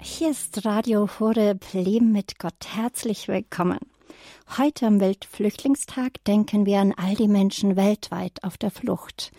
Hier 0.00 0.30
ist 0.30 0.64
Radio 0.64 1.08
Horeb 1.18 1.72
Leben 1.72 2.12
mit 2.12 2.38
Gott. 2.38 2.76
Herzlich 2.76 3.26
willkommen. 3.26 3.80
Heute 4.56 4.86
am 4.86 5.00
Weltflüchtlingstag 5.00 6.22
denken 6.24 6.66
wir 6.66 6.78
an 6.78 6.94
all 6.96 7.16
die 7.16 7.26
Menschen 7.26 7.74
weltweit 7.74 8.44
auf 8.44 8.56
der 8.56 8.70
Flucht. 8.70 9.32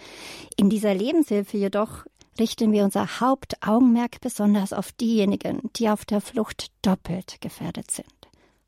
In 0.57 0.69
dieser 0.69 0.93
Lebenshilfe 0.93 1.55
jedoch 1.55 2.05
richten 2.37 2.73
wir 2.73 2.83
unser 2.83 3.21
Hauptaugenmerk 3.21 4.19
besonders 4.19 4.73
auf 4.73 4.91
diejenigen, 4.91 5.69
die 5.77 5.89
auf 5.89 6.03
der 6.03 6.19
Flucht 6.19 6.71
doppelt 6.81 7.39
gefährdet 7.39 7.89
sind. 7.89 8.13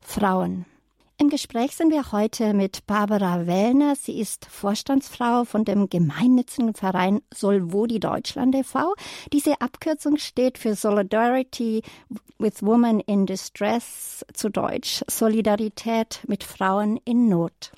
Frauen, 0.00 0.64
im 1.18 1.28
Gespräch 1.28 1.76
sind 1.76 1.90
wir 1.90 2.12
heute 2.12 2.54
mit 2.54 2.86
Barbara 2.86 3.46
Wellner. 3.46 3.94
Sie 3.96 4.18
ist 4.18 4.46
Vorstandsfrau 4.46 5.44
von 5.44 5.64
dem 5.64 5.88
gemeinnützigen 5.88 6.74
Verein 6.74 7.20
Solvodi 7.32 8.00
Deutschland 8.00 8.54
e.V. 8.54 8.94
Diese 9.32 9.60
Abkürzung 9.60 10.16
steht 10.16 10.58
für 10.58 10.74
Solidarity 10.74 11.82
with 12.38 12.62
Women 12.62 13.00
in 13.00 13.26
Distress, 13.26 14.24
zu 14.32 14.48
Deutsch 14.48 15.02
Solidarität 15.08 16.20
mit 16.26 16.44
Frauen 16.44 16.98
in 17.04 17.28
Not. 17.28 17.72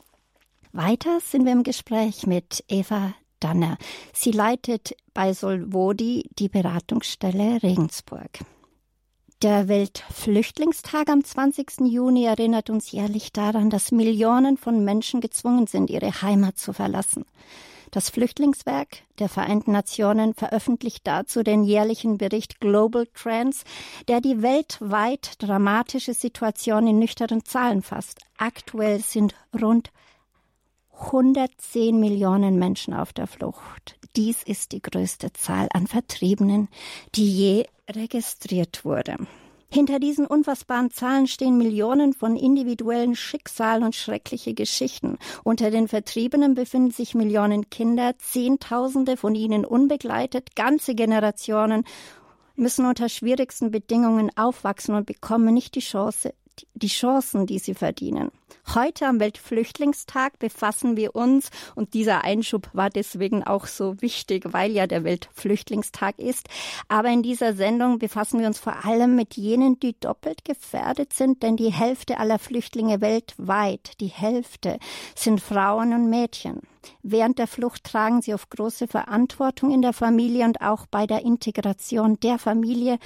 Weiter 0.73 1.21
sind 1.21 1.45
wir 1.45 1.53
im 1.53 1.63
Gespräch 1.63 2.27
mit 2.27 2.65
Eva 2.69 3.15
Danner. 3.41 3.77
Sie 4.13 4.31
leitet 4.31 4.97
bei 5.13 5.33
Solvodi 5.33 6.31
die 6.39 6.49
Beratungsstelle 6.49 7.63
Regensburg. 7.63 8.31
Der 9.45 9.69
Weltflüchtlingstag 9.69 11.11
am 11.11 11.23
20. 11.23 11.81
Juni 11.81 12.25
erinnert 12.25 12.71
uns 12.71 12.91
jährlich 12.93 13.31
daran, 13.31 13.69
dass 13.69 13.93
Millionen 13.93 14.57
von 14.57 14.83
Menschen 14.87 15.21
gezwungen 15.21 15.67
sind, 15.67 15.91
ihre 15.91 16.23
Heimat 16.23 16.57
zu 16.57 16.73
verlassen. 16.73 17.27
Das 17.91 18.09
Flüchtlingswerk 18.09 19.03
der 19.19 19.29
Vereinten 19.29 19.73
Nationen 19.73 20.33
veröffentlicht 20.33 21.07
dazu 21.07 21.43
den 21.43 21.63
jährlichen 21.63 22.17
Bericht 22.17 22.59
Global 22.59 23.07
Trends, 23.13 23.65
der 24.09 24.23
die 24.23 24.41
weltweit 24.41 25.35
dramatische 25.43 26.15
Situation 26.15 26.87
in 26.87 26.99
nüchternen 26.99 27.45
Zahlen 27.45 27.83
fasst. 27.83 28.21
Aktuell 28.39 29.01
sind 29.01 29.35
rund 29.61 29.91
110 30.99 32.01
Millionen 32.01 32.59
Menschen 32.59 32.95
auf 32.95 33.13
der 33.13 33.27
Flucht. 33.27 33.99
Dies 34.17 34.43
ist 34.45 34.73
die 34.73 34.81
größte 34.81 35.33
Zahl 35.33 35.69
an 35.73 35.87
Vertriebenen, 35.87 36.69
die 37.15 37.31
je 37.31 37.67
registriert 37.91 38.85
wurde. 38.85 39.17
Hinter 39.75 39.99
diesen 39.99 40.27
unfassbaren 40.27 40.93
Zahlen 40.93 41.27
stehen 41.27 41.59
Millionen 41.59 42.13
von 42.13 42.37
individuellen 42.37 43.17
Schicksalen 43.17 43.83
und 43.83 43.97
schreckliche 43.97 44.55
Geschichten. 44.55 45.19
Unter 45.43 45.73
den 45.73 45.89
Vertriebenen 45.89 46.55
befinden 46.55 46.93
sich 46.93 47.17
Millionen 47.17 47.69
Kinder, 47.71 48.17
Zehntausende 48.19 49.17
von 49.17 49.35
ihnen 49.35 49.65
unbegleitet, 49.65 50.55
ganze 50.55 50.95
Generationen 50.95 51.83
müssen 52.55 52.87
unter 52.87 53.09
schwierigsten 53.09 53.73
Bedingungen 53.73 54.31
aufwachsen 54.37 54.95
und 54.95 55.07
bekommen 55.07 55.53
nicht 55.53 55.75
die 55.75 55.81
Chance, 55.81 56.35
die 56.75 56.89
Chancen, 56.89 57.47
die 57.47 57.59
sie 57.59 57.75
verdienen. 57.75 58.31
Heute 58.75 59.07
am 59.07 59.21
Weltflüchtlingstag 59.21 60.39
befassen 60.39 60.97
wir 60.97 61.15
uns, 61.15 61.51
und 61.75 61.93
dieser 61.93 62.25
Einschub 62.25 62.71
war 62.73 62.89
deswegen 62.89 63.45
auch 63.45 63.67
so 63.67 64.01
wichtig, 64.01 64.45
weil 64.53 64.73
ja 64.73 64.87
der 64.87 65.05
Weltflüchtlingstag 65.05 66.19
ist. 66.19 66.49
Aber 66.89 67.09
in 67.09 67.23
dieser 67.23 67.53
Sendung 67.55 67.99
befassen 67.99 68.41
wir 68.41 68.47
uns 68.47 68.59
vor 68.59 68.85
allem 68.85 69.17
mit 69.17 69.37
jenen, 69.37 69.79
die 69.81 69.99
doppelt 69.99 70.45
gefährdet 70.45 71.13
sind, 71.13 71.43
denn 71.43 71.57
die 71.57 71.73
Hälfte 71.73 72.19
aller 72.19 72.39
Flüchtlinge 72.39 73.01
weltweit, 73.01 74.01
die 74.01 74.09
Hälfte, 74.09 74.79
sind 75.15 75.41
Frauen 75.41 75.93
und 75.93 76.09
Mädchen. 76.09 76.61
Während 77.03 77.39
der 77.39 77.47
Flucht 77.47 77.85
tragen 77.85 78.23
sie 78.23 78.35
auf 78.35 78.49
große 78.49 78.89
Verantwortung 78.89 79.73
in 79.73 79.83
der 79.83 79.93
Familie 79.93 80.45
und 80.45 80.61
auch 80.61 80.87
bei 80.87 81.07
der 81.07 81.23
Integration 81.23 82.19
der 82.21 82.39
Familie 82.39 82.99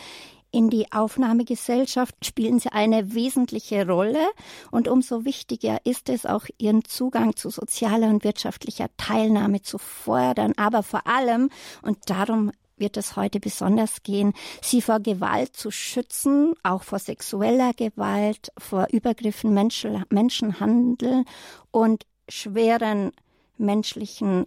in 0.50 0.70
die 0.70 0.90
Aufnahmegesellschaft 0.92 2.24
spielen 2.24 2.58
sie 2.58 2.70
eine 2.70 3.14
wesentliche 3.14 3.86
Rolle. 3.86 4.26
Und 4.70 4.88
umso 4.88 5.24
wichtiger 5.24 5.78
ist 5.84 6.08
es 6.08 6.26
auch, 6.26 6.46
ihren 6.58 6.84
Zugang 6.84 7.36
zu 7.36 7.50
sozialer 7.50 8.08
und 8.08 8.24
wirtschaftlicher 8.24 8.88
Teilnahme 8.96 9.62
zu 9.62 9.78
fördern, 9.78 10.52
aber 10.56 10.82
vor 10.82 11.06
allem, 11.06 11.50
und 11.82 11.98
darum 12.10 12.50
wird 12.76 12.96
es 12.96 13.16
heute 13.16 13.40
besonders 13.40 14.02
gehen, 14.04 14.32
sie 14.62 14.80
vor 14.80 15.00
Gewalt 15.00 15.56
zu 15.56 15.70
schützen, 15.70 16.54
auch 16.62 16.84
vor 16.84 17.00
sexueller 17.00 17.72
Gewalt, 17.74 18.52
vor 18.56 18.86
Übergriffen, 18.92 19.52
Menschen, 19.52 20.04
Menschenhandel 20.10 21.24
und 21.72 22.06
schweren 22.28 23.12
menschlichen 23.56 24.46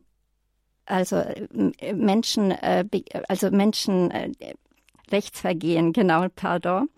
also 0.86 1.18
äh, 1.18 1.94
Menschen, 1.94 2.52
äh, 2.52 2.86
also 3.28 3.50
Menschen 3.50 4.12
äh, 4.12 4.32
Rechtsvergehen, 5.12 5.94
genau, 5.94 6.28
pardon. 6.36 6.90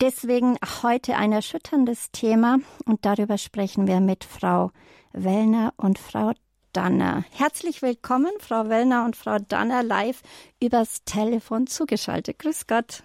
Deswegen 0.00 0.56
heute 0.82 1.16
ein 1.16 1.32
erschütterndes 1.32 2.10
Thema 2.12 2.58
und 2.86 3.04
darüber 3.04 3.36
sprechen 3.36 3.86
wir 3.86 4.00
mit 4.00 4.24
Frau 4.24 4.70
Wellner 5.12 5.74
und 5.76 5.98
Frau 5.98 6.32
Danner. 6.72 7.24
Herzlich 7.30 7.82
willkommen, 7.82 8.32
Frau 8.40 8.68
Wellner 8.68 9.04
und 9.04 9.16
Frau 9.16 9.36
Danner, 9.38 9.82
live 9.82 10.22
übers 10.62 11.04
Telefon 11.04 11.66
zugeschaltet. 11.66 12.38
Grüß 12.38 12.66
Gott. 12.66 13.02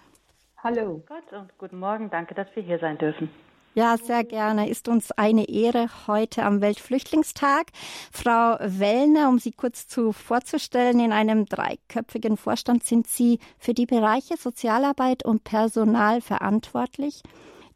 Hallo 0.62 1.02
Gott 1.06 1.32
und 1.32 1.56
guten 1.58 1.78
Morgen. 1.78 2.10
Danke, 2.10 2.34
dass 2.34 2.48
wir 2.54 2.62
hier 2.62 2.78
sein 2.78 2.96
dürfen. 2.98 3.30
Ja, 3.78 3.96
sehr 3.96 4.24
gerne. 4.24 4.68
Ist 4.68 4.88
uns 4.88 5.12
eine 5.12 5.48
Ehre 5.48 5.88
heute 6.08 6.42
am 6.42 6.60
Weltflüchtlingstag. 6.60 7.70
Frau 8.10 8.56
Wellner, 8.58 9.28
um 9.28 9.38
Sie 9.38 9.52
kurz 9.52 9.86
zu 9.86 10.10
vorzustellen, 10.10 10.98
in 10.98 11.12
einem 11.12 11.46
dreiköpfigen 11.46 12.36
Vorstand 12.36 12.82
sind 12.82 13.06
Sie 13.06 13.38
für 13.56 13.74
die 13.74 13.86
Bereiche 13.86 14.36
Sozialarbeit 14.36 15.24
und 15.24 15.44
Personal 15.44 16.20
verantwortlich. 16.20 17.22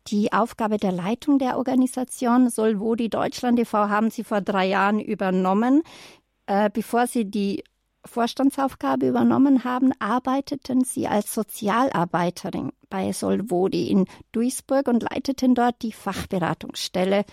Die 0.08 0.32
Aufgabe 0.32 0.76
der 0.76 0.90
Leitung 0.90 1.38
der 1.38 1.56
Organisation 1.56 2.50
Solvodi 2.50 3.08
Deutschland 3.08 3.60
e.V. 3.60 3.88
haben 3.88 4.10
Sie 4.10 4.24
vor 4.24 4.40
drei 4.40 4.66
Jahren 4.66 4.98
übernommen. 4.98 5.84
Äh, 6.46 6.68
bevor 6.74 7.06
Sie 7.06 7.30
die 7.30 7.62
Vorstandsaufgabe 8.04 9.08
übernommen 9.08 9.64
haben, 9.64 9.92
arbeiteten 9.98 10.84
Sie 10.84 11.06
als 11.06 11.34
Sozialarbeiterin 11.34 12.72
bei 12.90 13.12
Solvodi 13.12 13.88
in 13.88 14.06
Duisburg 14.32 14.88
und 14.88 15.02
leiteten 15.02 15.54
dort 15.54 15.82
die 15.82 15.92
Fachberatungsstelle, 15.92 17.24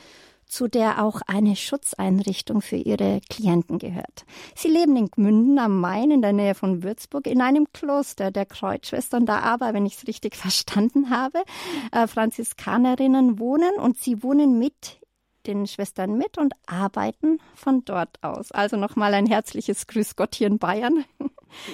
zu 0.50 0.68
der 0.68 1.04
auch 1.04 1.22
eine 1.28 1.56
Schutzeinrichtung 1.56 2.62
für 2.62 2.76
ihre 2.76 3.22
Klienten 3.30 3.78
gehört. 3.78 4.26
Sie 4.56 4.68
leben 4.68 4.96
in 4.96 5.10
Gmünden 5.12 5.60
am 5.60 5.80
Main 5.80 6.12
in 6.12 6.22
der 6.22 6.34
Nähe 6.34 6.56
von 6.56 6.84
Würzburg 6.84 7.28
in 7.28 7.42
einem 7.42 7.72
Kloster 7.72 8.32
der 8.32 8.46
Kreuzschwestern, 8.46 9.26
da 9.26 9.40
aber, 9.40 9.74
wenn 9.74 9.86
ich 9.86 9.98
es 9.98 10.08
richtig 10.08 10.36
verstanden 10.38 11.10
habe, 11.12 11.44
äh, 11.92 12.08
Franziskanerinnen 12.08 13.40
wohnen 13.40 13.76
und 13.80 13.98
sie 13.98 14.24
wohnen 14.24 14.58
mit 14.58 15.00
den 15.48 15.68
Schwestern 15.68 16.18
mit 16.18 16.38
und 16.38 16.54
arbeiten 16.68 17.40
von 17.56 17.84
dort 17.86 18.22
aus. 18.22 18.52
Also 18.52 18.78
nochmal 18.78 19.14
ein 19.14 19.26
herzliches 19.26 19.88
Grüß 19.88 20.16
Gott 20.16 20.36
hier 20.36 20.48
in 20.48 20.60
Bayern. 20.60 21.06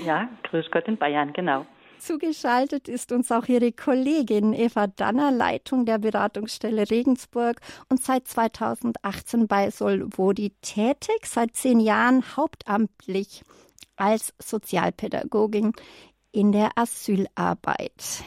Ja, 0.06 0.30
Grüß 0.44 0.68
Gott 0.72 0.88
in 0.88 0.98
Bayern, 0.98 1.34
genau. 1.34 1.66
Zugeschaltet 2.00 2.88
ist 2.88 3.12
uns 3.12 3.31
auch 3.31 3.48
ihre 3.48 3.72
Kollegin 3.72 4.53
Eva 4.53 4.88
Danner, 4.88 5.31
Leitung 5.31 5.86
der 5.86 5.98
Beratungsstelle 5.98 6.90
Regensburg 6.90 7.59
und 7.90 8.02
seit 8.02 8.28
2018 8.28 9.48
bei 9.48 9.72
Solvodi 9.72 10.52
tätig, 10.62 11.26
seit 11.26 11.56
zehn 11.56 11.80
Jahren 11.80 12.24
hauptamtlich 12.38 13.44
als 13.96 14.34
Sozialpädagogin 14.40 15.74
in 16.32 16.52
der 16.52 16.72
Asylarbeit. 16.76 18.24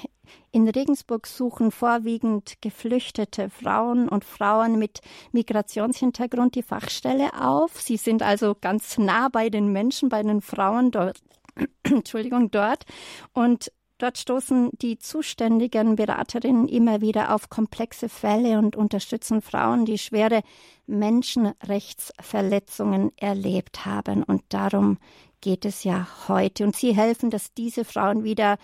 In 0.51 0.69
Regensburg 0.69 1.27
suchen 1.27 1.71
vorwiegend 1.71 2.55
geflüchtete 2.61 3.51
Frauen 3.51 4.09
und 4.09 4.25
Frauen 4.25 4.79
mit 4.79 5.01
Migrationshintergrund 5.33 6.55
die 6.55 6.63
Fachstelle 6.63 7.31
auf. 7.41 7.81
Sie 7.81 7.97
sind 7.97 8.23
also 8.23 8.57
ganz 8.61 8.99
nah 8.99 9.29
bei 9.29 9.51
den 9.51 9.73
Menschen, 9.73 10.09
bei 10.09 10.23
den 10.23 10.41
Frauen 10.41 10.91
dort. 10.91 11.21
Entschuldigung, 11.83 12.51
dort. 12.51 12.85
Und 13.33 13.71
Dort 13.99 14.17
stoßen 14.17 14.71
die 14.81 14.97
zuständigen 14.99 15.97
Beraterinnen 15.97 16.69
immer 16.69 17.01
wieder 17.01 17.35
auf 17.35 17.51
komplexe 17.51 18.09
Fälle 18.09 18.59
und 18.59 18.77
unterstützen 18.77 19.43
Frauen, 19.43 19.87
die 19.87 19.99
schwere 19.99 20.43
Menschenrechtsverletzungen 20.87 23.11
erlebt 23.17 23.85
haben. 23.85 24.23
Und 24.23 24.45
darum 24.51 24.99
geht 25.41 25.65
es 25.65 25.83
ja 25.83 26.07
heute. 26.29 26.63
Und 26.63 26.77
sie 26.77 26.95
helfen, 26.95 27.31
dass 27.31 27.55
diese 27.55 27.85
Frauen 27.85 28.23
wieder 28.23 28.57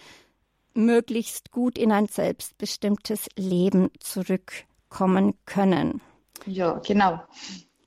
möglichst 0.75 1.51
gut 1.51 1.79
in 1.79 1.93
ein 1.93 2.09
selbstbestimmtes 2.09 3.29
Leben 3.37 3.91
zurückkommen 4.01 5.35
können. 5.47 6.01
Ja, 6.47 6.81
genau. 6.85 7.23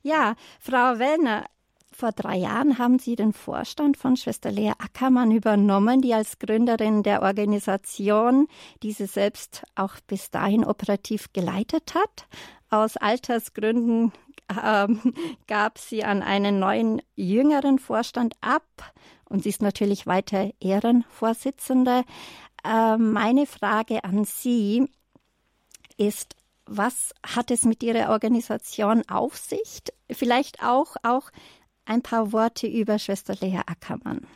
Ja, 0.02 0.36
Frau 0.60 1.00
Wellner, 1.00 1.46
vor 1.92 2.12
drei 2.12 2.38
Jahren 2.38 2.78
haben 2.78 3.00
Sie 3.00 3.16
den 3.16 3.34
Vorstand 3.34 3.98
von 3.98 4.18
Schwester 4.18 4.52
Lea 4.52 4.74
Ackermann 4.78 5.32
übernommen, 5.32 6.02
die 6.02 6.14
als 6.14 6.38
Gründerin 6.38 7.02
der 7.02 7.24
Organisation 7.24 8.48
diese 8.84 9.08
selbst 9.08 9.64
auch 9.76 9.96
bis 10.06 10.30
dahin 10.30 10.64
operativ 10.64 11.34
geleitet 11.34 11.96
hat. 11.96 12.28
Aus 12.70 12.98
Altersgründen 12.98 14.12
äh, 14.48 14.88
gab 15.48 15.80
sie 15.80 16.04
an 16.04 16.22
einen 16.22 16.60
neuen 16.60 17.02
jüngeren 17.16 17.80
Vorstand 17.80 18.36
ab 18.42 18.94
und 19.26 19.44
sie 19.44 19.50
ist 19.50 19.62
natürlich 19.62 20.06
weiter 20.06 20.52
Ehrenvorsitzende. 20.60 22.04
Äh, 22.68 22.98
meine 22.98 23.46
Frage 23.46 24.04
an 24.04 24.24
Sie 24.26 24.88
ist, 25.98 26.36
was 26.66 27.14
hat 27.26 27.52
es 27.52 27.66
mit 27.66 27.82
Ihrer 27.84 28.12
Organisation 28.12 29.04
auf 29.10 29.36
sich? 29.36 29.82
Vielleicht 30.12 30.64
auch, 30.64 30.96
auch 31.04 31.32
ein 31.86 32.02
paar 32.02 32.34
Worte 32.34 32.68
über 32.68 33.00
Schwester 33.00 33.34
Lea 33.42 33.62
Ackermann. 33.66 34.28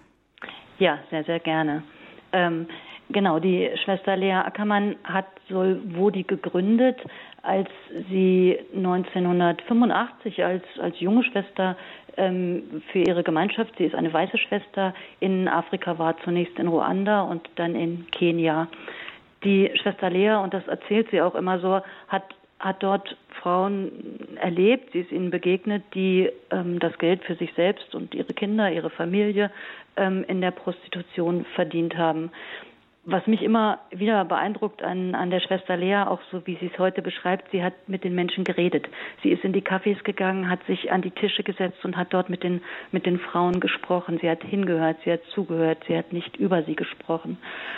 Ja, 0.79 0.99
sehr, 1.09 1.23
sehr 1.25 1.39
gerne. 1.39 1.83
Ähm, 2.31 2.67
genau, 3.09 3.39
die 3.39 3.69
Schwester 3.83 4.15
Lea 4.15 4.31
Ackermann 4.33 4.95
hat 5.03 5.27
Solvodi 5.49 6.23
gegründet, 6.23 6.97
als 7.43 7.69
sie 8.09 8.57
1985 8.73 10.43
als, 10.43 10.63
als 10.79 10.99
junge 10.99 11.23
Schwester 11.23 11.75
ähm, 11.75 11.77
für 12.15 12.99
ihre 12.99 13.23
Gemeinschaft, 13.23 13.73
sie 13.77 13.85
ist 13.85 13.95
eine 13.95 14.11
weiße 14.11 14.37
Schwester, 14.37 14.93
in 15.19 15.47
Afrika 15.47 15.97
war, 15.97 16.17
zunächst 16.23 16.57
in 16.59 16.67
Ruanda 16.67 17.21
und 17.21 17.49
dann 17.55 17.75
in 17.75 18.07
Kenia. 18.11 18.67
Die 19.43 19.71
Schwester 19.81 20.09
Lea, 20.09 20.35
und 20.43 20.53
das 20.53 20.67
erzählt 20.67 21.09
sie 21.11 21.21
auch 21.21 21.35
immer 21.35 21.59
so, 21.59 21.81
hat 22.07 22.23
hat 22.61 22.83
dort 22.83 23.17
Frauen 23.41 24.37
erlebt, 24.39 24.91
sie 24.93 24.99
ist 24.99 25.11
ihnen 25.11 25.31
begegnet, 25.31 25.83
die 25.95 26.29
ähm, 26.51 26.77
das 26.79 26.95
Geld 26.99 27.23
für 27.23 27.33
sich 27.33 27.51
selbst 27.55 27.95
und 27.95 28.13
ihre 28.13 28.33
Kinder, 28.33 28.71
ihre 28.71 28.91
Familie 28.91 29.49
ähm, 29.97 30.23
in 30.27 30.41
der 30.41 30.51
Prostitution 30.51 31.43
verdient 31.55 31.97
haben 31.97 32.31
was 33.03 33.25
mich 33.25 33.41
immer 33.41 33.79
wieder 33.89 34.23
beeindruckt 34.25 34.83
an, 34.83 35.15
an 35.15 35.31
der 35.31 35.39
Schwester 35.39 35.75
Lea, 35.75 36.03
auch 36.05 36.19
so 36.31 36.45
wie 36.45 36.57
sie 36.57 36.69
es 36.71 36.77
heute 36.77 37.01
beschreibt, 37.01 37.49
sie 37.51 37.63
hat 37.63 37.73
mit 37.87 38.03
den 38.03 38.13
Menschen 38.13 38.43
geredet. 38.43 38.87
Sie 39.23 39.29
ist 39.29 39.43
in 39.43 39.53
die 39.53 39.63
Cafés 39.63 40.03
gegangen, 40.03 40.49
hat 40.49 40.63
sich 40.65 40.91
an 40.91 41.01
die 41.01 41.09
Tische 41.09 41.41
gesetzt 41.41 41.83
und 41.83 41.97
hat 41.97 42.13
dort 42.13 42.29
mit 42.29 42.43
den, 42.43 42.61
mit 42.91 43.07
den 43.07 43.19
Frauen 43.19 43.59
gesprochen. 43.59 44.19
Sie 44.21 44.29
hat 44.29 44.43
hingehört, 44.43 44.97
sie 45.03 45.11
hat 45.11 45.23
zugehört, 45.33 45.83
sie 45.87 45.97
hat 45.97 46.13
nicht 46.13 46.37
über 46.37 46.61
sie 46.63 46.75
gesprochen 46.75 47.37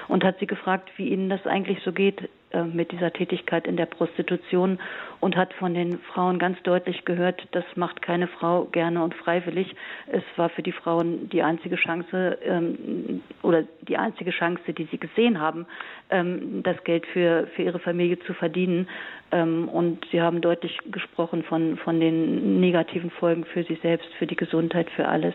und 0.10 0.26
hat 0.26 0.40
sie 0.40 0.48
gefragt, 0.48 0.90
wie 0.98 1.08
ihnen 1.10 1.30
das 1.30 1.48
eigentlich 1.48 1.80
so 1.84 1.94
geht 1.94 2.30
äh, 2.54 2.64
mit 2.64 2.92
dieser 2.92 3.12
Tätigkeit 3.12 3.68
in 3.68 3.78
der 3.78 3.88
Prostitution 3.88 4.80
und 5.20 5.36
hat 5.36 5.54
von 5.54 5.74
den 5.74 6.00
Frauen 6.00 6.38
ganz 6.38 6.62
deutlich 6.64 7.04
gehört, 7.06 7.42
das 7.52 7.64
macht 7.76 8.02
keine 8.02 8.28
Frau 8.28 8.66
gerne 8.66 9.04
und 9.04 9.16
freiwillig. 9.16 9.76
Es 10.08 10.24
war 10.36 10.50
für 10.50 10.62
die 10.62 10.72
Frauen 10.72 11.30
die 11.30 11.42
einzige 11.42 11.76
Chance 11.76 12.38
ähm, 12.44 13.22
oder 13.42 13.64
die 13.88 13.98
einzige 13.98 14.32
Chance, 14.32 14.74
die 14.74 14.86
sie 14.92 14.98
gesehen 14.98 15.40
haben, 15.40 15.66
ähm, 16.10 16.62
das 16.64 16.84
Geld 16.84 17.06
für, 17.08 17.48
für 17.56 17.64
ihre 17.64 17.80
Familie 17.80 18.20
zu 18.20 18.34
verdienen. 18.34 18.88
Ähm, 19.34 19.68
und 19.68 20.06
sie 20.12 20.22
haben 20.22 20.42
deutlich 20.42 20.78
gesprochen 20.92 21.44
von, 21.44 21.78
von 21.78 22.00
den 22.00 22.60
negativen 22.60 23.10
Folgen 23.10 23.46
für 23.46 23.64
sie 23.64 23.80
selbst, 23.82 24.08
für 24.20 24.28
die 24.28 24.36
Gesundheit, 24.36 24.90
für 24.92 25.08
alles. 25.08 25.34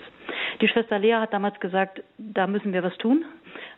Die 0.61 0.69
Schwester 0.69 0.99
Lea 0.99 1.15
hat 1.15 1.33
damals 1.33 1.59
gesagt, 1.59 2.03
da 2.17 2.47
müssen 2.47 2.73
wir 2.73 2.85
was 2.85 2.97
tun. 2.99 3.25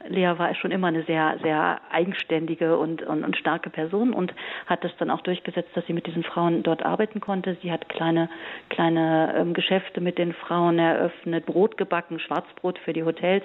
Lea 0.09 0.35
war 0.37 0.55
schon 0.55 0.73
immer 0.73 0.89
eine 0.89 1.05
sehr, 1.05 1.39
sehr 1.43 1.81
eigenständige 1.91 2.77
und, 2.77 3.03
und, 3.03 3.25
und, 3.25 3.37
starke 3.37 3.71
Person 3.71 4.13
und 4.13 4.35
hat 4.67 4.85
das 4.85 4.93
dann 4.99 5.11
auch 5.11 5.21
durchgesetzt, 5.23 5.71
dass 5.75 5.87
sie 5.87 5.93
mit 5.93 6.07
diesen 6.07 6.23
Frauen 6.23 6.63
dort 6.63 6.85
arbeiten 6.85 7.21
konnte. 7.21 7.57
Sie 7.63 7.73
hat 7.73 7.89
kleine, 7.89 8.29
kleine 8.69 9.35
ähm, 9.37 9.55
Geschäfte 9.55 10.01
mit 10.01 10.19
den 10.19 10.35
Frauen 10.35 10.79
eröffnet, 10.79 11.47
Brot 11.47 11.77
gebacken, 11.77 12.19
Schwarzbrot 12.19 12.79
für 12.79 12.93
die 12.93 13.05
Hotels 13.05 13.45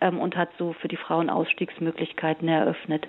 ähm, 0.00 0.18
und 0.18 0.36
hat 0.36 0.48
so 0.58 0.72
für 0.72 0.88
die 0.88 0.96
Frauen 0.96 1.30
Ausstiegsmöglichkeiten 1.30 2.48
eröffnet. 2.48 3.06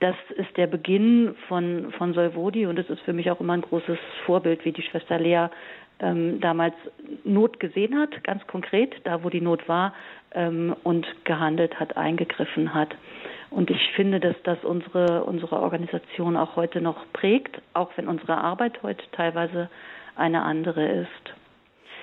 Das 0.00 0.16
ist 0.36 0.56
der 0.56 0.66
Beginn 0.66 1.34
von, 1.46 1.92
von 1.92 2.14
Solvodi 2.14 2.66
und 2.66 2.78
es 2.78 2.88
ist 2.88 3.00
für 3.02 3.12
mich 3.12 3.30
auch 3.30 3.40
immer 3.40 3.52
ein 3.52 3.60
großes 3.60 3.98
Vorbild, 4.24 4.64
wie 4.64 4.72
die 4.72 4.82
Schwester 4.82 5.18
Lea 5.18 5.48
ähm, 6.00 6.40
damals 6.40 6.74
Not 7.24 7.60
gesehen 7.60 7.98
hat, 7.98 8.24
ganz 8.24 8.46
konkret, 8.46 8.94
da 9.04 9.22
wo 9.22 9.28
die 9.28 9.42
Not 9.42 9.68
war, 9.68 9.92
ähm, 10.32 10.74
und 10.84 11.06
gehandelt 11.24 11.78
hat, 11.78 11.96
eingegriffen 11.96 12.72
hat. 12.72 12.94
Und 13.50 13.70
ich 13.70 13.90
finde, 13.94 14.20
dass 14.20 14.36
das 14.44 14.64
unsere, 14.64 15.24
unsere 15.24 15.60
Organisation 15.60 16.36
auch 16.36 16.56
heute 16.56 16.80
noch 16.80 17.04
prägt, 17.12 17.60
auch 17.74 17.90
wenn 17.96 18.08
unsere 18.08 18.38
Arbeit 18.38 18.82
heute 18.82 19.04
teilweise 19.12 19.68
eine 20.16 20.42
andere 20.42 20.86
ist. 20.86 21.34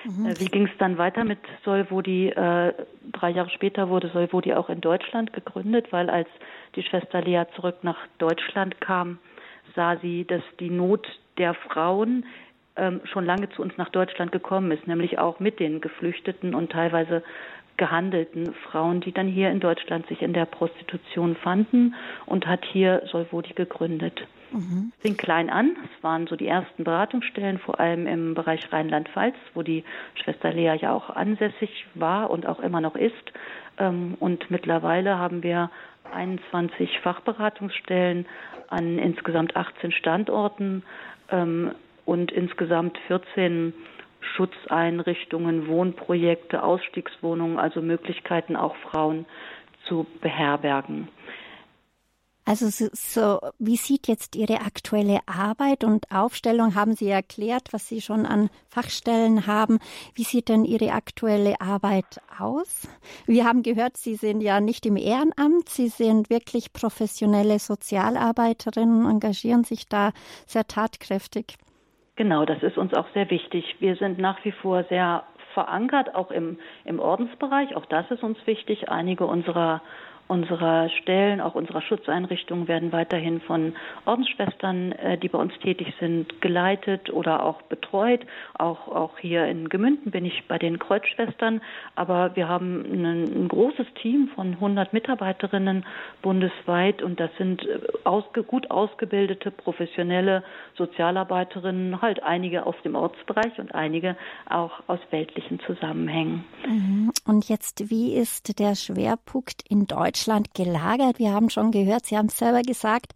Mhm. 0.04 0.26
Äh, 0.26 0.40
wie 0.40 0.46
ging 0.46 0.66
es 0.66 0.78
dann 0.78 0.98
weiter 0.98 1.24
mit 1.24 1.38
Solvodi? 1.64 2.28
Äh, 2.28 2.74
drei 3.12 3.30
Jahre 3.30 3.50
später 3.50 3.88
wurde 3.88 4.08
Solvodi 4.08 4.54
auch 4.54 4.68
in 4.68 4.80
Deutschland 4.80 5.32
gegründet, 5.32 5.86
weil 5.90 6.10
als 6.10 6.28
die 6.76 6.82
Schwester 6.82 7.20
Lea 7.20 7.44
zurück 7.56 7.76
nach 7.82 7.98
Deutschland 8.18 8.80
kam, 8.80 9.18
sah 9.74 9.96
sie, 9.96 10.24
dass 10.24 10.42
die 10.60 10.70
Not 10.70 11.06
der 11.36 11.54
Frauen 11.54 12.24
ähm, 12.76 13.00
schon 13.04 13.24
lange 13.24 13.48
zu 13.50 13.62
uns 13.62 13.76
nach 13.76 13.90
Deutschland 13.90 14.32
gekommen 14.32 14.70
ist, 14.70 14.86
nämlich 14.86 15.18
auch 15.18 15.40
mit 15.40 15.60
den 15.60 15.80
Geflüchteten 15.80 16.54
und 16.54 16.72
teilweise 16.72 17.22
gehandelten 17.76 18.52
Frauen, 18.70 19.00
die 19.00 19.12
dann 19.12 19.28
hier 19.28 19.50
in 19.50 19.60
Deutschland 19.60 20.06
sich 20.08 20.20
in 20.20 20.32
der 20.32 20.46
Prostitution 20.46 21.36
fanden 21.36 21.94
und 22.26 22.46
hat 22.46 22.64
hier 22.64 23.02
Solvodi 23.10 23.54
gegründet. 23.54 24.26
Mhm. 24.50 24.92
Fing 25.00 25.16
klein 25.16 25.48
an. 25.50 25.76
Es 25.84 26.02
waren 26.02 26.26
so 26.26 26.34
die 26.36 26.48
ersten 26.48 26.84
Beratungsstellen, 26.84 27.58
vor 27.58 27.78
allem 27.78 28.06
im 28.06 28.34
Bereich 28.34 28.72
Rheinland-Pfalz, 28.72 29.36
wo 29.54 29.62
die 29.62 29.84
Schwester 30.14 30.52
Lea 30.52 30.74
ja 30.80 30.92
auch 30.92 31.10
ansässig 31.10 31.86
war 31.94 32.30
und 32.30 32.46
auch 32.46 32.60
immer 32.60 32.80
noch 32.80 32.96
ist. 32.96 33.14
Ähm, 33.78 34.16
und 34.18 34.50
mittlerweile 34.50 35.18
haben 35.18 35.42
wir 35.42 35.70
21 36.12 37.00
Fachberatungsstellen 37.00 38.26
an 38.68 38.98
insgesamt 38.98 39.56
18 39.56 39.92
Standorten 39.92 40.82
ähm, 41.30 41.72
und 42.04 42.32
insgesamt 42.32 42.98
14 43.06 43.72
Schutzeinrichtungen, 44.20 45.68
Wohnprojekte, 45.68 46.62
Ausstiegswohnungen, 46.62 47.58
also 47.58 47.80
Möglichkeiten 47.80 48.56
auch 48.56 48.76
Frauen 48.76 49.26
zu 49.84 50.06
beherbergen. 50.20 51.08
Also 52.48 52.68
so, 52.70 53.40
wie 53.58 53.76
sieht 53.76 54.08
jetzt 54.08 54.34
Ihre 54.34 54.62
aktuelle 54.62 55.18
Arbeit 55.26 55.84
und 55.84 56.10
Aufstellung? 56.10 56.74
Haben 56.74 56.94
Sie 56.94 57.10
erklärt, 57.10 57.74
was 57.74 57.86
Sie 57.86 58.00
schon 58.00 58.24
an 58.24 58.48
Fachstellen 58.70 59.46
haben. 59.46 59.80
Wie 60.14 60.22
sieht 60.22 60.48
denn 60.48 60.64
Ihre 60.64 60.92
aktuelle 60.92 61.60
Arbeit 61.60 62.22
aus? 62.40 62.88
Wir 63.26 63.44
haben 63.44 63.62
gehört, 63.62 63.98
Sie 63.98 64.14
sind 64.14 64.40
ja 64.40 64.60
nicht 64.60 64.86
im 64.86 64.96
Ehrenamt, 64.96 65.68
Sie 65.68 65.88
sind 65.88 66.30
wirklich 66.30 66.72
professionelle 66.72 67.58
Sozialarbeiterinnen, 67.58 69.04
engagieren 69.04 69.64
sich 69.64 69.86
da 69.86 70.12
sehr 70.46 70.66
tatkräftig. 70.66 71.58
Genau, 72.16 72.46
das 72.46 72.62
ist 72.62 72.78
uns 72.78 72.94
auch 72.94 73.12
sehr 73.12 73.28
wichtig. 73.28 73.76
Wir 73.78 73.96
sind 73.96 74.18
nach 74.18 74.42
wie 74.46 74.52
vor 74.52 74.84
sehr 74.88 75.24
verankert, 75.52 76.14
auch 76.14 76.30
im, 76.30 76.58
im 76.86 76.98
Ordensbereich. 76.98 77.76
Auch 77.76 77.84
das 77.86 78.10
ist 78.10 78.22
uns 78.22 78.38
wichtig. 78.46 78.88
Einige 78.88 79.26
unserer 79.26 79.82
unserer 80.28 80.90
Stellen, 80.90 81.40
auch 81.40 81.54
unserer 81.54 81.80
Schutzeinrichtungen 81.80 82.68
werden 82.68 82.92
weiterhin 82.92 83.40
von 83.40 83.74
Ordensschwestern, 84.04 84.92
äh, 84.92 85.18
die 85.18 85.28
bei 85.28 85.38
uns 85.38 85.52
tätig 85.60 85.94
sind, 85.98 86.40
geleitet 86.42 87.10
oder 87.10 87.42
auch 87.42 87.62
betreut. 87.62 88.20
Auch, 88.58 88.88
auch 88.88 89.18
hier 89.18 89.46
in 89.46 89.70
Gemünden 89.70 90.10
bin 90.10 90.26
ich 90.26 90.44
bei 90.46 90.58
den 90.58 90.78
Kreuzschwestern. 90.78 91.62
Aber 91.96 92.36
wir 92.36 92.46
haben 92.46 92.84
ein, 92.84 93.44
ein 93.44 93.48
großes 93.48 93.86
Team 94.02 94.28
von 94.34 94.52
100 94.54 94.92
Mitarbeiterinnen 94.92 95.86
bundesweit 96.20 97.02
und 97.02 97.18
das 97.18 97.30
sind 97.38 97.66
äh, 97.66 97.80
ausge, 98.04 98.42
gut 98.42 98.70
ausgebildete, 98.70 99.50
professionelle 99.50 100.44
Sozialarbeiterinnen, 100.76 102.02
halt 102.02 102.22
einige 102.22 102.66
aus 102.66 102.76
dem 102.84 102.94
Ortsbereich 102.96 103.58
und 103.58 103.74
einige 103.74 104.14
auch 104.48 104.72
aus 104.88 105.00
weltlichen 105.10 105.58
Zusammenhängen. 105.60 106.44
Mhm. 106.66 107.12
Und 107.26 107.48
jetzt, 107.48 107.90
wie 107.90 108.14
ist 108.14 108.58
der 108.58 108.74
Schwerpunkt 108.74 109.62
in 109.68 109.86
Deutschland? 109.86 110.17
Deutschland 110.18 110.52
gelagert. 110.54 111.18
Wir 111.18 111.32
haben 111.32 111.48
schon 111.48 111.70
gehört, 111.70 112.06
Sie 112.06 112.16
haben 112.16 112.26
es 112.26 112.38
selber 112.38 112.62
gesagt, 112.62 113.12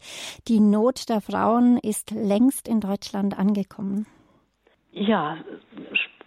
die 0.47 0.61
Not 0.61 1.09
der 1.09 1.19
Frauen 1.19 1.77
ist 1.77 2.11
längst 2.11 2.67
in 2.67 2.79
Deutschland 2.79 3.37
angekommen. 3.37 4.05
Ja, 4.91 5.37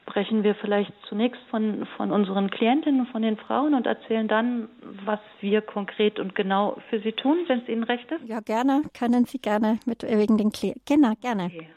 sprechen 0.05 0.43
wir 0.43 0.55
vielleicht 0.57 0.93
zunächst 1.09 1.41
von, 1.51 1.87
von 1.97 2.13
unseren 2.13 2.51
Klientinnen, 2.51 3.07
von 3.07 3.23
den 3.23 3.39
Frauen 3.39 3.75
und 3.75 3.87
erzählen 3.87 4.29
dann, 4.29 4.69
was 5.05 5.21
wir 5.41 5.63
konkret 5.63 6.19
und 6.19 6.35
genau 6.35 6.77
für 6.91 7.01
sie 7.01 7.13
tun, 7.13 7.39
wenn 7.47 7.61
es 7.61 7.69
Ihnen 7.69 7.85
recht 7.85 8.11
ist? 8.11 8.29
Ja, 8.29 8.41
gerne. 8.41 8.83
Können 8.93 9.25
Sie 9.25 9.39
gerne 9.39 9.79
mit 9.87 10.03
wegen 10.03 10.37
den 10.37 10.53
Klienten. 10.53 10.83
Genau, 10.87 11.13
gerne. 11.23 11.47
Okay. 11.47 11.69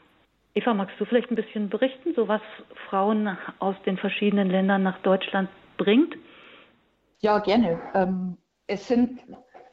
Eva, 0.54 0.74
magst 0.74 1.00
du 1.00 1.06
vielleicht 1.06 1.30
ein 1.30 1.36
bisschen 1.36 1.70
berichten, 1.70 2.12
so 2.14 2.28
was 2.28 2.42
Frauen 2.88 3.38
aus 3.60 3.76
den 3.86 3.96
verschiedenen 3.96 4.50
Ländern 4.50 4.82
nach 4.82 4.98
Deutschland 4.98 5.48
bringt? 5.78 6.16
Ja, 7.20 7.38
gerne. 7.38 7.80
Ähm, 7.94 8.36
es 8.70 8.86
sind 8.86 9.20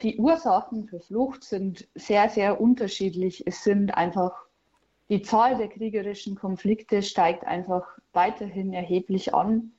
die 0.02 0.18
Ursachen 0.18 0.86
für 0.88 0.98
Flucht 0.98 1.44
sind 1.44 1.86
sehr, 1.94 2.28
sehr 2.28 2.60
unterschiedlich. 2.60 3.46
Es 3.46 3.62
sind 3.62 3.94
einfach 3.96 4.32
die 5.08 5.22
Zahl 5.22 5.56
der 5.56 5.68
kriegerischen 5.68 6.34
Konflikte 6.34 7.02
steigt 7.02 7.44
einfach 7.44 7.86
weiterhin 8.12 8.72
erheblich 8.72 9.34
an. 9.34 9.72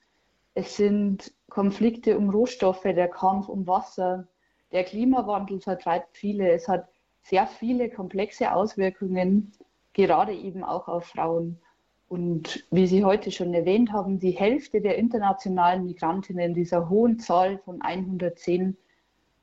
Es 0.53 0.77
sind 0.77 1.33
Konflikte 1.49 2.17
um 2.17 2.29
Rohstoffe, 2.29 2.83
der 2.83 3.09
Kampf 3.09 3.49
um 3.49 3.67
Wasser, 3.67 4.27
der 4.71 4.85
Klimawandel 4.85 5.59
vertreibt 5.59 6.15
viele. 6.15 6.49
Es 6.51 6.67
hat 6.69 6.87
sehr 7.21 7.45
viele 7.45 7.89
komplexe 7.89 8.53
Auswirkungen, 8.53 9.51
gerade 9.93 10.33
eben 10.33 10.63
auch 10.63 10.87
auf 10.87 11.05
Frauen. 11.05 11.59
Und 12.07 12.65
wie 12.71 12.87
Sie 12.87 13.03
heute 13.03 13.31
schon 13.31 13.53
erwähnt 13.53 13.91
haben, 13.91 14.19
die 14.19 14.31
Hälfte 14.31 14.79
der 14.81 14.97
internationalen 14.97 15.85
Migrantinnen 15.85 16.53
dieser 16.53 16.89
hohen 16.89 17.19
Zahl 17.19 17.57
von 17.59 17.81
110 17.81 18.77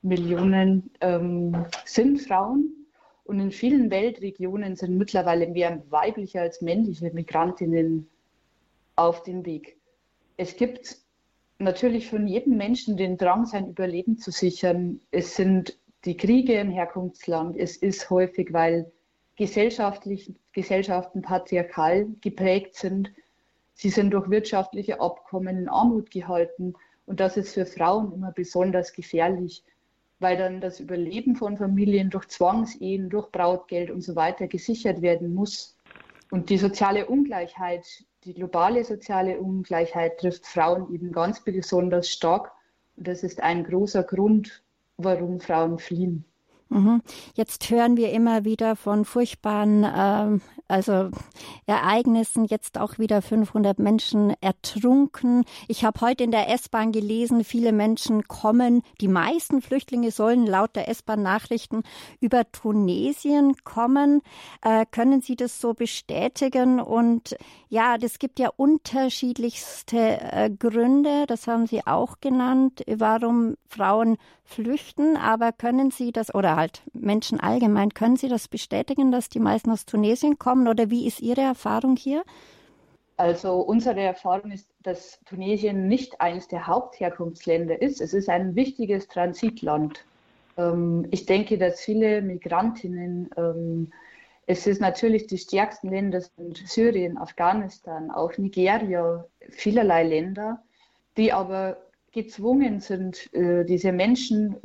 Millionen 0.07 0.89
ähm, 1.01 1.65
sind 1.85 2.21
Frauen. 2.21 2.73
Und 3.23 3.39
in 3.39 3.51
vielen 3.51 3.91
Weltregionen 3.91 4.75
sind 4.75 4.97
mittlerweile 4.97 5.47
mehr 5.47 5.83
weibliche 5.89 6.39
als 6.39 6.61
männliche 6.61 7.11
Migrantinnen 7.11 8.07
auf 8.95 9.23
dem 9.23 9.45
Weg. 9.45 9.77
Es 10.37 10.55
gibt 10.55 10.97
natürlich 11.59 12.09
von 12.09 12.27
jedem 12.27 12.57
Menschen 12.57 12.95
den 12.95 13.17
Drang, 13.17 13.45
sein 13.45 13.67
Überleben 13.67 14.17
zu 14.17 14.31
sichern. 14.31 15.01
Es 15.11 15.35
sind 15.35 15.77
die 16.05 16.15
Kriege 16.15 16.53
im 16.53 16.69
Herkunftsland. 16.69 17.57
Es 17.57 17.75
ist 17.75 18.09
häufig, 18.09 18.53
weil 18.53 18.91
gesellschaftlich, 19.35 20.33
Gesellschaften 20.53 21.21
patriarchal 21.21 22.07
geprägt 22.21 22.75
sind. 22.75 23.11
Sie 23.73 23.89
sind 23.89 24.11
durch 24.11 24.29
wirtschaftliche 24.29 25.01
Abkommen 25.01 25.57
in 25.57 25.69
Armut 25.69 26.11
gehalten. 26.11 26.73
Und 27.05 27.19
das 27.19 27.37
ist 27.37 27.53
für 27.53 27.65
Frauen 27.65 28.13
immer 28.13 28.31
besonders 28.31 28.93
gefährlich, 28.93 29.63
weil 30.19 30.37
dann 30.37 30.61
das 30.61 30.79
Überleben 30.79 31.35
von 31.35 31.57
Familien 31.57 32.09
durch 32.09 32.27
Zwangsehen, 32.27 33.09
durch 33.09 33.31
Brautgeld 33.31 33.91
und 33.91 34.01
so 34.01 34.15
weiter 34.15 34.47
gesichert 34.47 35.01
werden 35.01 35.33
muss. 35.33 35.77
Und 36.31 36.49
die 36.49 36.57
soziale 36.57 37.05
Ungleichheit, 37.05 37.85
die 38.23 38.33
globale 38.33 38.83
soziale 38.83 39.39
Ungleichheit 39.39 40.19
trifft 40.19 40.45
Frauen 40.45 40.93
eben 40.93 41.11
ganz 41.11 41.43
besonders 41.43 42.09
stark. 42.09 42.51
Und 42.95 43.07
das 43.07 43.23
ist 43.23 43.41
ein 43.41 43.63
großer 43.63 44.03
Grund, 44.03 44.63
warum 44.97 45.39
Frauen 45.39 45.77
fliehen. 45.77 46.25
Mhm. 46.69 47.01
Jetzt 47.35 47.69
hören 47.69 47.97
wir 47.97 48.11
immer 48.11 48.43
wieder 48.43 48.75
von 48.75 49.05
furchtbaren 49.05 49.83
äh, 49.83 50.39
also 50.67 51.09
Ereignissen, 51.65 52.45
jetzt 52.45 52.77
auch 52.77 52.99
wieder 52.99 53.21
500 53.21 53.79
Menschen 53.79 54.33
ertrunken. 54.41 55.45
Ich 55.67 55.85
habe 55.85 56.01
heute 56.01 56.23
in 56.23 56.31
der 56.31 56.49
S-Bahn 56.49 56.91
gelesen, 56.91 57.43
viele 57.43 57.71
Menschen 57.71 58.27
kommen, 58.27 58.83
die 58.99 59.07
meisten 59.07 59.61
Flüchtlinge 59.61 60.11
sollen 60.11 60.45
laut 60.45 60.75
der 60.75 60.89
S-Bahn-Nachrichten 60.89 61.83
über 62.19 62.49
Tunesien 62.51 63.55
kommen. 63.63 64.21
Äh, 64.61 64.85
können 64.91 65.21
Sie 65.21 65.35
das 65.35 65.61
so 65.61 65.73
bestätigen? 65.73 66.79
Und 66.79 67.37
ja, 67.69 67.97
das 67.97 68.19
gibt 68.19 68.39
ja 68.39 68.49
unterschiedlichste 68.55 69.97
äh, 69.97 70.49
Gründe, 70.49 71.25
das 71.27 71.47
haben 71.47 71.67
Sie 71.67 71.85
auch 71.85 72.19
genannt, 72.19 72.83
warum 72.87 73.55
Frauen 73.67 74.17
flüchten. 74.43 75.17
Aber 75.17 75.51
können 75.51 75.91
Sie 75.91 76.11
das, 76.11 76.33
oder 76.33 76.56
halt 76.57 76.81
Menschen 76.91 77.39
allgemein, 77.39 77.93
können 77.93 78.17
Sie 78.17 78.27
das 78.27 78.49
bestätigen, 78.49 79.13
dass 79.13 79.29
die 79.29 79.39
meisten 79.39 79.71
aus 79.71 79.85
Tunesien 79.85 80.37
kommen? 80.37 80.67
Oder 80.67 80.89
wie 80.89 81.07
ist 81.07 81.21
Ihre 81.21 81.41
Erfahrung 81.41 81.95
hier? 81.95 82.23
Also 83.15 83.61
unsere 83.61 84.01
Erfahrung 84.01 84.51
ist, 84.51 84.69
dass 84.83 85.19
Tunesien 85.25 85.87
nicht 85.87 86.19
eines 86.19 86.49
der 86.49 86.67
Hauptherkunftsländer 86.67 87.81
ist. 87.81 88.01
Es 88.01 88.13
ist 88.13 88.27
ein 88.27 88.55
wichtiges 88.55 89.07
Transitland. 89.07 90.03
Ähm, 90.57 91.07
ich 91.11 91.25
denke, 91.25 91.57
dass 91.57 91.79
viele 91.79 92.21
Migrantinnen 92.21 93.29
ähm, 93.37 93.91
es 94.49 94.65
ist 94.65 94.79
natürlich 94.79 95.27
die 95.27 95.37
stärksten 95.37 95.89
Länder 95.89 96.21
sind 96.21 96.57
Syrien, 96.65 97.17
Afghanistan, 97.17 98.09
auch 98.09 98.37
Nigeria, 98.37 99.25
vielerlei 99.49 100.03
Länder, 100.03 100.63
die 101.17 101.33
aber 101.33 101.77
gezwungen 102.17 102.79
sind, 102.79 103.31
äh, 103.31 103.63
diese 103.63 103.91
Menschen 103.91 104.55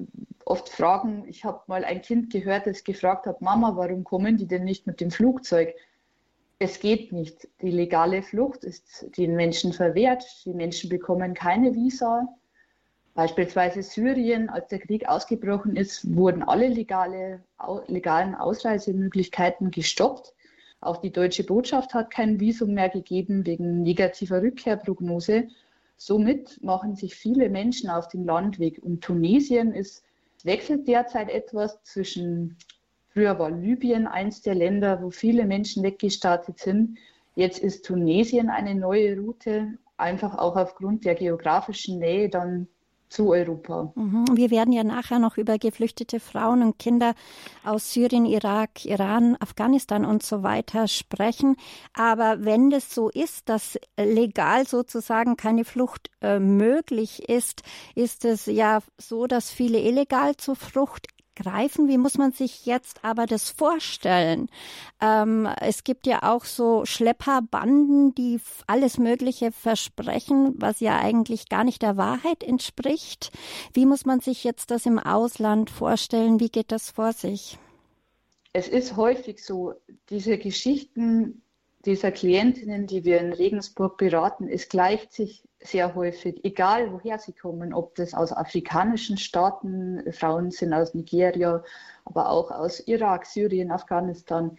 oft 0.47 0.71
fragen. 0.71 1.27
Ich 1.29 1.45
habe 1.45 1.61
mal 1.67 1.85
ein 1.85 2.01
Kind 2.01 2.33
gehört, 2.33 2.67
das 2.67 2.83
gefragt 2.83 3.27
hat, 3.27 3.43
Mama, 3.43 3.77
warum 3.77 4.05
kommen 4.05 4.39
die 4.39 4.47
denn 4.47 4.65
nicht 4.65 4.87
mit 4.87 5.03
dem 5.03 5.11
Flugzeug? 5.11 5.75
Es 6.59 6.81
geht 6.81 7.13
nicht. 7.13 7.49
Die 7.61 7.71
legale 7.71 8.23
Flucht 8.23 8.65
ist 8.65 9.07
den 9.19 9.37
Menschen 9.37 9.75
verwehrt. 9.75 10.25
Die 10.47 10.55
Menschen 10.55 10.89
bekommen 10.89 11.35
keine 11.35 11.75
Visa. 11.75 12.27
Beispielsweise 13.13 13.83
Syrien, 13.83 14.49
als 14.49 14.69
der 14.69 14.79
Krieg 14.79 15.07
ausgebrochen 15.07 15.77
ist, 15.77 16.17
wurden 16.17 16.43
alle 16.43 16.69
legale, 16.69 17.43
legalen 17.87 18.35
Ausreisemöglichkeiten 18.35 19.71
gestoppt. 19.71 20.33
Auch 20.81 20.97
die 20.97 21.13
deutsche 21.13 21.45
Botschaft 21.45 21.93
hat 21.93 22.11
kein 22.11 22.41
Visum 22.41 22.73
mehr 22.73 22.89
gegeben 22.89 23.45
wegen 23.45 23.83
negativer 23.83 24.41
Rückkehrprognose. 24.41 25.49
Somit 25.97 26.63
machen 26.63 26.97
sich 26.97 27.15
viele 27.15 27.49
Menschen 27.49 27.91
auf 27.91 28.09
den 28.09 28.25
Landweg. 28.25 28.83
Und 28.83 29.03
Tunesien 29.03 29.73
ist, 29.73 30.05
wechselt 30.45 30.89
derzeit 30.89 31.29
etwas 31.29 31.83
zwischen, 31.85 32.57
früher 33.09 33.39
war 33.39 33.51
Libyen 33.51 34.07
eins 34.07 34.43
der 34.43 34.55
Länder, 34.55 35.03
wo 35.03 35.11
viele 35.11 35.47
Menschen 35.47 35.83
weggestartet 35.83 36.59
sind. 36.59 36.99
Jetzt 37.35 37.61
ist 37.61 37.85
Tunesien 37.85 38.51
eine 38.51 38.75
neue 38.75 39.19
Route, 39.19 39.79
einfach 39.97 40.37
auch 40.37 40.57
aufgrund 40.57 41.05
der 41.05 41.15
geografischen 41.15 41.99
Nähe 41.99 42.29
dann 42.29 42.69
zu 43.13 43.31
Europa. 43.31 43.93
Mhm. 43.95 44.25
Wir 44.33 44.51
werden 44.51 44.73
ja 44.73 44.85
nachher 44.85 45.19
noch 45.19 45.37
über 45.37 45.59
geflüchtete 45.59 46.19
Frauen 46.19 46.63
und 46.63 46.79
Kinder 46.79 47.15
aus 47.63 47.93
Syrien, 47.93 48.25
Irak, 48.25 48.85
Iran, 48.85 49.37
Afghanistan 49.39 50.05
und 50.05 50.23
so 50.23 50.43
weiter 50.43 50.89
sprechen. 50.89 51.57
Aber 51.93 52.45
wenn 52.45 52.71
das 52.71 52.95
so 52.95 53.11
ist, 53.11 53.49
dass 53.49 53.79
legal 53.99 54.67
sozusagen 54.67 55.37
keine 55.37 55.65
Flucht 55.65 56.11
äh, 56.23 56.39
möglich 56.39 57.29
ist, 57.29 57.63
ist 57.95 58.25
es 58.25 58.47
ja 58.47 58.81
so, 58.97 59.27
dass 59.27 59.51
viele 59.51 59.79
illegal 59.79 60.37
zur 60.37 60.57
Flucht 60.57 61.09
greifen. 61.35 61.89
Wie 61.89 61.99
muss 61.99 62.19
man 62.19 62.33
sich 62.33 62.67
jetzt 62.67 63.05
aber 63.05 63.27
das 63.27 63.51
vorstellen? 63.51 64.49
Ähm, 65.01 65.49
es 65.61 65.85
gibt 65.85 66.07
ja 66.07 66.23
auch 66.23 66.45
so 66.45 66.85
Schlepperbanden, 66.85 68.15
die 68.15 68.41
alles 68.67 68.99
Mögliche 68.99 69.53
versprechen, 69.53 70.55
was 70.57 70.81
ja 70.81 70.99
eigentlich 70.99 71.49
gar 71.49 71.65
nicht 71.65 71.83
der 71.83 71.97
Wahrheit 71.97 72.43
entspricht. 72.43 73.33
Wie 73.73 73.87
muss 73.87 74.05
man 74.05 74.21
sich 74.21 74.45
jetzt 74.45 74.71
das 74.71 74.87
im 74.87 74.99
Ausland 74.99 75.71
vorstellen? 75.71 76.41
Wie 76.41 76.51
geht 76.51 76.73
das 76.73 76.91
vor 76.91 77.13
sich? 77.13 77.59
Es 78.53 78.69
ist 78.69 78.97
häufig 78.97 79.45
so, 79.45 79.75
diese 80.11 80.37
Geschichten 80.37 81.43
dieser 81.85 82.13
Klientinnen, 82.13 82.87
die 82.87 83.05
wir 83.05 83.21
in 83.21 83.33
Regensburg 83.33 83.97
beraten, 83.97 84.49
es 84.49 84.69
gleicht 84.69 85.13
sich 85.13 85.43
sehr 85.65 85.95
häufig, 85.95 86.45
egal 86.45 86.93
woher 86.93 87.19
sie 87.19 87.33
kommen, 87.33 87.73
ob 87.73 87.95
das 87.95 88.15
aus 88.15 88.33
afrikanischen 88.33 89.17
Staaten, 89.17 90.03
Frauen 90.13 90.51
sind 90.51 90.73
aus 90.73 90.95
Nigeria, 90.95 91.63
aber 92.05 92.31
auch 92.31 92.51
aus 92.51 92.81
Irak, 92.81 93.27
Syrien, 93.27 93.71
Afghanistan. 93.71 94.57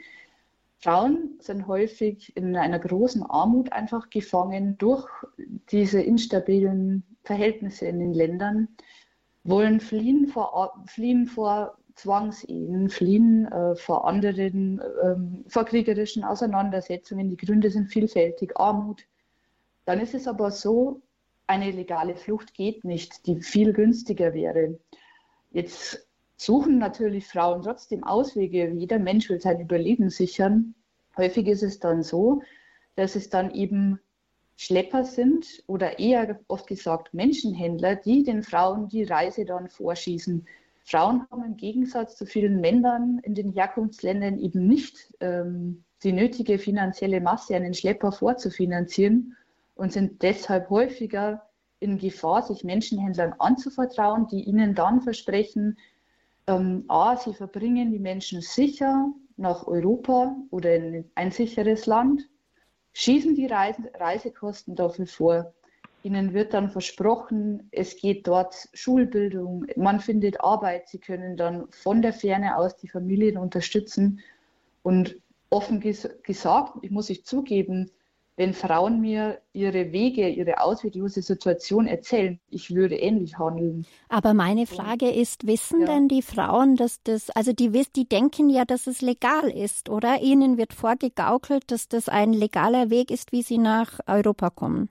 Frauen 0.79 1.37
sind 1.39 1.67
häufig 1.67 2.35
in 2.35 2.55
einer 2.55 2.79
großen 2.79 3.23
Armut 3.23 3.71
einfach 3.71 4.09
gefangen 4.09 4.77
durch 4.77 5.07
diese 5.71 6.01
instabilen 6.01 7.03
Verhältnisse 7.23 7.85
in 7.85 7.99
den 7.99 8.13
Ländern, 8.13 8.67
wollen 9.43 9.79
fliehen 9.79 10.27
vor, 10.27 10.83
fliehen 10.87 11.25
vor 11.25 11.77
Zwangsehen, 11.95 12.89
fliehen 12.89 13.45
äh, 13.51 13.75
vor 13.75 14.07
anderen, 14.07 14.79
äh, 14.79 15.49
vor 15.49 15.63
kriegerischen 15.65 16.23
Auseinandersetzungen. 16.23 17.29
Die 17.29 17.37
Gründe 17.37 17.69
sind 17.69 17.87
vielfältig, 17.87 18.57
Armut, 18.57 19.05
dann 19.85 19.99
ist 19.99 20.13
es 20.13 20.27
aber 20.27 20.51
so, 20.51 21.01
eine 21.47 21.71
legale 21.71 22.15
Flucht 22.15 22.53
geht 22.53 22.83
nicht, 22.85 23.27
die 23.27 23.41
viel 23.41 23.73
günstiger 23.73 24.33
wäre. 24.33 24.79
Jetzt 25.51 26.07
suchen 26.37 26.77
natürlich 26.77 27.27
Frauen 27.27 27.61
trotzdem 27.61 28.03
Auswege. 28.03 28.71
Jeder 28.71 28.99
Mensch 28.99 29.29
will 29.29 29.41
sein 29.41 29.59
Überleben 29.59 30.09
sichern. 30.09 30.73
Häufig 31.17 31.47
ist 31.47 31.63
es 31.63 31.79
dann 31.79 32.01
so, 32.01 32.41
dass 32.95 33.15
es 33.15 33.29
dann 33.29 33.53
eben 33.53 33.99
Schlepper 34.55 35.03
sind 35.03 35.63
oder 35.67 35.99
eher 35.99 36.39
oft 36.47 36.67
gesagt 36.67 37.13
Menschenhändler, 37.13 37.95
die 37.95 38.23
den 38.23 38.43
Frauen 38.43 38.87
die 38.87 39.03
Reise 39.03 39.45
dann 39.45 39.69
vorschießen. 39.69 40.47
Frauen 40.85 41.25
haben 41.29 41.43
im 41.43 41.57
Gegensatz 41.57 42.17
zu 42.17 42.25
vielen 42.25 42.61
Männern 42.61 43.19
in 43.23 43.35
den 43.35 43.51
Herkunftsländern 43.51 44.37
eben 44.37 44.67
nicht 44.67 45.13
ähm, 45.21 45.83
die 46.03 46.11
nötige 46.11 46.59
finanzielle 46.59 47.21
Masse, 47.21 47.55
einen 47.55 47.73
Schlepper 47.73 48.11
vorzufinanzieren 48.11 49.35
und 49.75 49.91
sind 49.91 50.21
deshalb 50.21 50.69
häufiger 50.69 51.43
in 51.79 51.97
Gefahr, 51.97 52.43
sich 52.43 52.63
Menschenhändlern 52.63 53.33
anzuvertrauen, 53.39 54.27
die 54.27 54.43
ihnen 54.43 54.75
dann 54.75 55.01
versprechen, 55.01 55.77
ähm, 56.47 56.85
a, 56.87 57.17
sie 57.17 57.33
verbringen 57.33 57.91
die 57.91 57.99
Menschen 57.99 58.41
sicher 58.41 59.11
nach 59.37 59.67
Europa 59.67 60.35
oder 60.51 60.75
in 60.75 61.11
ein 61.15 61.31
sicheres 61.31 61.85
Land, 61.85 62.29
schießen 62.93 63.35
die 63.35 63.47
Reise, 63.47 63.91
Reisekosten 63.95 64.75
dafür 64.75 65.07
vor. 65.07 65.53
Ihnen 66.03 66.33
wird 66.33 66.53
dann 66.53 66.69
versprochen, 66.69 67.69
es 67.71 67.95
geht 67.95 68.27
dort 68.27 68.67
Schulbildung, 68.73 69.65
man 69.77 70.01
findet 70.01 70.41
Arbeit, 70.41 70.89
sie 70.89 70.99
können 70.99 71.37
dann 71.37 71.67
von 71.71 72.01
der 72.01 72.13
Ferne 72.13 72.57
aus 72.57 72.75
die 72.75 72.89
Familien 72.89 73.37
unterstützen. 73.37 74.19
Und 74.83 75.15
offen 75.49 75.79
ges 75.79 76.09
gesagt, 76.23 76.77
ich 76.81 76.91
muss 76.91 77.09
ich 77.09 77.25
zugeben, 77.25 77.89
wenn 78.35 78.53
Frauen 78.53 78.99
mir 78.99 79.39
ihre 79.53 79.91
Wege, 79.91 80.27
ihre 80.27 80.59
ausweglose 80.59 81.21
Situation 81.21 81.85
erzählen, 81.85 82.39
ich 82.49 82.73
würde 82.73 82.95
ähnlich 82.95 83.37
handeln. 83.37 83.85
Aber 84.09 84.33
meine 84.33 84.65
Frage 84.65 85.11
ist, 85.11 85.45
wissen 85.45 85.81
ja. 85.81 85.87
denn 85.87 86.07
die 86.07 86.23
Frauen, 86.23 86.75
dass 86.75 87.03
das, 87.03 87.29
also 87.29 87.53
die, 87.53 87.71
die 87.95 88.05
denken 88.05 88.49
ja, 88.49 88.65
dass 88.65 88.87
es 88.87 89.01
legal 89.01 89.49
ist, 89.49 89.89
oder? 89.89 90.21
Ihnen 90.21 90.57
wird 90.57 90.73
vorgegaukelt, 90.73 91.69
dass 91.69 91.87
das 91.87 92.09
ein 92.09 92.33
legaler 92.33 92.89
Weg 92.89 93.11
ist, 93.11 93.31
wie 93.31 93.43
sie 93.43 93.59
nach 93.59 93.99
Europa 94.07 94.49
kommen. 94.49 94.89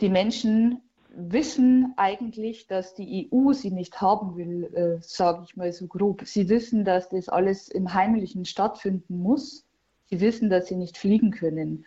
Die 0.00 0.08
Menschen 0.08 0.80
wissen 1.14 1.94
eigentlich, 1.96 2.66
dass 2.66 2.94
die 2.94 3.30
EU 3.32 3.52
sie 3.52 3.70
nicht 3.70 4.00
haben 4.00 4.36
will, 4.36 4.64
äh, 4.74 4.98
sage 5.00 5.44
ich 5.44 5.56
mal 5.56 5.72
so 5.72 5.86
grob. 5.86 6.22
Sie 6.24 6.48
wissen, 6.48 6.84
dass 6.84 7.08
das 7.08 7.28
alles 7.28 7.68
im 7.68 7.94
Heimlichen 7.94 8.44
stattfinden 8.44 9.18
muss. 9.18 9.64
Sie 10.10 10.20
wissen, 10.20 10.50
dass 10.50 10.66
sie 10.66 10.76
nicht 10.76 10.96
fliegen 10.96 11.30
können. 11.30 11.84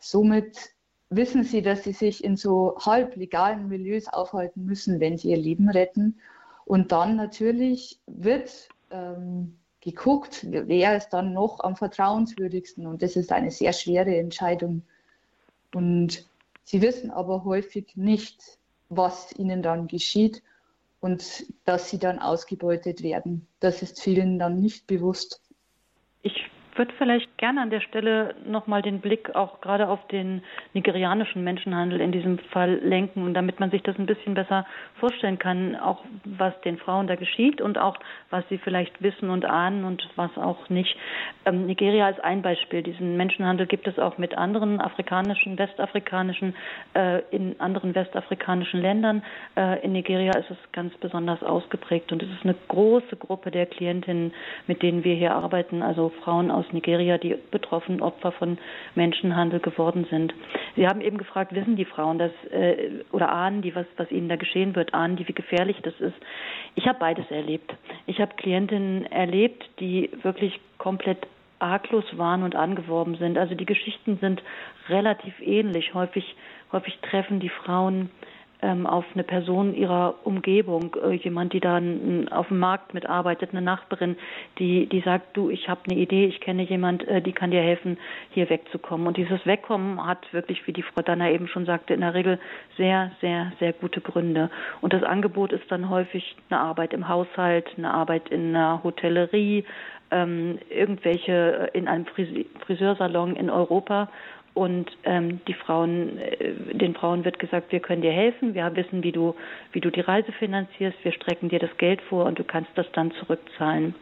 Somit 0.00 0.72
wissen 1.10 1.44
sie, 1.44 1.62
dass 1.62 1.84
sie 1.84 1.92
sich 1.92 2.24
in 2.24 2.36
so 2.36 2.76
halb 2.78 3.16
legalen 3.16 3.68
Milieus 3.68 4.08
aufhalten 4.08 4.64
müssen, 4.64 4.98
wenn 5.00 5.18
sie 5.18 5.30
ihr 5.30 5.36
Leben 5.36 5.68
retten. 5.68 6.18
Und 6.64 6.92
dann 6.92 7.16
natürlich 7.16 7.98
wird 8.06 8.68
ähm, 8.90 9.58
geguckt, 9.80 10.46
wer 10.48 10.96
ist 10.96 11.10
dann 11.10 11.32
noch 11.32 11.60
am 11.60 11.76
vertrauenswürdigsten. 11.76 12.86
Und 12.86 13.02
das 13.02 13.16
ist 13.16 13.32
eine 13.32 13.50
sehr 13.50 13.72
schwere 13.72 14.16
Entscheidung. 14.16 14.82
Und 15.74 16.26
sie 16.64 16.80
wissen 16.80 17.10
aber 17.10 17.44
häufig 17.44 17.96
nicht, 17.96 18.58
was 18.88 19.32
ihnen 19.36 19.62
dann 19.62 19.86
geschieht 19.86 20.42
und 21.00 21.46
dass 21.64 21.90
sie 21.90 21.98
dann 21.98 22.18
ausgebeutet 22.18 23.02
werden. 23.02 23.46
Das 23.60 23.82
ist 23.82 24.00
vielen 24.00 24.38
dann 24.38 24.60
nicht 24.60 24.86
bewusst. 24.86 25.40
Ich 26.22 26.50
würde 26.80 26.94
vielleicht 26.96 27.36
gerne 27.36 27.60
an 27.60 27.68
der 27.68 27.82
Stelle 27.82 28.34
nochmal 28.46 28.80
den 28.80 29.00
Blick 29.00 29.34
auch 29.34 29.60
gerade 29.60 29.86
auf 29.86 30.06
den 30.06 30.40
nigerianischen 30.72 31.44
Menschenhandel 31.44 32.00
in 32.00 32.10
diesem 32.10 32.38
Fall 32.38 32.76
lenken 32.76 33.22
und 33.22 33.34
damit 33.34 33.60
man 33.60 33.70
sich 33.70 33.82
das 33.82 33.98
ein 33.98 34.06
bisschen 34.06 34.32
besser 34.32 34.64
vorstellen 34.98 35.38
kann, 35.38 35.76
auch 35.76 36.02
was 36.24 36.58
den 36.62 36.78
Frauen 36.78 37.06
da 37.06 37.16
geschieht 37.16 37.60
und 37.60 37.76
auch 37.76 37.98
was 38.30 38.48
sie 38.48 38.56
vielleicht 38.56 39.02
wissen 39.02 39.28
und 39.28 39.44
ahnen 39.44 39.84
und 39.84 40.08
was 40.16 40.34
auch 40.38 40.70
nicht. 40.70 40.96
Ähm, 41.44 41.66
Nigeria 41.66 42.08
ist 42.08 42.24
ein 42.24 42.40
Beispiel. 42.40 42.82
Diesen 42.82 43.18
Menschenhandel 43.18 43.66
gibt 43.66 43.86
es 43.86 43.98
auch 43.98 44.16
mit 44.16 44.38
anderen 44.38 44.80
afrikanischen, 44.80 45.58
westafrikanischen, 45.58 46.54
äh, 46.94 47.20
in 47.30 47.60
anderen 47.60 47.94
westafrikanischen 47.94 48.80
Ländern. 48.80 49.22
Äh, 49.54 49.84
in 49.84 49.92
Nigeria 49.92 50.32
ist 50.38 50.50
es 50.50 50.56
ganz 50.72 50.94
besonders 50.96 51.42
ausgeprägt 51.42 52.10
und 52.10 52.22
es 52.22 52.30
ist 52.30 52.42
eine 52.42 52.54
große 52.68 53.16
Gruppe 53.16 53.50
der 53.50 53.66
Klientinnen, 53.66 54.32
mit 54.66 54.82
denen 54.82 55.04
wir 55.04 55.14
hier 55.14 55.34
arbeiten, 55.34 55.82
also 55.82 56.08
Frauen 56.24 56.50
aus 56.50 56.69
Nigeria, 56.72 57.18
die 57.18 57.36
betroffen 57.50 58.02
Opfer 58.02 58.32
von 58.32 58.58
Menschenhandel 58.94 59.60
geworden 59.60 60.06
sind. 60.10 60.34
Sie 60.76 60.86
haben 60.86 61.00
eben 61.00 61.18
gefragt, 61.18 61.54
wissen 61.54 61.76
die 61.76 61.84
Frauen 61.84 62.18
das 62.18 62.32
äh, 62.50 63.02
oder 63.12 63.30
ahnen 63.30 63.62
die, 63.62 63.74
was, 63.74 63.86
was 63.96 64.10
ihnen 64.10 64.28
da 64.28 64.36
geschehen 64.36 64.74
wird, 64.74 64.94
ahnen 64.94 65.16
die, 65.16 65.26
wie 65.28 65.32
gefährlich 65.32 65.78
das 65.82 65.98
ist. 66.00 66.16
Ich 66.74 66.86
habe 66.86 66.98
beides 66.98 67.30
erlebt. 67.30 67.74
Ich 68.06 68.20
habe 68.20 68.34
Klientinnen 68.36 69.06
erlebt, 69.06 69.68
die 69.80 70.10
wirklich 70.22 70.60
komplett 70.78 71.26
arglos 71.58 72.04
waren 72.16 72.42
und 72.42 72.56
angeworben 72.56 73.16
sind. 73.16 73.38
Also 73.38 73.54
die 73.54 73.66
Geschichten 73.66 74.18
sind 74.20 74.42
relativ 74.88 75.34
ähnlich. 75.40 75.94
Häufig, 75.94 76.34
häufig 76.72 76.98
treffen 77.02 77.38
die 77.40 77.50
Frauen 77.50 78.10
ähm, 78.62 78.86
auf 78.86 79.04
eine 79.14 79.24
Person 79.24 79.74
ihrer 79.74 80.14
Umgebung, 80.24 80.96
äh, 81.02 81.14
jemand, 81.14 81.52
die 81.52 81.60
da 81.60 81.80
auf 82.30 82.48
dem 82.48 82.58
Markt 82.58 82.94
mitarbeitet, 82.94 83.50
eine 83.50 83.62
Nachbarin, 83.62 84.16
die, 84.58 84.86
die 84.86 85.00
sagt, 85.00 85.36
du, 85.36 85.50
ich 85.50 85.68
habe 85.68 85.80
eine 85.88 85.98
Idee, 85.98 86.26
ich 86.26 86.40
kenne 86.40 86.62
jemand, 86.62 87.06
äh, 87.08 87.22
die 87.22 87.32
kann 87.32 87.50
dir 87.50 87.62
helfen, 87.62 87.98
hier 88.30 88.50
wegzukommen. 88.50 89.06
Und 89.06 89.16
dieses 89.16 89.44
Wegkommen 89.46 90.04
hat 90.04 90.32
wirklich, 90.32 90.66
wie 90.66 90.72
die 90.72 90.82
Frau 90.82 91.02
Danner 91.02 91.30
eben 91.30 91.48
schon 91.48 91.66
sagte, 91.66 91.94
in 91.94 92.00
der 92.00 92.14
Regel 92.14 92.38
sehr, 92.76 93.12
sehr, 93.20 93.52
sehr 93.58 93.72
gute 93.72 94.00
Gründe. 94.00 94.50
Und 94.80 94.92
das 94.92 95.02
Angebot 95.02 95.52
ist 95.52 95.70
dann 95.70 95.88
häufig 95.88 96.36
eine 96.50 96.60
Arbeit 96.60 96.92
im 96.92 97.08
Haushalt, 97.08 97.66
eine 97.76 97.92
Arbeit 97.92 98.28
in 98.28 98.54
einer 98.54 98.82
Hotellerie, 98.82 99.64
ähm, 100.10 100.58
irgendwelche 100.68 101.70
äh, 101.72 101.78
in 101.78 101.88
einem 101.88 102.06
Friseursalon 102.66 103.36
in 103.36 103.50
Europa 103.50 104.08
und 104.60 104.90
ähm, 105.04 105.40
die 105.48 105.54
Frauen, 105.54 106.18
äh, 106.18 106.52
den 106.74 106.94
Frauen 106.94 107.24
wird 107.24 107.38
gesagt, 107.38 107.72
wir 107.72 107.80
können 107.80 108.02
dir 108.02 108.12
helfen, 108.12 108.52
wir 108.52 108.76
wissen, 108.76 109.02
wie 109.02 109.10
du, 109.10 109.34
wie 109.72 109.80
du 109.80 109.88
die 109.88 110.02
Reise 110.02 110.32
finanzierst, 110.32 111.02
wir 111.02 111.12
strecken 111.12 111.48
dir 111.48 111.58
das 111.58 111.74
Geld 111.78 112.02
vor 112.02 112.26
und 112.26 112.38
du 112.38 112.44
kannst 112.44 112.70
das 112.74 112.84
dann 112.92 113.10
zurückzahlen. 113.12 113.94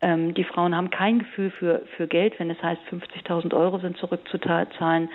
Ähm, 0.00 0.34
die 0.34 0.42
Frauen 0.42 0.74
haben 0.74 0.90
kein 0.90 1.20
Gefühl 1.20 1.52
für, 1.52 1.82
für 1.96 2.08
Geld, 2.08 2.40
wenn 2.40 2.50
es 2.50 2.60
heißt, 2.60 2.80
50.000 2.90 3.54
Euro 3.56 3.78
sind 3.78 3.96
zurückzuzahlen, 3.98 5.10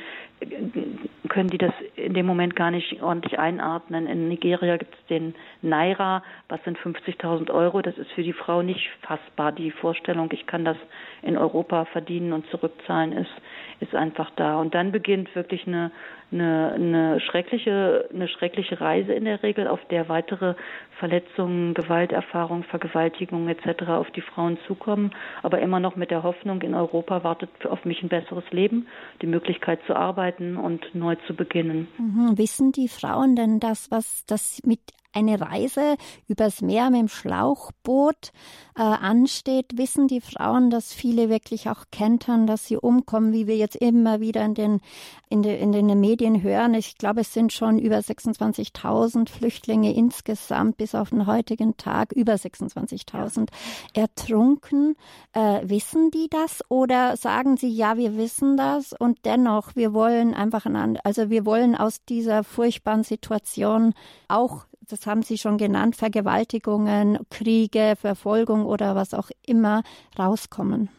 können 1.28 1.50
die 1.50 1.58
das 1.58 1.74
in 1.98 2.14
dem 2.14 2.26
Moment 2.26 2.56
gar 2.56 2.72
nicht 2.72 3.02
ordentlich 3.02 3.40
einordnen. 3.40 4.08
In 4.08 4.30
Nigeria 4.30 4.78
gibt 4.78 4.94
es 4.94 5.06
den 5.08 5.36
Naira, 5.62 6.24
was 6.48 6.64
sind 6.64 6.78
50.000 6.78 7.54
Euro? 7.54 7.82
Das 7.82 7.98
ist 7.98 8.12
für 8.12 8.24
die 8.24 8.34
Frau 8.34 8.62
nicht 8.62 8.90
fassbar. 9.02 9.52
Die 9.52 9.72
Vorstellung, 9.72 10.30
ich 10.32 10.48
kann 10.48 10.64
das 10.64 10.78
in 11.24 11.38
Europa 11.38 11.86
verdienen 11.86 12.34
und 12.34 12.46
zurückzahlen, 12.48 13.14
ist, 13.14 13.32
ist 13.80 13.96
einfach 13.96 14.30
da. 14.36 14.60
Und 14.60 14.76
dann 14.76 14.92
beginnt 14.92 15.34
wirklich 15.36 15.66
eine, 15.68 15.92
eine, 16.32 16.74
eine, 16.76 17.20
schreckliche, 17.20 18.10
eine 18.14 18.28
schreckliche 18.28 18.80
Reise 18.80 19.14
in 19.14 19.26
der 19.26 19.42
Regel, 19.44 19.68
auf 19.68 19.80
der 19.90 20.10
weitere 20.10 20.56
Verletzungen, 21.00 21.74
Gewalterfahrungen, 21.74 22.64
Vergewaltigungen 22.64 23.50
etc. 23.50 23.84
auf 23.90 24.10
die 24.12 24.22
Frauen 24.22 24.58
zukommen, 24.68 25.12
aber 25.42 25.60
immer 25.60 25.80
noch 25.80 25.96
mit 25.96 26.12
der 26.12 26.24
Hoffnung, 26.24 26.62
in 26.62 26.76
Europa 26.76 27.24
wartet 27.24 27.50
auf 27.66 27.86
mich 27.86 28.02
ein 28.04 28.10
besseres 28.10 28.50
Leben, 28.52 28.88
die 29.22 29.28
Möglichkeit 29.28 29.80
zu 29.88 29.96
arbeiten 29.96 30.58
und 30.58 30.94
neu 30.94 31.16
zu 31.28 31.36
beginnen. 31.36 31.88
Mhm. 31.98 32.38
Wissen 32.38 32.72
die 32.72 32.88
Frauen 32.88 33.36
denn 33.36 33.60
das, 33.60 33.92
was 33.92 34.26
das 34.26 34.62
mit 34.66 34.80
eine 35.14 35.40
Reise 35.40 35.96
übers 36.28 36.62
Meer 36.62 36.90
mit 36.90 37.02
dem 37.02 37.08
Schlauchboot 37.08 38.32
äh, 38.76 38.82
ansteht, 38.82 39.78
wissen 39.78 40.08
die 40.08 40.22
Frauen, 40.22 40.70
dass 40.70 40.94
viele 40.94 41.30
wirklich 41.30 41.70
auch 41.70 41.86
kentern, 41.92 42.48
dass 42.48 42.66
sie 42.66 42.78
umkommen, 42.78 43.32
wie 43.32 43.48
wir 43.48 43.56
jetzt 43.56 43.76
immer 43.76 44.20
wieder 44.20 44.44
in 44.44 44.56
den, 44.56 44.82
in, 45.30 45.44
de, 45.44 45.60
in 45.62 45.72
den 45.72 46.00
Medien 46.00 46.42
hören. 46.42 46.74
Ich 46.74 46.98
glaube, 46.98 47.22
es 47.22 47.34
sind 47.34 47.54
schon 47.54 47.78
über 47.78 47.98
26.000 47.98 49.30
Flüchtlinge 49.30 49.94
insgesamt 49.94 50.78
bis 50.78 50.96
auf 50.96 51.12
den 51.12 51.28
heutigen 51.28 51.78
Tag, 51.78 52.14
über 52.14 52.34
26.000 52.34 53.50
ertrunken. 53.94 54.96
Äh, 55.34 55.62
wissen 55.64 56.10
die 56.12 56.28
das 56.30 56.64
oder 56.70 57.16
sagen 57.18 57.58
sie, 57.58 57.70
ja, 57.70 57.98
wir 57.98 58.18
wissen 58.18 58.58
das 58.58 58.94
und 58.94 59.20
dennoch, 59.26 59.76
wir 59.76 59.94
wollen 59.94 60.34
einfach, 60.34 60.66
ein, 60.66 60.98
also 61.04 61.30
wir 61.30 61.46
wollen 61.46 61.76
aus 61.76 62.04
dieser 62.06 62.44
furchtbaren 62.44 63.04
Situation 63.04 63.94
auch 64.28 64.66
das 64.90 65.08
haben 65.08 65.22
Sie 65.22 65.38
schon 65.38 65.58
genannt, 65.58 65.96
Vergewaltigungen, 65.96 67.20
Kriege, 67.30 67.96
Verfolgung 68.00 68.66
oder 68.66 68.96
was 68.96 69.14
auch 69.14 69.30
immer 69.46 69.84
rauskommen? 70.18 70.90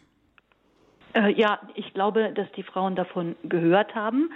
Äh, 1.13 1.31
ja, 1.31 1.59
ich 1.75 1.93
glaube, 1.93 2.33
dass 2.33 2.51
die 2.53 2.63
Frauen 2.63 2.95
davon 2.95 3.35
gehört 3.43 3.95
haben, 3.95 4.31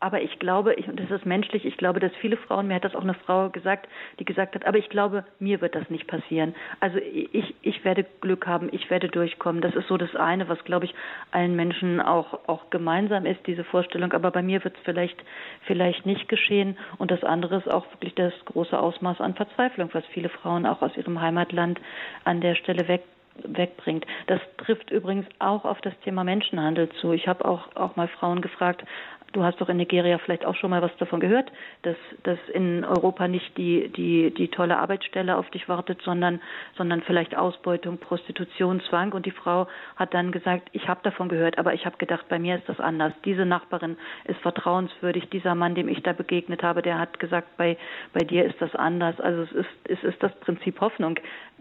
aber 0.00 0.22
ich 0.22 0.38
glaube, 0.38 0.74
ich, 0.74 0.86
und 0.86 1.00
das 1.00 1.10
ist 1.10 1.26
menschlich, 1.26 1.64
ich 1.64 1.76
glaube, 1.76 1.98
dass 1.98 2.14
viele 2.20 2.36
Frauen, 2.36 2.68
mir 2.68 2.74
hat 2.76 2.84
das 2.84 2.94
auch 2.94 3.02
eine 3.02 3.14
Frau 3.14 3.50
gesagt, 3.50 3.88
die 4.20 4.24
gesagt 4.24 4.54
hat, 4.54 4.64
aber 4.64 4.78
ich 4.78 4.88
glaube, 4.90 5.24
mir 5.40 5.60
wird 5.60 5.74
das 5.74 5.90
nicht 5.90 6.06
passieren. 6.06 6.54
Also 6.78 6.98
ich, 6.98 7.54
ich 7.62 7.84
werde 7.84 8.06
Glück 8.20 8.46
haben, 8.46 8.68
ich 8.70 8.90
werde 8.90 9.08
durchkommen. 9.08 9.60
Das 9.60 9.74
ist 9.74 9.88
so 9.88 9.96
das 9.96 10.14
eine, 10.14 10.48
was, 10.48 10.62
glaube 10.64 10.84
ich, 10.84 10.94
allen 11.32 11.56
Menschen 11.56 12.00
auch, 12.00 12.38
auch 12.46 12.70
gemeinsam 12.70 13.26
ist, 13.26 13.44
diese 13.48 13.64
Vorstellung. 13.64 14.12
Aber 14.12 14.30
bei 14.30 14.42
mir 14.42 14.62
wird 14.62 14.76
es 14.76 14.82
vielleicht, 14.84 15.20
vielleicht 15.62 16.06
nicht 16.06 16.28
geschehen. 16.28 16.76
Und 16.98 17.10
das 17.10 17.24
andere 17.24 17.56
ist 17.56 17.68
auch 17.68 17.90
wirklich 17.92 18.14
das 18.14 18.32
große 18.44 18.78
Ausmaß 18.78 19.20
an 19.20 19.34
Verzweiflung, 19.34 19.90
was 19.92 20.06
viele 20.06 20.28
Frauen 20.28 20.64
auch 20.64 20.80
aus 20.80 20.96
ihrem 20.96 21.20
Heimatland 21.20 21.80
an 22.24 22.40
der 22.40 22.54
Stelle 22.54 22.86
weg 22.86 23.02
wegbringt. 23.44 24.06
Das 24.26 24.40
trifft 24.56 24.90
übrigens 24.90 25.26
auch 25.38 25.64
auf 25.64 25.80
das 25.80 25.92
Thema 26.00 26.24
Menschenhandel 26.24 26.88
zu. 27.00 27.12
Ich 27.12 27.28
habe 27.28 27.44
auch, 27.44 27.74
auch 27.76 27.96
mal 27.96 28.08
Frauen 28.08 28.40
gefragt, 28.40 28.84
Du 29.32 29.44
hast 29.44 29.60
doch 29.60 29.68
in 29.68 29.76
Nigeria 29.76 30.16
vielleicht 30.18 30.46
auch 30.46 30.54
schon 30.54 30.70
mal 30.70 30.80
was 30.80 30.96
davon 30.96 31.20
gehört, 31.20 31.52
dass, 31.82 31.96
dass 32.22 32.38
in 32.52 32.82
Europa 32.84 33.28
nicht 33.28 33.56
die, 33.58 33.88
die, 33.88 34.32
die 34.32 34.48
tolle 34.48 34.78
Arbeitsstelle 34.78 35.36
auf 35.36 35.50
dich 35.50 35.68
wartet, 35.68 36.00
sondern, 36.02 36.40
sondern 36.76 37.02
vielleicht 37.02 37.36
Ausbeutung, 37.36 37.98
Prostitution, 37.98 38.80
Zwang. 38.88 39.12
Und 39.12 39.26
die 39.26 39.30
Frau 39.30 39.68
hat 39.96 40.14
dann 40.14 40.32
gesagt, 40.32 40.70
ich 40.72 40.88
habe 40.88 41.00
davon 41.02 41.28
gehört, 41.28 41.58
aber 41.58 41.74
ich 41.74 41.84
habe 41.84 41.98
gedacht, 41.98 42.26
bei 42.30 42.38
mir 42.38 42.56
ist 42.56 42.68
das 42.68 42.80
anders. 42.80 43.12
Diese 43.26 43.44
Nachbarin 43.44 43.98
ist 44.24 44.40
vertrauenswürdig. 44.40 45.28
Dieser 45.28 45.54
Mann, 45.54 45.74
dem 45.74 45.88
ich 45.88 46.02
da 46.02 46.14
begegnet 46.14 46.62
habe, 46.62 46.80
der 46.80 46.98
hat 46.98 47.20
gesagt, 47.20 47.56
bei, 47.58 47.76
bei 48.14 48.24
dir 48.24 48.46
ist 48.46 48.60
das 48.60 48.74
anders. 48.74 49.20
Also 49.20 49.42
es 49.42 49.52
ist, 49.52 49.68
es 49.84 50.02
ist 50.04 50.22
das 50.22 50.32
Prinzip 50.40 50.80
Hoffnung, 50.80 51.16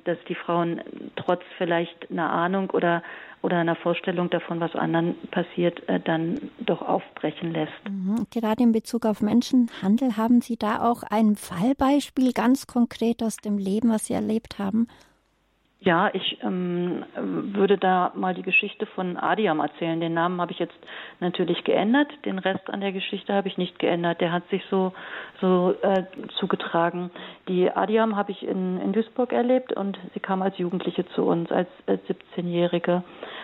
dass 0.07 0.17
die 0.27 0.35
Frauen 0.35 0.81
trotz 1.15 1.41
vielleicht 1.57 2.09
einer 2.09 2.29
Ahnung 2.29 2.69
oder 2.71 3.03
oder 3.43 3.57
einer 3.57 3.75
Vorstellung 3.75 4.29
davon, 4.29 4.59
was 4.59 4.75
anderen 4.75 5.15
passiert, 5.29 5.87
äh, 5.87 5.99
dann 5.99 6.49
doch 6.59 6.81
aufbrechen 6.81 7.51
lässt. 7.51 7.71
Mhm. 7.87 8.25
Gerade 8.31 8.63
in 8.63 8.71
Bezug 8.71 9.05
auf 9.05 9.21
Menschenhandel 9.21 10.17
haben 10.17 10.41
Sie 10.41 10.57
da 10.57 10.81
auch 10.81 11.03
ein 11.03 11.35
Fallbeispiel 11.35 12.33
ganz 12.33 12.67
konkret 12.67 13.21
aus 13.21 13.37
dem 13.37 13.57
Leben, 13.57 13.89
was 13.89 14.07
Sie 14.07 14.13
erlebt 14.13 14.57
haben? 14.57 14.87
Ja, 15.79 16.09
ich 16.11 16.39
ähm, 16.41 17.05
würde 17.15 17.77
da 17.77 18.11
mal 18.15 18.33
die 18.33 18.41
Geschichte 18.41 18.87
von 18.87 19.15
Adiam 19.15 19.59
erzählen. 19.59 19.99
Den 19.99 20.15
Namen 20.15 20.41
habe 20.41 20.51
ich 20.51 20.57
jetzt 20.57 20.77
natürlich 21.19 21.63
geändert, 21.63 22.07
den 22.25 22.39
Rest 22.39 22.67
an 22.71 22.81
der 22.81 22.91
Geschichte 22.91 23.31
habe 23.31 23.47
ich 23.47 23.59
nicht 23.59 23.77
geändert. 23.77 24.19
Der 24.19 24.31
hat 24.31 24.49
sich 24.49 24.63
so 24.71 24.91
so 25.39 25.75
äh, 25.83 26.03
zugetragen. 26.39 27.11
Die 27.47 27.69
Adiam 27.69 28.15
habe 28.15 28.31
ich 28.31 28.41
in, 28.41 28.81
in 28.81 28.91
Duisburg 28.91 29.31
erlebt 29.31 29.71
und 29.71 29.99
sie 30.15 30.19
kam 30.19 30.41
als 30.41 30.57
Jugendliche 30.57 31.05
zu 31.09 31.23
uns, 31.25 31.51
als, 31.51 31.69
als 31.85 32.01
17-Jährige. 32.05 33.03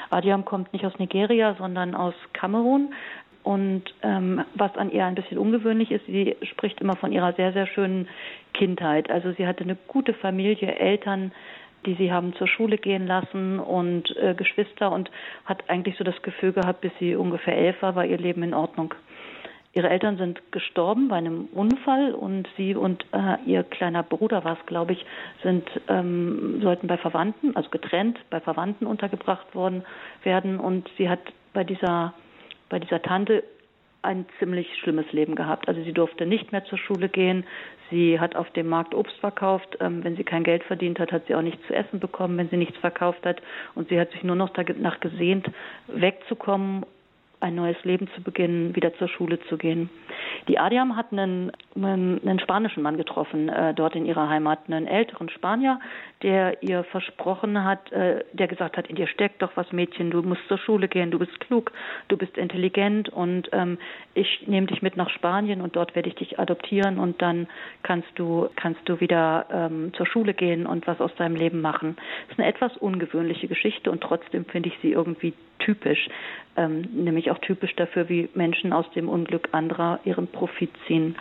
Adiam 0.10 0.44
kommt 0.44 0.74
nicht 0.74 0.88
aus 0.88 0.98
Nigeria, 0.98 1.54
sondern 1.60 1.94
aus 1.94 2.16
Kamerun, 2.34 2.94
Und 3.44 3.84
ähm, 4.02 4.44
was 4.56 4.76
an 4.78 4.90
ihr 4.90 5.06
ein 5.06 5.16
bisschen 5.16 5.38
ungewöhnlich 5.38 5.92
ist, 5.92 6.06
sie 6.06 6.36
spricht 6.44 6.80
immer 6.82 6.96
von 6.96 7.12
ihrer 7.12 7.34
sehr, 7.34 7.52
sehr 7.52 7.68
schönen 7.68 8.08
Kindheit. 8.54 9.10
Also 9.12 9.34
sie 9.34 9.46
hatte 9.46 9.64
eine 9.64 9.78
gute 9.88 10.14
Familie, 10.14 10.76
Eltern, 10.76 11.32
die 11.86 11.96
sie 11.96 12.12
haben 12.12 12.34
zur 12.36 12.48
Schule 12.48 12.78
gehen 12.78 13.08
lassen 13.08 13.60
und 13.60 14.16
äh, 14.18 14.34
Geschwister 14.36 14.92
und 14.92 15.10
hat 15.46 15.70
eigentlich 15.70 15.98
so 15.98 16.04
das 16.04 16.22
Gefühl 16.22 16.54
gehabt, 16.54 16.82
bis 16.82 16.92
sie 17.00 17.16
ungefähr 17.16 17.58
elf 17.58 17.82
war, 17.82 17.96
war 17.96 18.06
ihr 18.06 18.18
Leben 18.18 18.44
in 18.44 18.54
Ordnung. 18.54 18.94
Ihre 19.76 19.90
Eltern 19.90 20.18
sind 20.18 20.40
gestorben 20.52 21.08
bei 21.08 21.16
einem 21.16 21.46
Unfall 21.46 22.14
und 22.14 22.48
sie 22.58 22.76
und 22.76 23.06
äh, 23.12 23.38
ihr 23.46 23.64
kleiner 23.64 24.04
Bruder 24.04 24.44
war 24.44 24.58
es, 24.60 24.66
glaube 24.68 24.94
ich, 24.94 25.04
sind 25.42 25.68
ähm, 25.88 26.60
sollten 26.62 26.86
bei 26.86 26.98
Verwandten, 26.98 27.56
also 27.56 27.70
getrennt 27.70 28.20
bei 28.30 28.40
Verwandten 28.40 28.86
untergebracht 28.86 29.56
worden 29.56 29.84
werden 30.24 30.60
und 30.60 30.90
sie 30.98 31.10
hat 31.10 31.22
bei 31.54 31.64
dieser 31.64 32.14
bei 32.70 32.80
dieser 32.80 33.02
Tante 33.02 33.44
ein 34.04 34.26
ziemlich 34.40 34.68
schlimmes 34.80 35.12
Leben 35.12 35.36
gehabt. 35.36 35.68
Also 35.68 35.82
sie 35.84 35.94
durfte 35.94 36.26
nicht 36.26 36.52
mehr 36.52 36.64
zur 36.66 36.78
Schule 36.78 37.10
gehen. 37.10 37.46
Sie 37.90 38.20
hat 38.20 38.36
auf 38.36 38.50
dem 38.52 38.68
Markt 38.68 38.94
Obst 38.94 39.18
verkauft. 39.20 39.78
Ähm, 39.80 40.04
wenn 40.04 40.16
sie 40.16 40.24
kein 40.24 40.44
Geld 40.44 40.64
verdient 40.64 41.00
hat, 41.00 41.12
hat 41.12 41.28
sie 41.28 41.36
auch 41.36 41.42
nichts 41.42 41.66
zu 41.68 41.74
essen 41.74 42.00
bekommen, 42.00 42.38
wenn 42.38 42.50
sie 42.50 42.58
nichts 42.58 42.78
verkauft 42.78 43.26
hat. 43.26 43.42
Und 43.76 43.90
sie 43.90 44.00
hat 44.00 44.12
sich 44.12 44.24
nur 44.24 44.36
noch 44.36 44.50
danach 44.50 45.00
gesehnt, 45.00 45.50
wegzukommen 45.88 46.86
ein 47.44 47.56
neues 47.56 47.78
Leben 47.84 48.08
zu 48.16 48.22
beginnen, 48.22 48.74
wieder 48.76 48.94
zur 48.96 49.10
Schule 49.10 49.40
zu 49.50 49.58
gehen. 49.58 49.90
Die 50.48 50.58
Adiam 50.58 50.96
hat 50.96 51.12
einen, 51.12 51.52
einen 51.76 52.40
spanischen 52.40 52.82
Mann 52.82 52.96
getroffen, 52.96 53.50
äh, 53.50 53.74
dort 53.74 53.96
in 53.96 54.06
ihrer 54.06 54.30
Heimat, 54.30 54.60
einen 54.68 54.88
älteren 54.88 55.30
Spanier, 55.30 55.80
der 56.22 56.64
ihr 56.64 56.86
versprochen 56.86 57.64
hat, 57.66 57.92
äh, 57.92 58.24
der 58.32 58.48
gesagt 58.48 58.78
hat, 58.78 58.88
in 58.88 58.96
dir 58.96 59.08
steckt 59.08 59.42
doch 59.42 59.52
was 59.56 59.72
Mädchen, 59.74 60.10
du 60.10 60.22
musst 60.22 60.48
zur 60.48 60.58
Schule 60.58 60.88
gehen, 60.88 61.12
du 61.12 61.20
bist 61.20 61.38
klug, 61.42 61.74
du 62.08 62.16
bist 62.16 62.38
intelligent 62.38 63.10
und 63.10 63.50
ähm, 63.52 63.78
ich 64.14 64.48
nehme 64.48 64.68
dich 64.68 64.82
mit 64.82 64.96
nach 64.96 65.10
Spanien 65.10 65.60
und 65.60 65.76
dort 65.76 65.96
werde 65.96 66.08
ich 66.08 66.16
dich 66.16 66.40
adoptieren 66.40 66.98
und 66.98 67.22
dann 67.22 67.48
kannst 67.84 68.08
du, 68.16 68.48
kannst 68.56 68.82
du 68.86 69.02
wieder 69.02 69.48
ähm, 69.52 69.92
zur 69.96 70.06
Schule 70.06 70.34
gehen 70.34 70.66
und 70.66 70.88
was 70.88 71.02
aus 71.02 71.14
deinem 71.16 71.36
Leben 71.36 71.60
machen. 71.60 71.98
Das 72.28 72.38
ist 72.38 72.40
eine 72.40 72.48
etwas 72.48 72.78
ungewöhnliche 72.78 73.50
Geschichte 73.50 73.92
und 73.92 74.02
trotzdem 74.02 74.46
finde 74.46 74.70
ich 74.70 74.78
sie 74.82 74.94
irgendwie 74.94 75.34
typisch, 75.60 76.10
ähm, 76.56 76.82
nämlich 76.94 77.32
auch 77.32 77.40
typisch 77.40 77.76
dafür, 77.76 78.10
wie 78.10 78.30
Menschen 78.34 78.74
aus 78.74 78.90
dem 78.92 79.10
Unglück 79.10 79.50
anderer 79.52 80.00
ihren 80.04 80.28
Profit 80.28 80.72
ziehen. 80.88 81.16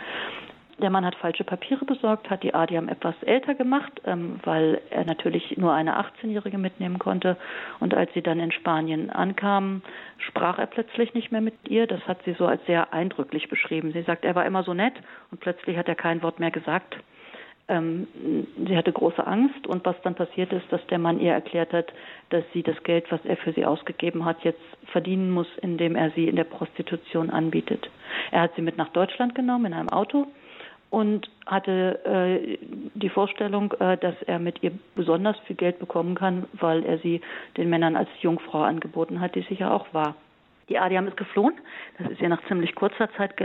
Der 0.79 0.89
Mann 0.89 1.05
hat 1.05 1.15
falsche 1.15 1.43
Papiere 1.43 1.85
besorgt, 1.85 2.29
hat 2.29 2.41
die 2.43 2.53
Adiam 2.53 2.89
etwas 2.89 3.15
älter 3.21 3.53
gemacht, 3.53 4.01
ähm, 4.05 4.39
weil 4.43 4.81
er 4.89 5.05
natürlich 5.05 5.55
nur 5.57 5.71
eine 5.71 5.99
18-Jährige 5.99 6.57
mitnehmen 6.57 6.99
konnte. 6.99 7.37
Und 7.79 7.93
als 7.93 8.11
sie 8.13 8.21
dann 8.21 8.39
in 8.39 8.51
Spanien 8.51 9.09
ankam, 9.09 9.81
sprach 10.17 10.57
er 10.57 10.65
plötzlich 10.65 11.13
nicht 11.13 11.31
mehr 11.31 11.41
mit 11.41 11.53
ihr. 11.69 11.85
Das 11.85 12.01
hat 12.07 12.23
sie 12.25 12.33
so 12.33 12.47
als 12.47 12.65
sehr 12.65 12.91
eindrücklich 12.91 13.49
beschrieben. 13.49 13.93
Sie 13.93 14.01
sagt, 14.01 14.25
er 14.25 14.35
war 14.35 14.45
immer 14.45 14.63
so 14.63 14.73
nett 14.73 14.95
und 15.31 15.39
plötzlich 15.39 15.77
hat 15.77 15.87
er 15.87 15.95
kein 15.95 16.23
Wort 16.23 16.39
mehr 16.39 16.51
gesagt. 16.51 16.97
Ähm, 17.69 18.07
sie 18.67 18.75
hatte 18.75 18.91
große 18.91 19.25
Angst 19.25 19.67
und 19.67 19.85
was 19.85 19.95
dann 20.03 20.15
passiert 20.15 20.51
ist, 20.51 20.65
dass 20.69 20.85
der 20.87 20.99
Mann 20.99 21.19
ihr 21.19 21.31
erklärt 21.31 21.71
hat, 21.71 21.93
dass 22.29 22.43
sie 22.53 22.61
das 22.61 22.81
Geld, 22.83 23.09
was 23.09 23.23
er 23.23 23.37
für 23.37 23.53
sie 23.53 23.65
ausgegeben 23.65 24.25
hat, 24.25 24.43
jetzt 24.43 24.61
verdienen 24.91 25.31
muss, 25.31 25.47
indem 25.61 25.95
er 25.95 26.11
sie 26.11 26.27
in 26.27 26.35
der 26.35 26.43
Prostitution 26.43 27.29
anbietet. 27.29 27.89
Er 28.31 28.41
hat 28.41 28.55
sie 28.55 28.61
mit 28.61 28.77
nach 28.77 28.89
Deutschland 28.89 29.33
genommen 29.33 29.67
in 29.67 29.73
einem 29.73 29.89
Auto 29.89 30.27
und 30.89 31.29
hatte 31.45 32.05
äh, 32.05 32.57
die 32.93 33.09
Vorstellung, 33.09 33.73
äh, 33.79 33.97
dass 33.97 34.15
er 34.27 34.39
mit 34.39 34.61
ihr 34.61 34.71
besonders 34.95 35.39
viel 35.47 35.55
Geld 35.55 35.79
bekommen 35.79 36.15
kann, 36.15 36.45
weil 36.53 36.83
er 36.85 36.99
sie 36.99 37.21
den 37.57 37.69
Männern 37.69 37.95
als 37.95 38.09
Jungfrau 38.21 38.61
angeboten 38.61 39.21
hat, 39.21 39.35
die 39.35 39.45
sie 39.49 39.55
ja 39.55 39.71
auch 39.73 39.87
war. 39.93 40.15
Die 40.69 40.77
Adiam 40.77 41.07
ist 41.07 41.17
geflohen. 41.17 41.55
Das 41.97 42.11
ist 42.11 42.21
ihr 42.21 42.29
nach 42.29 42.45
ziemlich 42.47 42.75
kurzer 42.75 43.09
Zeit 43.17 43.35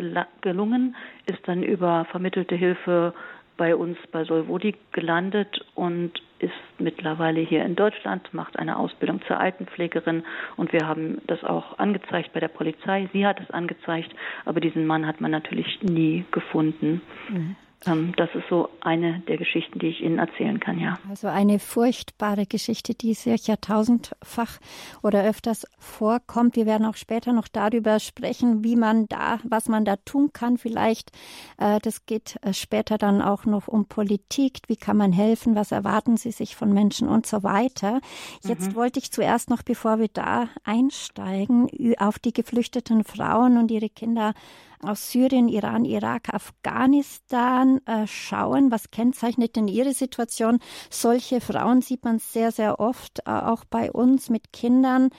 gelungen, 0.43 0.95
ist 1.27 1.41
dann 1.47 1.63
über 1.63 2.05
vermittelte 2.11 2.55
Hilfe 2.55 3.15
bei 3.59 3.77
uns 3.77 3.99
bei 4.11 4.25
Solvodi 4.25 4.75
gelandet 4.93 5.63
und 5.75 6.13
ist 6.39 6.53
mittlerweile 6.79 7.41
hier 7.41 7.65
in 7.65 7.75
Deutschland, 7.77 8.33
macht 8.33 8.59
eine 8.59 8.79
Ausbildung 8.79 9.21
zur 9.27 9.39
Altenpflegerin 9.39 10.23
und 10.57 10.73
wir 10.73 10.87
haben 10.87 11.21
das 11.27 11.45
auch 11.45 11.79
angezeigt 11.79 12.33
bei 12.33 12.41
der 12.41 12.49
Polizei. 12.49 13.11
Sie 13.13 13.27
hat 13.27 13.41
es 13.41 13.51
angezeigt, 13.51 14.15
aber 14.47 14.61
diesen 14.61 14.87
Mann 14.87 15.07
hat 15.07 15.21
man 15.21 15.33
natürlich 15.33 15.83
nie 15.83 16.25
gefunden. 16.31 17.03
Mhm. 17.29 17.57
Ähm, 17.87 18.13
das 18.17 18.29
ist 18.35 18.45
so 18.51 18.69
eine 18.81 19.21
der 19.21 19.37
Geschichten, 19.37 19.79
die 19.79 19.89
ich 19.89 20.01
Ihnen 20.01 20.19
erzählen 20.19 20.59
kann, 20.59 20.81
ja. 20.81 20.99
Also 21.09 21.29
eine 21.29 21.59
furchtbare 21.59 22.47
Geschichte, 22.47 22.95
die 22.95 23.15
sicher 23.15 23.61
tausendfach 23.61 24.59
oder 25.03 25.25
öfters 25.25 25.67
vorkommt. 25.79 26.57
Wir 26.57 26.67
werden 26.67 26.87
auch 26.87 26.97
später 26.97 27.33
noch 27.33 27.47
darüber 27.47 28.01
sprechen, 28.01 28.65
wie 28.65 28.75
man 28.75 29.07
da, 29.07 29.39
was 29.45 29.69
man 29.69 29.85
da 29.85 29.97
tun 29.97 30.33
kann. 30.33 30.59
Vielleicht, 30.59 31.13
äh, 31.59 31.79
das 31.81 32.05
geht 32.07 32.37
äh, 32.43 32.53
später 32.53 32.99
dann 32.99 33.23
auch 33.23 33.45
noch 33.45 33.69
um 33.69 33.87
Politik. 33.87 34.59
Wie 34.67 34.77
kann 34.77 34.97
man 34.97 35.13
helfen? 35.13 35.55
Was 35.55 35.71
erwarten 35.71 36.17
Sie 36.17 36.33
sich 36.33 36.57
von 36.57 36.73
Menschen 36.73 37.09
und 37.09 37.27
so 37.27 37.45
weiter? 37.45 38.01
Jetzt 38.43 38.71
mhm. 38.71 38.75
wollte 38.75 38.99
ich 38.99 39.13
zuerst 39.13 39.51
noch, 39.51 39.63
bevor 39.63 40.01
wir 40.01 40.09
da 40.09 40.49
einsteigen, 40.65 41.69
auf 41.99 42.19
die 42.19 42.33
geflüchteten 42.33 43.05
Frauen 43.05 43.57
und 43.57 43.71
ihre 43.71 43.89
Kinder 43.89 44.35
aus 44.83 45.11
Syrien, 45.11 45.49
Iran, 45.49 45.85
Irak, 45.85 46.29
Afghanistan 46.33 47.81
äh, 47.87 48.07
schauen. 48.07 48.71
Was 48.71 48.91
kennzeichnet 48.91 49.57
denn 49.57 49.69
Ihre 49.69 49.93
Situation? 49.93 50.59
Solche 50.91 51.41
Frauen 51.41 51.83
sieht 51.83 52.05
man 52.05 52.19
sehr, 52.19 52.53
sehr 52.53 52.81
oft, 52.81 53.21
äh, 53.21 53.31
auch 53.31 53.65
bei 53.65 53.91
uns 53.91 54.31
mit 54.31 54.53
Kindern. 54.53 55.11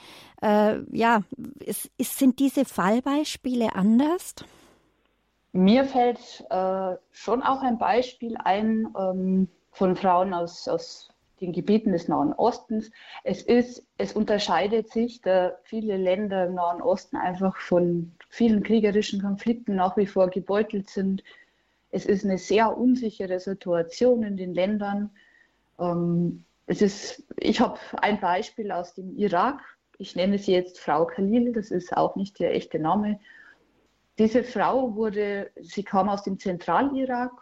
Äh, 0.42 0.80
ja, 0.96 1.22
sind 1.98 2.38
diese 2.38 2.64
Fallbeispiele 2.64 3.74
anders? 3.74 4.34
Mir 5.52 5.84
fällt 5.84 6.44
schon 7.10 7.42
auch 7.42 7.62
ein 7.62 7.76
Beispiel 7.76 8.36
ein 8.36 8.94
ähm, 8.96 9.48
von 9.72 9.96
Frauen 9.96 10.32
aus, 10.32 10.68
aus 10.68 11.09
den 11.40 11.52
Gebieten 11.52 11.92
des 11.92 12.08
Nahen 12.08 12.32
Ostens. 12.32 12.90
Es 13.24 13.42
ist, 13.42 13.86
es 13.96 14.12
unterscheidet 14.12 14.90
sich, 14.90 15.20
da 15.22 15.56
viele 15.64 15.96
Länder 15.96 16.46
im 16.46 16.54
Nahen 16.54 16.82
Osten 16.82 17.16
einfach 17.16 17.56
von 17.56 18.12
vielen 18.28 18.62
kriegerischen 18.62 19.22
Konflikten 19.22 19.74
nach 19.74 19.96
wie 19.96 20.06
vor 20.06 20.28
gebeutelt 20.28 20.90
sind. 20.90 21.24
Es 21.90 22.06
ist 22.06 22.24
eine 22.24 22.38
sehr 22.38 22.76
unsichere 22.76 23.40
Situation 23.40 24.22
in 24.22 24.36
den 24.36 24.54
Ländern. 24.54 25.10
Ähm, 25.78 26.44
es 26.66 26.82
ist, 26.82 27.24
ich 27.36 27.60
habe 27.60 27.78
ein 28.00 28.20
Beispiel 28.20 28.70
aus 28.70 28.94
dem 28.94 29.16
Irak. 29.16 29.60
Ich 29.98 30.14
nenne 30.16 30.38
sie 30.38 30.52
jetzt 30.52 30.78
Frau 30.78 31.06
Khalil, 31.06 31.52
das 31.52 31.70
ist 31.70 31.96
auch 31.96 32.16
nicht 32.16 32.38
der 32.38 32.54
echte 32.54 32.78
Name. 32.78 33.18
Diese 34.18 34.44
Frau 34.44 34.94
wurde, 34.94 35.50
sie 35.60 35.82
kam 35.82 36.08
aus 36.08 36.22
dem 36.22 36.38
Zentralirak 36.38 37.32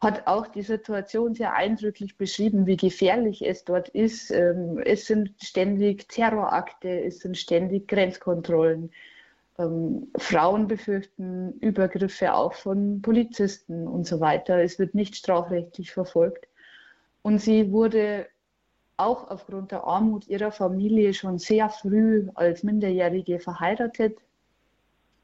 hat 0.00 0.26
auch 0.26 0.46
die 0.46 0.62
Situation 0.62 1.34
sehr 1.34 1.54
eindrücklich 1.54 2.16
beschrieben, 2.16 2.66
wie 2.66 2.76
gefährlich 2.76 3.46
es 3.46 3.64
dort 3.64 3.88
ist. 3.88 4.30
Ähm, 4.30 4.78
es 4.84 5.06
sind 5.06 5.32
ständig 5.42 6.08
Terrorakte, 6.08 6.88
es 6.88 7.20
sind 7.20 7.38
ständig 7.38 7.88
Grenzkontrollen. 7.88 8.92
Ähm, 9.58 10.08
Frauen 10.18 10.68
befürchten 10.68 11.52
Übergriffe 11.60 12.34
auch 12.34 12.52
von 12.52 13.00
Polizisten 13.00 13.88
und 13.88 14.06
so 14.06 14.20
weiter. 14.20 14.62
Es 14.62 14.78
wird 14.78 14.94
nicht 14.94 15.16
strafrechtlich 15.16 15.92
verfolgt. 15.92 16.46
Und 17.22 17.38
sie 17.40 17.72
wurde 17.72 18.26
auch 18.98 19.28
aufgrund 19.30 19.72
der 19.72 19.84
Armut 19.84 20.26
ihrer 20.28 20.52
Familie 20.52 21.14
schon 21.14 21.38
sehr 21.38 21.70
früh 21.70 22.28
als 22.34 22.62
Minderjährige 22.62 23.40
verheiratet 23.40 24.18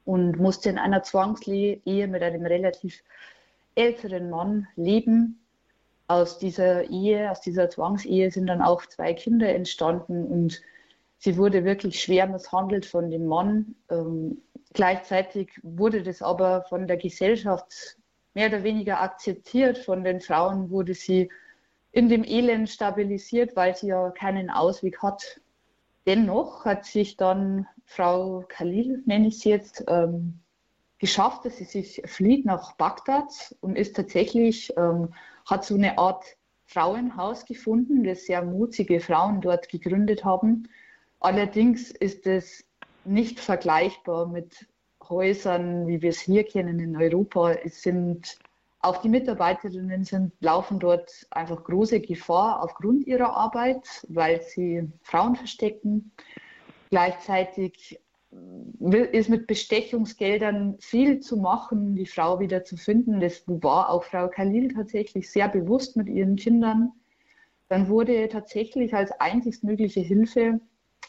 und 0.05 0.37
musste 0.37 0.69
in 0.69 0.77
einer 0.77 1.03
Zwangsehe 1.03 1.79
mit 1.85 2.21
einem 2.21 2.45
relativ 2.45 3.03
älteren 3.75 4.29
Mann 4.29 4.67
leben. 4.75 5.39
Aus 6.07 6.37
dieser 6.37 6.89
Ehe, 6.89 7.31
aus 7.31 7.41
dieser 7.41 7.69
Zwangsehe 7.69 8.29
sind 8.29 8.47
dann 8.47 8.61
auch 8.61 8.85
zwei 8.85 9.13
Kinder 9.13 9.49
entstanden 9.49 10.25
und 10.25 10.61
sie 11.17 11.37
wurde 11.37 11.63
wirklich 11.63 12.01
schwer 12.01 12.27
misshandelt 12.27 12.85
von 12.85 13.09
dem 13.09 13.25
Mann. 13.25 13.75
Ähm, 13.89 14.41
gleichzeitig 14.73 15.51
wurde 15.63 16.03
das 16.03 16.21
aber 16.21 16.63
von 16.63 16.87
der 16.87 16.97
Gesellschaft 16.97 17.97
mehr 18.33 18.47
oder 18.47 18.63
weniger 18.63 19.01
akzeptiert. 19.01 19.77
Von 19.77 20.03
den 20.03 20.19
Frauen 20.19 20.69
wurde 20.69 20.93
sie 20.93 21.29
in 21.91 22.09
dem 22.09 22.23
Elend 22.23 22.69
stabilisiert, 22.69 23.55
weil 23.55 23.75
sie 23.75 23.87
ja 23.87 24.09
keinen 24.11 24.49
Ausweg 24.49 25.01
hat. 25.01 25.39
Dennoch 26.05 26.65
hat 26.65 26.85
sich 26.85 27.15
dann 27.15 27.67
Frau 27.85 28.43
Khalil, 28.49 29.03
nenne 29.05 29.27
ich 29.27 29.39
sie 29.39 29.49
jetzt, 29.49 29.85
ähm, 29.87 30.39
geschafft, 31.03 31.43
dass 31.43 31.57
sie 31.57 31.65
sich 31.65 32.01
flieht 32.05 32.45
nach 32.45 32.77
Bagdad 32.77 33.57
und 33.59 33.75
ist 33.77 33.93
tatsächlich, 33.93 34.71
ähm, 34.77 35.13
hat 35.45 35.65
so 35.65 35.75
eine 35.75 35.97
Art 35.97 36.23
Frauenhaus 36.63 37.43
gefunden, 37.45 38.05
das 38.05 38.23
sehr 38.23 38.41
mutige 38.41 39.01
Frauen 39.01 39.41
dort 39.41 39.67
gegründet 39.67 40.23
haben. 40.23 40.69
Allerdings 41.19 41.91
ist 41.91 42.25
es 42.25 42.63
nicht 43.03 43.41
vergleichbar 43.41 44.27
mit 44.27 44.65
Häusern, 45.09 45.87
wie 45.87 46.01
wir 46.01 46.11
es 46.11 46.21
hier 46.21 46.45
kennen 46.45 46.79
in 46.79 46.95
Europa. 46.95 47.51
Es 47.51 47.81
sind 47.81 48.39
auch 48.79 49.01
die 49.01 49.09
Mitarbeiterinnen 49.09 50.05
sind, 50.05 50.31
laufen 50.39 50.79
dort 50.79 51.11
einfach 51.31 51.65
große 51.65 51.99
Gefahr 51.99 52.63
aufgrund 52.63 53.05
ihrer 53.07 53.35
Arbeit, 53.35 54.05
weil 54.07 54.41
sie 54.41 54.89
Frauen 55.01 55.35
verstecken. 55.35 56.13
Gleichzeitig 56.89 57.99
ist 59.11 59.29
mit 59.29 59.47
Bestechungsgeldern 59.47 60.77
viel 60.79 61.19
zu 61.19 61.37
machen, 61.37 61.95
die 61.95 62.05
Frau 62.05 62.39
wieder 62.39 62.63
zu 62.63 62.75
finden. 62.75 63.19
Das 63.19 63.43
war 63.47 63.89
auch 63.89 64.03
Frau 64.03 64.27
Khalil 64.27 64.73
tatsächlich 64.73 65.31
sehr 65.31 65.47
bewusst 65.47 65.95
mit 65.95 66.09
ihren 66.09 66.35
Kindern. 66.35 66.91
Dann 67.69 67.87
wurde 67.87 68.27
tatsächlich 68.27 68.93
als 68.93 69.11
einzigst 69.19 69.63
mögliche 69.63 70.01
Hilfe 70.01 70.59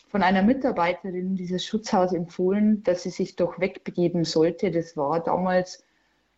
von 0.08 0.22
einer 0.22 0.42
Mitarbeiterin 0.42 1.34
dieses 1.34 1.64
Schutzhaus 1.64 2.12
empfohlen, 2.12 2.84
dass 2.84 3.02
sie 3.02 3.10
sich 3.10 3.34
doch 3.34 3.58
wegbegeben 3.58 4.24
sollte. 4.24 4.70
Das 4.70 4.96
war 4.96 5.20
damals 5.20 5.84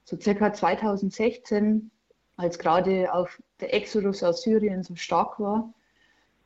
so 0.05 0.19
circa 0.19 0.53
2016, 0.53 1.91
als 2.37 2.59
gerade 2.59 3.13
auch 3.13 3.29
der 3.61 3.75
Exodus 3.75 4.23
aus 4.23 4.43
Syrien 4.43 4.83
so 4.83 4.95
stark 4.95 5.39
war. 5.39 5.75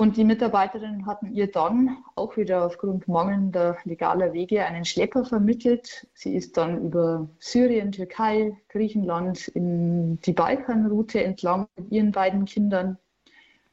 Und 0.01 0.17
die 0.17 0.25
Mitarbeiterinnen 0.25 1.05
hatten 1.05 1.35
ihr 1.35 1.51
dann 1.51 1.99
auch 2.15 2.39
wieder 2.39 2.65
aufgrund 2.65 3.07
mangelnder 3.07 3.77
legaler 3.85 4.33
Wege 4.33 4.65
einen 4.65 4.87
Schlepper 4.87 5.27
vermittelt. 5.27 6.07
Sie 6.15 6.35
ist 6.35 6.57
dann 6.57 6.87
über 6.87 7.29
Syrien, 7.39 7.93
Türkei, 7.93 8.57
Griechenland 8.71 9.49
in 9.49 10.19
die 10.23 10.33
Balkanroute 10.33 11.23
entlang 11.23 11.69
mit 11.77 11.93
ihren 11.93 12.13
beiden 12.13 12.47
Kindern. 12.47 12.97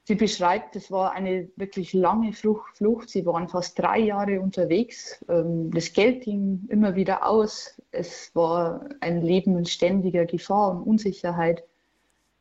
Sie 0.03 0.15
beschreibt, 0.15 0.75
es 0.75 0.91
war 0.91 1.13
eine 1.13 1.47
wirklich 1.55 1.93
lange 1.93 2.33
Flucht. 2.33 3.09
Sie 3.09 3.25
waren 3.25 3.47
fast 3.47 3.79
drei 3.79 3.99
Jahre 3.99 4.41
unterwegs. 4.41 5.23
Ähm, 5.29 5.71
das 5.71 5.93
Geld 5.93 6.25
ging 6.25 6.67
immer 6.67 6.97
wieder 6.97 7.25
aus. 7.25 7.81
Es 7.91 8.35
war 8.35 8.89
ein 8.99 9.21
Leben 9.21 9.57
in 9.57 9.65
ständiger 9.65 10.25
Gefahr 10.25 10.71
und 10.71 10.83
Unsicherheit. 10.83 11.63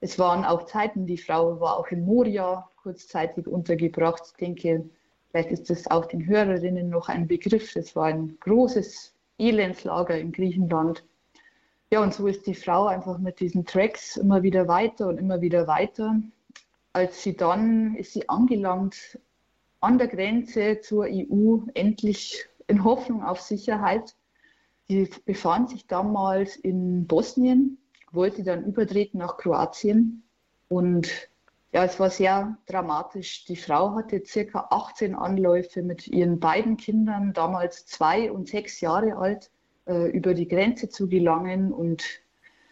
Es 0.01 0.19
waren 0.19 0.45
auch 0.45 0.65
Zeiten, 0.65 1.07
die 1.07 1.19
Frau 1.19 1.61
war 1.61 1.79
auch 1.79 1.87
in 1.87 2.05
Moria 2.05 2.69
kurzzeitig 2.87 3.49
untergebracht. 3.49 4.23
Ich 4.27 4.37
denke, 4.37 4.89
vielleicht 5.31 5.51
ist 5.51 5.69
das 5.71 5.91
auch 5.91 6.07
den 6.07 6.25
Hörerinnen 6.25 6.89
noch 6.89 7.09
ein 7.09 7.27
Begriff. 7.27 7.75
Es 7.75 7.97
war 7.97 8.05
ein 8.05 8.39
großes 8.39 9.13
Elendslager 9.39 10.17
in 10.17 10.31
Griechenland. 10.31 11.03
Ja, 11.91 12.01
und 12.01 12.15
so 12.15 12.29
ist 12.29 12.47
die 12.47 12.55
Frau 12.55 12.87
einfach 12.87 13.19
mit 13.19 13.41
diesen 13.41 13.65
Tracks 13.65 14.17
immer 14.17 14.45
wieder 14.45 14.69
weiter 14.69 15.09
und 15.09 15.19
immer 15.19 15.41
wieder 15.41 15.67
weiter. 15.67 16.21
Als 16.93 17.25
sie 17.25 17.37
dann 17.37 17.97
ist 17.97 18.13
sie 18.13 18.29
angelangt 18.29 19.19
an 19.81 19.99
der 19.99 20.07
Grenze 20.07 20.81
zur 20.81 21.07
EU, 21.11 21.59
endlich 21.75 22.47
in 22.69 22.85
Hoffnung 22.85 23.25
auf 23.25 23.41
Sicherheit. 23.41 24.15
Sie 24.87 25.11
befand 25.25 25.71
sich 25.71 25.89
damals 25.89 26.55
in 26.55 27.09
Bosnien, 27.09 27.79
wollte 28.13 28.45
dann 28.45 28.65
übertreten 28.65 29.19
nach 29.19 29.39
Kroatien 29.39 30.23
und 30.69 31.29
ja, 31.73 31.85
es 31.85 31.99
war 32.01 32.11
sehr 32.11 32.57
dramatisch. 32.67 33.45
Die 33.45 33.57
Frau 33.57 33.95
hatte 33.95 34.23
circa 34.25 34.69
18 34.71 35.15
Anläufe 35.15 35.83
mit 35.83 36.07
ihren 36.09 36.41
beiden 36.41 36.77
Kindern, 36.77 37.33
damals 37.33 37.87
zwei 37.87 38.31
und 38.31 38.49
sechs 38.49 38.81
Jahre 38.81 39.17
alt, 39.17 39.51
äh, 39.87 40.11
über 40.11 40.35
die 40.35 40.49
Grenze 40.49 40.89
zu 40.89 41.09
gelangen. 41.09 41.73
Und 41.73 42.05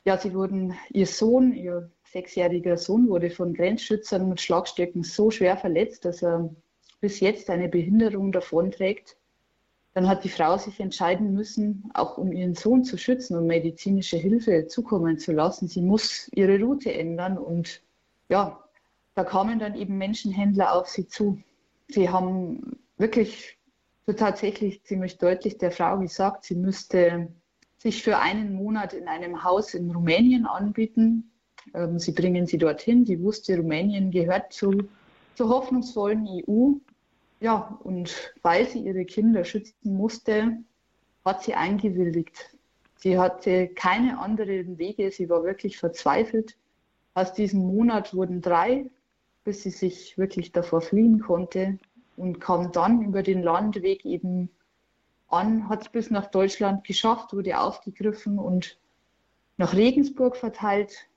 ja, 0.05 0.17
sie 0.17 0.35
wurden, 0.35 0.75
ihr 0.91 1.07
Sohn, 1.07 1.53
ihr 1.53 1.91
sechsjähriger 2.05 2.77
Sohn, 2.77 3.09
wurde 3.09 3.31
von 3.31 3.53
Grenzschützern 3.55 4.29
mit 4.29 4.41
Schlagstöcken 4.41 5.03
so 5.03 5.31
schwer 5.31 5.57
verletzt, 5.57 6.05
dass 6.05 6.23
er 6.23 6.49
bis 7.01 7.21
jetzt 7.21 7.51
eine 7.51 7.69
Behinderung 7.69 8.33
davonträgt. 8.33 9.17
Dann 9.93 10.09
hat 10.09 10.25
die 10.25 10.29
Frau 10.29 10.57
sich 10.57 10.81
entscheiden 10.81 11.35
müssen, 11.35 11.91
auch 11.95 12.17
um 12.17 12.33
ihren 12.33 12.55
Sohn 12.55 12.85
zu 12.85 12.97
schützen 12.97 13.37
und 13.37 13.47
medizinische 13.47 14.17
Hilfe 14.17 14.67
zukommen 14.67 15.19
zu 15.19 15.33
lassen. 15.33 15.69
Sie 15.69 15.83
muss 15.83 16.29
ihre 16.35 16.59
Route 16.61 16.93
ändern 16.93 17.37
und 17.37 17.83
ja, 18.29 18.64
da 19.15 19.25
kamen 19.25 19.59
dann 19.59 19.75
eben 19.75 19.97
Menschenhändler 19.97 20.75
auf 20.75 20.89
sie 20.89 21.07
zu. 21.07 21.39
Sie 21.89 22.09
haben 22.09 22.79
wirklich 22.97 23.59
so 24.07 24.13
tatsächlich 24.13 24.83
ziemlich 24.85 25.19
deutlich 25.19 25.59
der 25.59 25.71
Frau 25.71 25.99
gesagt, 25.99 26.45
sie 26.45 26.57
müsste 26.57 27.29
sich 27.79 28.03
für 28.03 28.19
einen 28.19 28.55
Monat 28.55 28.93
in 28.93 29.09
einem 29.09 29.45
Haus 29.45 29.75
in 29.75 29.91
Rumänien 29.91 30.47
anbieten. 30.47 31.31
Ähm, 31.75 31.99
sie 31.99 32.13
bringen 32.13 32.47
sie 32.47 32.59
dorthin. 32.59 33.05
Sie 33.05 33.23
wusste, 33.23 33.57
Rumänien 33.57 34.11
gehört 34.11 34.53
zu, 34.53 34.73
zur 35.35 35.49
hoffnungsvollen 35.49 36.27
EU. 36.49 36.73
Ja, 37.41 37.79
und 37.85 38.33
weil 38.43 38.67
sie 38.67 38.81
ihre 38.81 39.05
Kinder 39.05 39.45
schützen 39.45 39.95
musste, 39.95 40.59
hat 41.25 41.43
sie 41.43 41.55
eingewilligt. 41.55 42.57
Sie 42.97 43.19
hatte 43.19 43.69
keine 43.69 44.19
anderen 44.19 44.79
Wege. 44.79 45.11
Sie 45.11 45.29
war 45.29 45.45
wirklich 45.45 45.77
verzweifelt. 45.77 46.57
Aus 47.13 47.33
diesem 47.33 47.61
Monat 47.61 48.15
wurden 48.15 48.41
drei 48.41 48.91
bis 49.45 49.63
sie 49.63 49.71
sich 49.71 50.17
wirklich 50.19 50.53
davor 50.53 50.81
fliehen 50.81 51.21
konnte 51.21 51.79
und 52.17 52.41
kam 52.41 52.73
dann 52.73 53.03
über 53.03 53.23
den 53.23 53.43
Landweg 53.43 54.05
eben 54.05 54.51
an, 55.29 55.69
hat 55.69 55.83
es 55.83 55.89
bis 55.89 56.11
nach 56.11 56.27
Deutschland 56.31 56.85
geschafft, 56.85 57.33
wurde 57.33 57.61
aufgegriffen 57.61 58.39
und 58.39 58.79
nach 59.57 59.75
Regensburg 59.75 60.37
verteilt. 60.37 61.09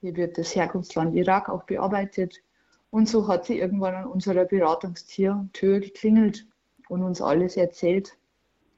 Hier 0.00 0.16
wird 0.16 0.38
das 0.38 0.54
Herkunftsland 0.54 1.14
Irak 1.14 1.48
auch 1.48 1.64
bearbeitet. 1.64 2.42
Und 2.90 3.08
so 3.08 3.26
hat 3.26 3.44
sie 3.44 3.58
irgendwann 3.58 3.94
an 3.94 4.06
unserer 4.06 4.44
Beratungstür 4.44 5.48
geklingelt 5.52 6.46
und 6.88 7.02
uns 7.02 7.20
alles 7.20 7.56
erzählt. 7.56 8.16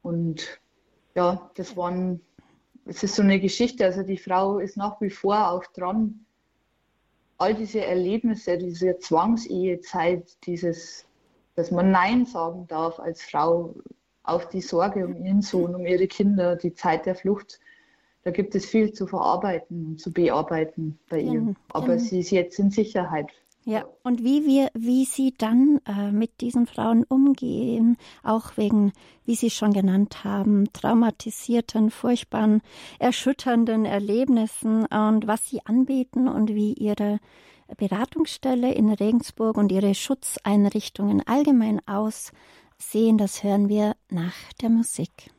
Und 0.01 0.59
ja, 1.15 1.51
das 1.55 1.77
waren, 1.77 2.21
es 2.85 3.03
ist 3.03 3.15
so 3.15 3.21
eine 3.21 3.39
Geschichte. 3.39 3.85
Also 3.85 4.03
die 4.03 4.17
Frau 4.17 4.59
ist 4.59 4.77
nach 4.77 4.99
wie 5.01 5.09
vor 5.09 5.51
auch 5.51 5.65
dran, 5.67 6.25
all 7.37 7.53
diese 7.53 7.85
Erlebnisse, 7.85 8.57
diese 8.57 8.97
Zwangsehezeit, 8.97 10.37
dieses, 10.45 11.05
dass 11.55 11.71
man 11.71 11.91
Nein 11.91 12.25
sagen 12.25 12.67
darf 12.67 12.99
als 12.99 13.23
Frau 13.23 13.75
auf 14.23 14.49
die 14.49 14.61
Sorge 14.61 15.05
um 15.05 15.15
ihren 15.23 15.41
Sohn, 15.41 15.75
um 15.75 15.85
ihre 15.85 16.07
Kinder, 16.07 16.55
die 16.55 16.73
Zeit 16.73 17.05
der 17.05 17.15
Flucht, 17.15 17.59
da 18.23 18.31
gibt 18.31 18.55
es 18.55 18.65
viel 18.65 18.91
zu 18.91 19.07
verarbeiten 19.07 19.85
und 19.87 20.01
zu 20.01 20.11
bearbeiten 20.11 20.99
bei 21.09 21.21
ihr. 21.21 21.55
Aber 21.69 21.97
sie 21.97 22.19
ist 22.19 22.31
jetzt 22.31 22.59
in 22.59 22.71
Sicherheit. 22.71 23.31
Ja, 23.67 23.83
und 24.01 24.23
wie 24.23 24.45
wir, 24.45 24.71
wie 24.75 25.03
Sie 25.03 25.33
dann 25.37 25.81
äh, 25.85 26.13
mit 26.13 26.39
diesen 26.39 26.67
Frauen 26.67 27.03
umgehen, 27.03 27.97
auch 28.23 28.55
wegen, 28.55 28.93
wie 29.25 29.35
Sie 29.35 29.49
schon 29.49 29.73
genannt 29.73 30.23
haben, 30.23 30.71
traumatisierten, 30.71 31.91
furchtbaren, 31.91 32.61
erschütternden 32.97 33.83
Erlebnissen 33.83 34.85
und 34.85 35.27
was 35.27 35.49
Sie 35.49 35.59
anbieten 35.65 36.29
und 36.29 36.55
wie 36.55 36.75
Ihre 36.75 37.19
Beratungsstelle 37.75 38.73
in 38.73 38.89
Regensburg 38.89 39.57
und 39.57 39.69
Ihre 39.69 39.95
Schutzeinrichtungen 39.95 41.27
allgemein 41.27 41.81
aussehen, 41.89 43.17
das 43.17 43.43
hören 43.43 43.67
wir 43.67 43.97
nach 44.09 44.53
der 44.61 44.69
Musik. 44.69 45.29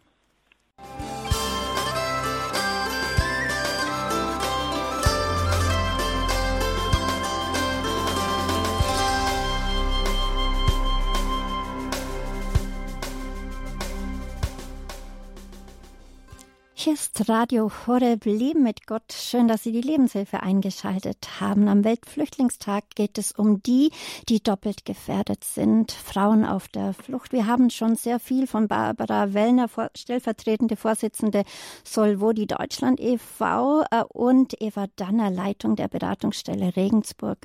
Hier 16.81 16.95
ist 16.95 17.29
Radio 17.29 17.73
Horeb 17.89 18.25
Leben 18.25 18.63
mit 18.63 18.87
Gott. 18.87 19.13
Schön, 19.13 19.49
dass 19.49 19.65
Sie 19.65 19.73
die 19.73 19.81
Lebenshilfe 19.81 20.45
eingeschaltet 20.45 21.41
haben. 21.41 21.67
Am 21.67 21.83
Weltflüchtlingstag 21.83 22.85
geht 22.95 23.19
es 23.19 23.33
um 23.33 23.61
die, 23.65 23.91
die 24.29 24.41
doppelt 24.41 24.85
gefährdet 24.85 25.43
sind. 25.43 25.91
Frauen 25.91 26.45
auf 26.45 26.69
der 26.69 26.95
Flucht. 26.95 27.33
Wir 27.33 27.49
haben 27.49 27.71
schon 27.71 27.97
sehr 27.97 28.21
viel 28.21 28.47
von 28.47 28.69
Barbara 28.69 29.35
Wellner, 29.35 29.69
stellvertretende 29.97 30.77
Vorsitzende 30.77 31.43
Solvodi 31.83 32.47
Deutschland 32.47 33.01
e.V. 33.01 33.83
Äh, 33.91 34.05
und 34.11 34.55
Eva 34.63 34.87
Danner, 34.95 35.33
Leitung 35.33 35.75
der 35.75 35.89
Beratungsstelle 35.89 36.77
Regensburg 36.77 37.39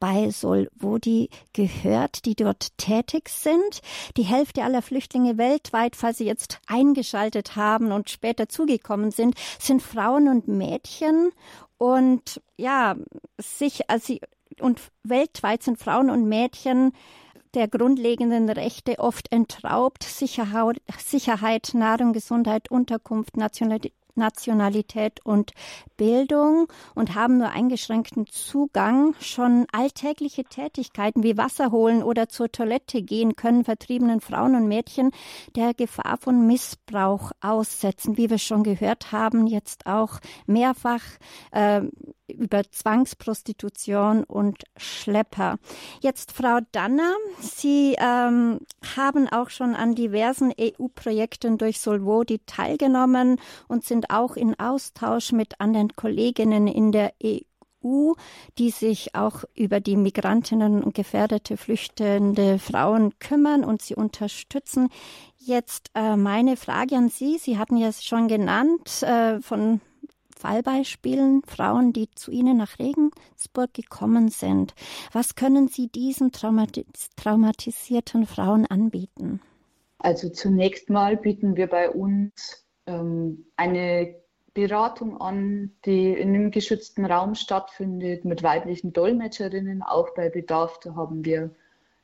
bei 0.00 0.30
Solvodi 0.30 1.30
gehört, 1.52 2.24
die 2.24 2.34
dort 2.34 2.76
tätig 2.76 3.28
sind. 3.28 3.82
Die 4.16 4.24
Hälfte 4.24 4.64
aller 4.64 4.82
Flüchtlinge 4.82 5.38
weltweit, 5.38 5.94
falls 5.94 6.18
Sie 6.18 6.26
jetzt 6.26 6.58
eingeschaltet 6.66 7.54
haben 7.54 7.92
und 7.92 8.10
später 8.10 8.48
zugegeben 8.48 8.79
gekommen 8.82 9.10
sind, 9.10 9.36
sind 9.58 9.82
Frauen 9.82 10.28
und 10.28 10.48
Mädchen 10.48 11.30
und 11.78 12.42
ja, 12.56 12.96
sich, 13.38 13.88
also, 13.88 14.16
und 14.60 14.80
weltweit 15.02 15.62
sind 15.62 15.78
Frauen 15.78 16.10
und 16.10 16.28
Mädchen 16.28 16.92
der 17.54 17.68
grundlegenden 17.68 18.48
Rechte 18.48 18.98
oft 18.98 19.32
entraubt, 19.32 20.02
Sicherheit, 20.04 20.80
Sicherheit, 20.98 21.70
Nahrung, 21.74 22.12
Gesundheit, 22.12 22.70
Unterkunft, 22.70 23.36
Nationalität 23.36 23.94
und 25.24 25.52
Bildung 25.96 26.68
und 26.94 27.14
haben 27.14 27.38
nur 27.38 27.50
eingeschränkten 27.50 28.26
Zugang. 28.26 29.14
Schon 29.20 29.66
alltägliche 29.72 30.44
Tätigkeiten 30.44 31.22
wie 31.22 31.36
Wasser 31.36 31.70
holen 31.70 32.02
oder 32.02 32.28
zur 32.28 32.50
Toilette 32.50 33.02
gehen 33.02 33.36
können 33.36 33.64
vertriebenen 33.64 34.20
Frauen 34.20 34.54
und 34.54 34.68
Mädchen 34.68 35.10
der 35.56 35.74
Gefahr 35.74 36.16
von 36.18 36.46
Missbrauch 36.46 37.32
aussetzen, 37.40 38.16
wie 38.16 38.30
wir 38.30 38.38
schon 38.38 38.62
gehört 38.62 39.12
haben, 39.12 39.46
jetzt 39.46 39.86
auch 39.86 40.20
mehrfach 40.46 41.02
äh, 41.52 41.82
über 42.28 42.62
Zwangsprostitution 42.70 44.24
und 44.24 44.62
Schlepper. 44.76 45.58
Jetzt 46.00 46.32
Frau 46.32 46.58
Danner, 46.72 47.12
Sie 47.40 47.96
ähm, 47.98 48.60
haben 48.96 49.28
auch 49.28 49.50
schon 49.50 49.74
an 49.74 49.94
diversen 49.94 50.52
EU-Projekten 50.58 51.58
durch 51.58 51.80
Solvodi 51.80 52.40
teilgenommen 52.46 53.40
und 53.68 53.84
sind 53.84 54.09
auch 54.10 54.36
in 54.36 54.58
Austausch 54.58 55.32
mit 55.32 55.60
anderen 55.60 55.94
Kolleginnen 55.96 56.66
in 56.66 56.92
der 56.92 57.12
EU 57.24 57.40
die 58.58 58.70
sich 58.70 59.14
auch 59.14 59.44
über 59.54 59.80
die 59.80 59.96
Migrantinnen 59.96 60.82
und 60.82 60.94
gefährdete 60.94 61.56
flüchtende 61.56 62.58
Frauen 62.58 63.18
kümmern 63.18 63.64
und 63.64 63.80
sie 63.80 63.94
unterstützen. 63.94 64.90
Jetzt 65.38 65.90
äh, 65.94 66.16
meine 66.16 66.56
Frage 66.56 66.96
an 66.96 67.08
Sie. 67.08 67.38
Sie 67.38 67.56
hatten 67.56 67.78
ja 67.78 67.90
schon 67.92 68.28
genannt 68.28 69.02
äh, 69.02 69.40
von 69.40 69.80
Fallbeispielen, 70.36 71.42
Frauen, 71.46 71.92
die 71.92 72.10
zu 72.14 72.30
Ihnen 72.30 72.58
nach 72.58 72.78
Regensburg 72.78 73.72
gekommen 73.72 74.28
sind. 74.28 74.74
Was 75.12 75.34
können 75.34 75.68
Sie 75.68 75.88
diesen 75.88 76.32
traumatis 76.32 76.84
traumatisierten 77.16 78.26
Frauen 78.26 78.66
anbieten? 78.66 79.40
Also 79.98 80.30
zunächst 80.30 80.88
mal 80.88 81.16
bieten 81.16 81.56
wir 81.56 81.66
bei 81.66 81.90
uns 81.90 82.64
ähm, 82.90 83.46
eine 83.56 84.14
Beratung 84.54 85.20
an, 85.20 85.72
die 85.84 86.12
in 86.12 86.30
einem 86.30 86.50
geschützten 86.50 87.04
Raum 87.04 87.34
stattfindet, 87.34 88.24
mit 88.24 88.42
weiblichen 88.42 88.92
Dolmetscherinnen, 88.92 89.82
auch 89.82 90.12
bei 90.14 90.28
Bedarf. 90.28 90.80
Da 90.80 90.94
haben 90.96 91.24
wir 91.24 91.50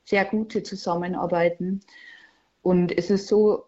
sehr 0.05 0.25
gute 0.25 0.63
Zusammenarbeiten. 0.63 1.81
Und 2.61 2.97
es 2.97 3.09
ist 3.09 3.27
so, 3.27 3.65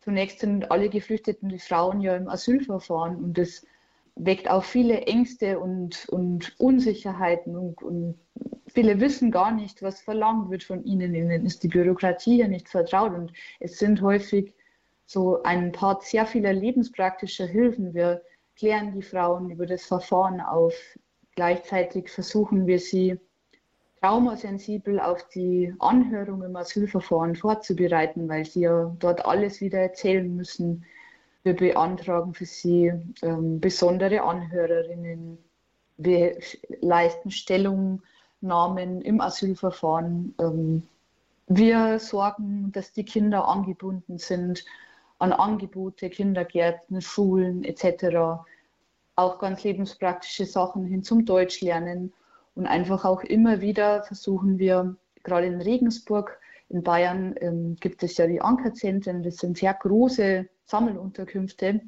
zunächst 0.00 0.40
sind 0.40 0.70
alle 0.70 0.88
geflüchteten 0.88 1.58
Frauen 1.58 2.00
ja 2.00 2.16
im 2.16 2.28
Asylverfahren 2.28 3.16
und 3.16 3.38
das 3.38 3.66
weckt 4.14 4.48
auch 4.48 4.64
viele 4.64 5.02
Ängste 5.02 5.58
und, 5.58 6.08
und 6.08 6.54
Unsicherheiten 6.58 7.56
und, 7.56 7.82
und 7.82 8.18
viele 8.68 9.00
wissen 9.00 9.30
gar 9.30 9.52
nicht, 9.52 9.82
was 9.82 10.00
verlangt 10.00 10.50
wird 10.50 10.64
von 10.64 10.84
ihnen. 10.84 11.14
Ihnen 11.14 11.46
ist 11.46 11.62
die 11.62 11.68
Bürokratie 11.68 12.38
ja 12.38 12.48
nicht 12.48 12.68
vertraut 12.68 13.14
und 13.14 13.32
es 13.58 13.78
sind 13.78 14.02
häufig 14.02 14.54
so 15.06 15.42
ein 15.42 15.72
paar 15.72 16.00
sehr 16.00 16.26
vieler 16.26 16.52
lebenspraktischer 16.52 17.46
Hilfen. 17.46 17.94
Wir 17.94 18.22
klären 18.56 18.92
die 18.92 19.02
Frauen 19.02 19.50
über 19.50 19.66
das 19.66 19.84
Verfahren 19.84 20.40
auf. 20.40 20.74
Gleichzeitig 21.34 22.10
versuchen 22.10 22.66
wir 22.66 22.78
sie 22.78 23.18
traumasensibel 24.00 25.00
auf 25.00 25.28
die 25.28 25.72
Anhörung 25.78 26.42
im 26.42 26.56
Asylverfahren 26.56 27.36
vorzubereiten, 27.36 28.28
weil 28.28 28.44
sie 28.44 28.62
ja 28.62 28.94
dort 28.98 29.24
alles 29.24 29.60
wieder 29.60 29.78
erzählen 29.78 30.34
müssen, 30.34 30.84
wir 31.44 31.54
beantragen 31.54 32.34
für 32.34 32.44
sie 32.44 32.92
ähm, 33.22 33.60
besondere 33.60 34.22
Anhörerinnen. 34.22 35.38
Wir 35.96 36.38
leisten 36.80 37.30
Stellungnahmen 37.30 39.02
im 39.02 39.20
Asylverfahren. 39.20 40.34
Ähm, 40.38 40.82
wir 41.48 41.98
sorgen, 41.98 42.70
dass 42.72 42.92
die 42.92 43.04
Kinder 43.04 43.48
angebunden 43.48 44.18
sind 44.18 44.64
an 45.22 45.32
Angebote, 45.32 46.10
Kindergärten, 46.10 47.00
Schulen 47.00 47.62
etc. 47.62 48.42
Auch 49.14 49.38
ganz 49.38 49.62
lebenspraktische 49.62 50.46
Sachen 50.46 50.84
hin 50.84 51.04
zum 51.04 51.24
Deutschlernen. 51.24 52.12
Und 52.56 52.66
einfach 52.66 53.04
auch 53.04 53.22
immer 53.22 53.60
wieder 53.60 54.02
versuchen 54.02 54.58
wir, 54.58 54.96
gerade 55.22 55.46
in 55.46 55.60
Regensburg, 55.60 56.40
in 56.68 56.82
Bayern 56.82 57.36
ähm, 57.40 57.76
gibt 57.78 58.02
es 58.02 58.16
ja 58.16 58.26
die 58.26 58.40
Ankerzentren, 58.40 59.22
das 59.22 59.36
sind 59.36 59.58
sehr 59.58 59.74
große 59.74 60.48
Sammelunterkünfte. 60.64 61.82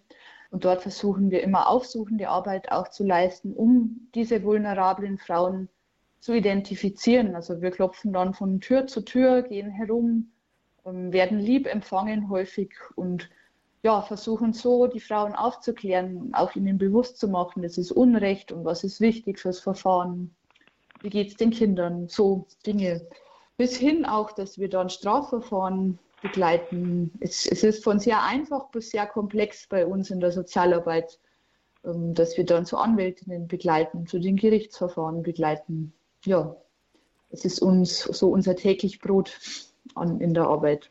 Und 0.53 0.65
dort 0.65 0.83
versuchen 0.83 1.33
wir 1.33 1.43
immer 1.43 1.67
aufsuchende 1.69 2.29
Arbeit 2.29 2.71
auch 2.71 2.89
zu 2.89 3.05
leisten, 3.05 3.53
um 3.53 4.09
diese 4.15 4.45
vulnerablen 4.45 5.19
Frauen 5.19 5.69
zu 6.21 6.35
identifizieren. 6.35 7.35
Also 7.35 7.61
wir 7.61 7.73
klopfen 7.73 8.13
dann 8.13 8.33
von 8.33 8.61
Tür 8.61 8.87
zu 8.87 9.01
Tür, 9.01 9.43
gehen 9.43 9.73
herum, 9.73 10.31
werden 10.85 11.39
lieb 11.39 11.67
empfangen 11.67 12.29
häufig 12.29 12.73
und 12.95 13.31
ja, 13.83 14.01
versuchen 14.03 14.53
so 14.53 14.87
die 14.87 15.01
Frauen 15.01 15.35
aufzuklären, 15.35 16.33
auch 16.35 16.55
ihnen 16.57 16.79
bewusst 16.79 17.19
zu 17.19 17.29
machen, 17.29 17.63
das 17.63 17.77
ist 17.77 17.93
Unrecht 17.93 18.51
und 18.51 18.65
was 18.65 18.83
ist 18.83 19.01
wichtig 19.01 19.39
fürs 19.39 19.61
Verfahren, 19.61 20.35
wie 21.03 21.11
geht 21.11 21.29
es 21.29 21.37
den 21.37 21.51
Kindern, 21.51 22.09
so 22.09 22.47
Dinge. 22.67 23.07
Bis 23.59 23.77
hin 23.77 24.07
auch, 24.07 24.33
dass 24.33 24.59
wir 24.59 24.71
dann 24.71 24.89
Strafverfahren 24.89 25.99
begleiten. 26.23 27.13
Es, 27.21 27.47
es, 27.47 27.63
ist 27.63 27.85
von 27.85 28.01
sehr 28.01 28.23
einfach 28.23 28.71
bis 28.71 28.91
sehr 28.91 29.07
komplex 29.07 29.67
bei 29.69 29.87
uns 29.87 30.11
in 30.11 30.21
der 30.21 30.33
Sozialarbeit, 30.33 31.19
ähm, 31.85 32.15
dass 32.15 32.39
wir 32.39 32.47
dann 32.47 32.65
zu 32.65 32.79
Anwältinnen 32.79 33.47
begleiten, 33.47 34.07
zu 34.07 34.19
den 34.19 34.37
Gerichtsverfahren 34.37 35.23
begleiten. 35.23 35.93
Ja, 36.25 36.57
es 37.31 37.45
ist 37.45 37.61
uns 37.61 38.01
so 38.01 38.31
unser 38.31 38.57
täglich 38.57 39.01
Brot 39.01 39.39
an, 39.95 40.21
in 40.21 40.35
der 40.35 40.45
Arbeit. 40.45 40.91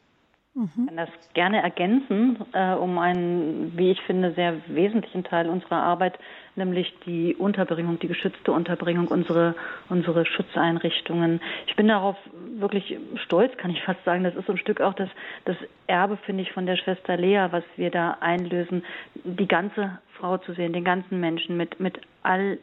Ich 0.56 0.86
kann 0.86 0.98
das 0.98 1.10
gerne 1.34 1.64
ergänzen, 1.64 2.38
äh, 2.54 2.76
um 2.76 3.00
einen, 3.00 3.76
wie 3.76 3.90
ich 3.90 4.00
finde, 4.02 4.34
sehr 4.34 4.62
wesentlichen 4.68 5.24
Teil 5.24 5.50
unserer 5.50 5.82
Arbeit, 5.82 6.20
nämlich 6.56 6.94
die 7.08 7.36
Unterbringung, 7.36 7.98
die 7.98 8.08
geschützte 8.08 8.52
Unterbringung, 8.52 9.08
unsere, 9.08 9.56
unsere 9.90 10.28
Schutzeinrichtungen. 10.28 11.42
Ich 11.66 11.76
bin 11.76 11.88
darauf 11.88 12.16
wirklich 12.60 13.00
stolz, 13.26 13.58
kann 13.58 13.72
ich 13.72 13.82
fast 13.82 14.04
sagen. 14.06 14.24
Das 14.24 14.36
ist 14.36 14.46
so 14.46 14.54
ein 14.54 14.60
Stück 14.60 14.80
auch 14.80 14.94
das, 14.94 15.10
das 15.46 15.58
Erbe, 15.88 16.18
finde 16.18 16.44
ich, 16.44 16.52
von 16.52 16.68
der 16.68 16.78
Schwester 16.78 17.18
Lea, 17.18 17.48
was 17.50 17.64
wir 17.76 17.90
da 17.90 18.18
einlösen, 18.20 18.84
die 19.24 19.48
ganze 19.48 19.98
Frau 20.20 20.38
zu 20.38 20.54
sehen, 20.54 20.72
den 20.72 20.84
ganzen 20.84 21.20
Menschen 21.20 21.58
mit, 21.58 21.80
mit 21.80 22.00
all 22.22 22.60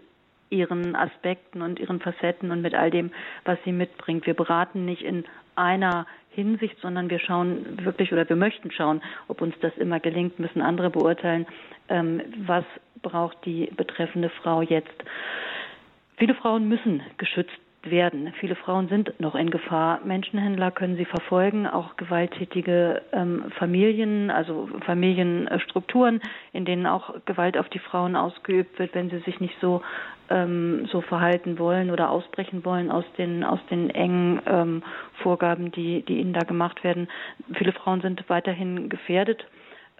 ihren 0.48 0.94
Aspekten 0.94 1.60
und 1.60 1.80
ihren 1.80 1.98
Facetten 1.98 2.52
und 2.52 2.62
mit 2.62 2.74
all 2.74 2.92
dem, 2.92 3.10
was 3.44 3.58
sie 3.64 3.72
mitbringt. 3.72 4.26
Wir 4.26 4.34
beraten 4.34 4.84
nicht 4.84 5.02
in 5.02 5.24
einer 5.60 6.06
Hinsicht, 6.30 6.76
sondern 6.80 7.10
wir 7.10 7.18
schauen 7.18 7.84
wirklich 7.84 8.12
oder 8.12 8.28
wir 8.28 8.36
möchten 8.36 8.70
schauen, 8.70 9.02
ob 9.28 9.40
uns 9.42 9.54
das 9.60 9.76
immer 9.76 10.00
gelingt, 10.00 10.38
müssen 10.38 10.62
andere 10.62 10.90
beurteilen, 10.90 11.46
ähm, 11.88 12.22
was 12.46 12.64
braucht 13.02 13.44
die 13.44 13.66
betreffende 13.76 14.30
Frau 14.30 14.62
jetzt. 14.62 14.94
Viele 16.16 16.34
Frauen 16.34 16.68
müssen 16.68 17.02
geschützt 17.18 17.58
werden. 17.82 18.32
Viele 18.38 18.56
Frauen 18.56 18.88
sind 18.88 19.18
noch 19.20 19.34
in 19.34 19.50
Gefahr. 19.50 20.00
Menschenhändler 20.04 20.70
können 20.70 20.96
sie 20.96 21.04
verfolgen, 21.06 21.66
auch 21.66 21.96
gewalttätige 21.96 23.02
ähm, 23.12 23.50
Familien, 23.58 24.30
also 24.30 24.68
Familienstrukturen, 24.84 26.20
in 26.52 26.64
denen 26.64 26.86
auch 26.86 27.14
Gewalt 27.24 27.56
auf 27.56 27.68
die 27.70 27.78
Frauen 27.78 28.16
ausgeübt 28.16 28.78
wird, 28.78 28.94
wenn 28.94 29.10
sie 29.10 29.20
sich 29.20 29.40
nicht 29.40 29.54
so 29.60 29.82
ähm, 30.28 30.86
so 30.92 31.00
verhalten 31.00 31.58
wollen 31.58 31.90
oder 31.90 32.10
ausbrechen 32.10 32.64
wollen 32.64 32.90
aus 32.90 33.04
den 33.16 33.44
aus 33.44 33.60
den 33.70 33.90
engen 33.90 34.40
ähm, 34.46 34.82
Vorgaben, 35.22 35.72
die 35.72 36.02
die 36.02 36.20
ihnen 36.20 36.32
da 36.32 36.40
gemacht 36.40 36.84
werden. 36.84 37.08
Viele 37.54 37.72
Frauen 37.72 38.00
sind 38.02 38.22
weiterhin 38.28 38.88
gefährdet 38.88 39.46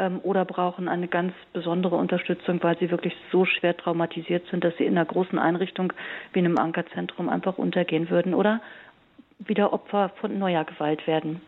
ähm, 0.01 0.21
oder 0.23 0.45
brauchen 0.45 0.89
eine 0.89 1.07
ganz 1.07 1.33
besondere 1.53 1.97
Unterstützung, 1.97 2.63
weil 2.63 2.79
sie 2.79 2.91
wirklich 2.91 3.15
so 3.31 3.45
schwer 3.45 3.77
traumatisiert 3.77 4.47
sind, 4.51 4.65
dass 4.65 4.77
sie 4.79 4.85
in 4.85 4.97
einer 4.97 5.05
großen 5.05 5.39
Einrichtung 5.39 5.93
wie 6.33 6.41
einem 6.41 6.59
Ankerzentrum 6.59 7.29
einfach 7.29 7.59
untergehen 7.59 8.11
würden 8.11 8.35
oder 8.35 8.61
wieder 9.39 9.73
Opfer 9.73 10.11
von 10.21 10.39
neuer 10.39 10.65
Gewalt 10.65 11.07
werden. 11.07 11.41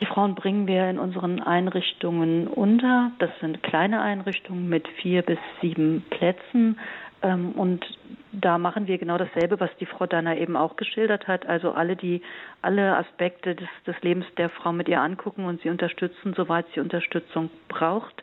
Die 0.00 0.06
Frauen 0.06 0.34
bringen 0.34 0.66
wir 0.66 0.88
in 0.88 0.98
unseren 0.98 1.42
Einrichtungen 1.42 2.48
unter. 2.48 3.12
Das 3.18 3.30
sind 3.40 3.62
kleine 3.62 4.00
Einrichtungen 4.00 4.68
mit 4.68 4.88
vier 4.88 5.20
bis 5.20 5.38
sieben 5.60 6.04
Plätzen. 6.08 6.78
Ähm, 7.22 7.52
und 7.52 7.84
da 8.32 8.58
machen 8.58 8.86
wir 8.86 8.98
genau 8.98 9.18
dasselbe, 9.18 9.58
was 9.60 9.70
die 9.80 9.86
Frau 9.86 10.06
Danner 10.06 10.36
eben 10.36 10.56
auch 10.56 10.76
geschildert 10.76 11.26
hat. 11.28 11.46
Also 11.46 11.72
alle 11.72 11.96
die, 11.96 12.22
alle 12.62 12.96
Aspekte 12.96 13.54
des, 13.54 13.68
des 13.86 14.00
Lebens 14.02 14.26
der 14.36 14.50
Frau 14.50 14.72
mit 14.72 14.88
ihr 14.88 15.00
angucken 15.00 15.44
und 15.44 15.60
sie 15.62 15.70
unterstützen, 15.70 16.34
soweit 16.36 16.66
sie 16.74 16.80
Unterstützung 16.80 17.50
braucht. 17.68 18.22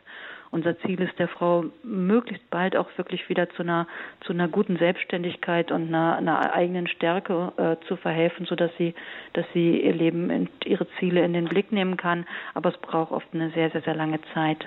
Unser 0.50 0.78
Ziel 0.78 1.00
ist 1.02 1.18
der 1.18 1.28
Frau 1.28 1.66
möglichst 1.82 2.48
bald 2.48 2.74
auch 2.74 2.88
wirklich 2.96 3.28
wieder 3.28 3.50
zu 3.50 3.62
einer 3.62 3.86
zu 4.22 4.32
einer 4.32 4.48
guten 4.48 4.78
Selbstständigkeit 4.78 5.70
und 5.70 5.88
einer, 5.88 6.16
einer 6.16 6.54
eigenen 6.54 6.86
Stärke 6.86 7.52
äh, 7.58 7.86
zu 7.86 7.96
verhelfen, 7.96 8.46
so 8.46 8.54
dass 8.54 8.70
sie 8.78 8.94
dass 9.34 9.44
sie 9.52 9.80
ihr 9.82 9.92
Leben 9.92 10.30
und 10.30 10.48
ihre 10.64 10.86
Ziele 10.98 11.22
in 11.22 11.34
den 11.34 11.48
Blick 11.48 11.70
nehmen 11.70 11.98
kann. 11.98 12.26
Aber 12.54 12.70
es 12.70 12.78
braucht 12.78 13.12
oft 13.12 13.26
eine 13.34 13.50
sehr 13.50 13.70
sehr 13.70 13.82
sehr 13.82 13.94
lange 13.94 14.20
Zeit. 14.32 14.66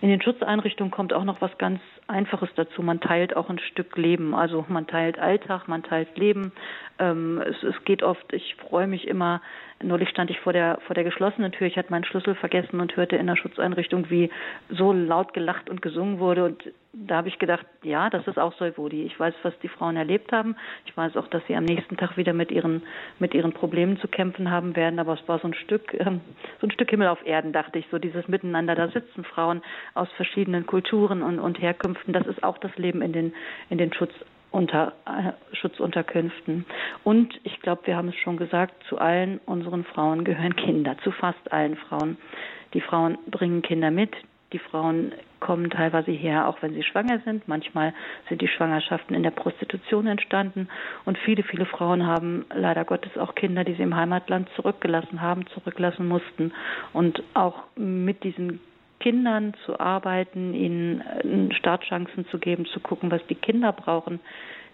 In 0.00 0.08
den 0.08 0.20
Schutzeinrichtungen 0.20 0.90
kommt 0.90 1.12
auch 1.12 1.24
noch 1.24 1.40
was 1.40 1.56
ganz 1.58 1.80
Einfaches 2.06 2.50
dazu. 2.56 2.82
Man 2.82 3.00
teilt 3.00 3.36
auch 3.36 3.48
ein 3.48 3.58
Stück 3.58 3.96
Leben. 3.96 4.34
Also 4.34 4.64
man 4.68 4.86
teilt 4.86 5.18
Alltag, 5.18 5.68
man 5.68 5.82
teilt 5.82 6.16
Leben. 6.18 6.52
Ähm, 6.98 7.40
es, 7.40 7.62
es 7.62 7.84
geht 7.84 8.02
oft, 8.02 8.32
ich 8.32 8.56
freue 8.56 8.86
mich 8.86 9.06
immer, 9.08 9.40
neulich 9.82 10.08
stand 10.08 10.30
ich 10.30 10.40
vor 10.40 10.52
der, 10.52 10.78
vor 10.86 10.94
der 10.94 11.04
geschlossenen 11.04 11.52
Tür, 11.52 11.66
ich 11.66 11.76
hatte 11.76 11.90
meinen 11.90 12.04
Schlüssel 12.04 12.34
vergessen 12.34 12.80
und 12.80 12.96
hörte 12.96 13.16
in 13.16 13.26
der 13.26 13.36
Schutzeinrichtung, 13.36 14.10
wie 14.10 14.30
so 14.70 14.92
laut 14.92 15.34
gelacht 15.34 15.68
und 15.68 15.82
gesungen 15.82 16.18
wurde. 16.18 16.44
Und 16.44 16.72
da 16.92 17.16
habe 17.16 17.28
ich 17.28 17.38
gedacht, 17.38 17.66
ja, 17.82 18.08
das 18.08 18.26
ist 18.26 18.38
auch 18.38 18.52
Soivodi. 18.54 19.02
Ich 19.02 19.18
weiß, 19.18 19.34
was 19.42 19.58
die 19.60 19.68
Frauen 19.68 19.96
erlebt 19.96 20.32
haben. 20.32 20.56
Ich 20.86 20.96
weiß 20.96 21.16
auch, 21.16 21.28
dass 21.28 21.42
sie 21.46 21.56
am 21.56 21.64
nächsten 21.64 21.96
Tag 21.96 22.16
wieder 22.16 22.32
mit 22.32 22.50
ihren, 22.50 22.82
mit 23.18 23.34
ihren 23.34 23.52
Problemen 23.52 23.98
zu 23.98 24.08
kämpfen 24.08 24.50
haben 24.50 24.76
werden. 24.76 24.98
Aber 24.98 25.14
es 25.14 25.28
war 25.28 25.38
so 25.40 25.48
ein 25.48 25.54
Stück, 25.54 25.94
ähm, 25.94 26.20
so 26.60 26.66
ein 26.66 26.70
Stück 26.70 26.90
Himmel 26.90 27.08
auf 27.08 27.24
Erden, 27.26 27.52
dachte 27.52 27.78
ich, 27.78 27.86
so 27.90 27.98
dieses 27.98 28.28
Miteinander. 28.28 28.74
Da 28.74 28.88
sitzen 28.88 29.24
Frauen 29.24 29.62
aus 29.94 30.08
verschiedenen 30.12 30.66
Kulturen 30.66 31.22
und, 31.22 31.38
und 31.40 31.60
Herkünften. 31.60 32.12
Das 32.12 32.26
ist 32.26 32.42
auch 32.44 32.58
das 32.58 32.76
Leben 32.76 33.02
in 33.02 33.12
den, 33.12 33.34
in 33.70 33.78
den 33.78 33.92
Schutz, 33.92 34.12
unter, 34.54 34.92
äh, 35.04 35.32
Schutzunterkünften. 35.56 36.64
Und 37.02 37.34
ich 37.42 37.60
glaube, 37.60 37.86
wir 37.86 37.96
haben 37.96 38.08
es 38.08 38.14
schon 38.16 38.36
gesagt, 38.36 38.72
zu 38.88 38.98
allen 38.98 39.40
unseren 39.46 39.84
Frauen 39.84 40.24
gehören 40.24 40.54
Kinder, 40.64 40.96
zu 41.02 41.10
fast 41.10 41.52
allen 41.52 41.76
Frauen. 41.76 42.16
Die 42.72 42.80
Frauen 42.80 43.18
bringen 43.26 43.62
Kinder 43.62 43.90
mit. 43.90 44.12
Die 44.52 44.60
Frauen 44.60 45.12
kommen 45.40 45.70
teilweise 45.70 46.12
her, 46.12 46.46
auch 46.46 46.62
wenn 46.62 46.72
sie 46.72 46.84
schwanger 46.84 47.18
sind. 47.24 47.48
Manchmal 47.48 47.92
sind 48.28 48.40
die 48.40 48.48
Schwangerschaften 48.48 49.16
in 49.16 49.24
der 49.24 49.32
Prostitution 49.32 50.06
entstanden. 50.06 50.68
Und 51.04 51.18
viele, 51.18 51.42
viele 51.42 51.66
Frauen 51.66 52.06
haben 52.06 52.46
leider 52.54 52.84
Gottes 52.84 53.18
auch 53.18 53.34
Kinder, 53.34 53.64
die 53.64 53.74
sie 53.74 53.82
im 53.82 53.96
Heimatland 53.96 54.48
zurückgelassen 54.54 55.20
haben, 55.20 55.48
zurücklassen 55.48 56.06
mussten. 56.06 56.52
Und 56.92 57.24
auch 57.34 57.64
mit 57.74 58.22
diesen 58.22 58.60
Kindern 59.00 59.54
zu 59.64 59.78
arbeiten, 59.78 60.54
ihnen 60.54 61.00
äh, 61.00 61.54
Startchancen 61.54 62.26
zu 62.28 62.38
geben, 62.38 62.66
zu 62.66 62.80
gucken, 62.80 63.10
was 63.10 63.24
die 63.28 63.34
Kinder 63.34 63.72
brauchen, 63.72 64.20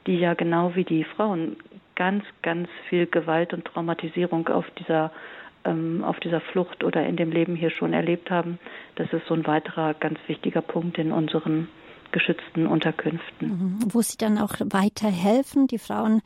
die 0.06 0.16
ja 0.16 0.34
genau 0.34 0.74
wie 0.74 0.84
die 0.84 1.04
Frauen 1.04 1.56
ganz, 1.96 2.24
ganz 2.42 2.68
viel 2.88 3.06
Gewalt 3.06 3.52
und 3.52 3.64
Traumatisierung 3.64 4.48
auf 4.48 4.64
dieser 4.78 5.12
ähm, 5.64 6.02
auf 6.04 6.18
dieser 6.20 6.40
Flucht 6.40 6.84
oder 6.84 7.06
in 7.06 7.16
dem 7.16 7.30
Leben 7.30 7.54
hier 7.54 7.70
schon 7.70 7.92
erlebt 7.92 8.30
haben. 8.30 8.58
Das 8.96 9.12
ist 9.12 9.26
so 9.26 9.34
ein 9.34 9.46
weiterer 9.46 9.94
ganz 9.94 10.18
wichtiger 10.26 10.62
Punkt 10.62 10.96
in 10.96 11.12
unseren 11.12 11.68
geschützten 12.12 12.66
Unterkünften. 12.66 13.48
Mhm. 13.48 13.78
Wo 13.92 14.00
Sie 14.00 14.16
dann 14.16 14.38
auch 14.38 14.54
weiterhelfen, 14.58 15.66
die 15.66 15.78
Frauen 15.78 16.22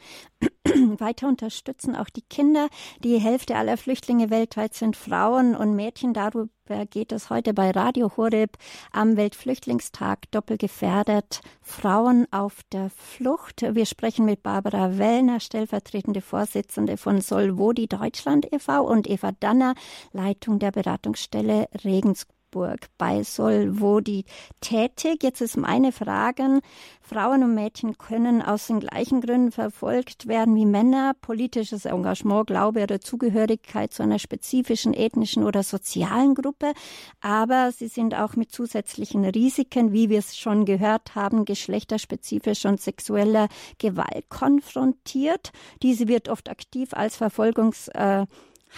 weiter 0.98 1.28
unterstützen, 1.28 1.96
auch 1.96 2.08
die 2.08 2.22
Kinder. 2.22 2.68
Die 3.00 3.18
Hälfte 3.18 3.56
aller 3.56 3.76
Flüchtlinge 3.76 4.30
weltweit 4.30 4.74
sind 4.74 4.96
Frauen 4.96 5.54
und 5.54 5.74
Mädchen. 5.74 6.14
Darüber 6.14 6.48
geht 6.90 7.12
es 7.12 7.30
heute 7.30 7.54
bei 7.54 7.70
Radio 7.70 8.16
Horeb 8.16 8.56
am 8.92 9.16
Weltflüchtlingstag 9.16 10.30
doppelgefährdet. 10.30 11.40
Frauen 11.60 12.26
auf 12.30 12.60
der 12.72 12.90
Flucht. 12.90 13.62
Wir 13.62 13.86
sprechen 13.86 14.24
mit 14.24 14.42
Barbara 14.42 14.98
Wellner, 14.98 15.40
stellvertretende 15.40 16.20
Vorsitzende 16.20 16.96
von 16.96 17.20
Solvodi 17.20 17.86
Deutschland 17.86 18.52
e.V. 18.52 18.82
und 18.82 19.08
Eva 19.08 19.32
Danner, 19.38 19.74
Leitung 20.12 20.58
der 20.58 20.70
Beratungsstelle 20.70 21.68
Regensburg. 21.84 22.34
Augsburg 22.54 22.86
bei 22.98 23.22
Solvodi 23.22 24.24
tätig. 24.60 25.22
Jetzt 25.22 25.40
ist 25.40 25.56
meine 25.56 25.92
Frage, 25.92 26.60
Frauen 27.00 27.42
und 27.42 27.54
Mädchen 27.54 27.98
können 27.98 28.40
aus 28.40 28.68
den 28.68 28.80
gleichen 28.80 29.20
Gründen 29.20 29.52
verfolgt 29.52 30.26
werden 30.26 30.54
wie 30.54 30.64
Männer. 30.64 31.14
Politisches 31.20 31.84
Engagement, 31.84 32.46
Glaube 32.46 32.84
oder 32.84 33.00
Zugehörigkeit 33.00 33.92
zu 33.92 34.02
einer 34.02 34.18
spezifischen 34.18 34.94
ethnischen 34.94 35.42
oder 35.42 35.62
sozialen 35.62 36.34
Gruppe. 36.34 36.72
Aber 37.20 37.72
sie 37.72 37.88
sind 37.88 38.14
auch 38.14 38.36
mit 38.36 38.52
zusätzlichen 38.52 39.24
Risiken, 39.24 39.92
wie 39.92 40.08
wir 40.08 40.20
es 40.20 40.36
schon 40.36 40.64
gehört 40.64 41.14
haben, 41.14 41.44
geschlechterspezifischer 41.44 42.68
und 42.68 42.80
sexueller 42.80 43.48
Gewalt 43.78 44.28
konfrontiert. 44.28 45.50
Diese 45.82 46.08
wird 46.08 46.28
oft 46.28 46.48
aktiv 46.48 46.94
als 46.94 47.16
Verfolgungs 47.16 47.88
äh, 47.88 48.26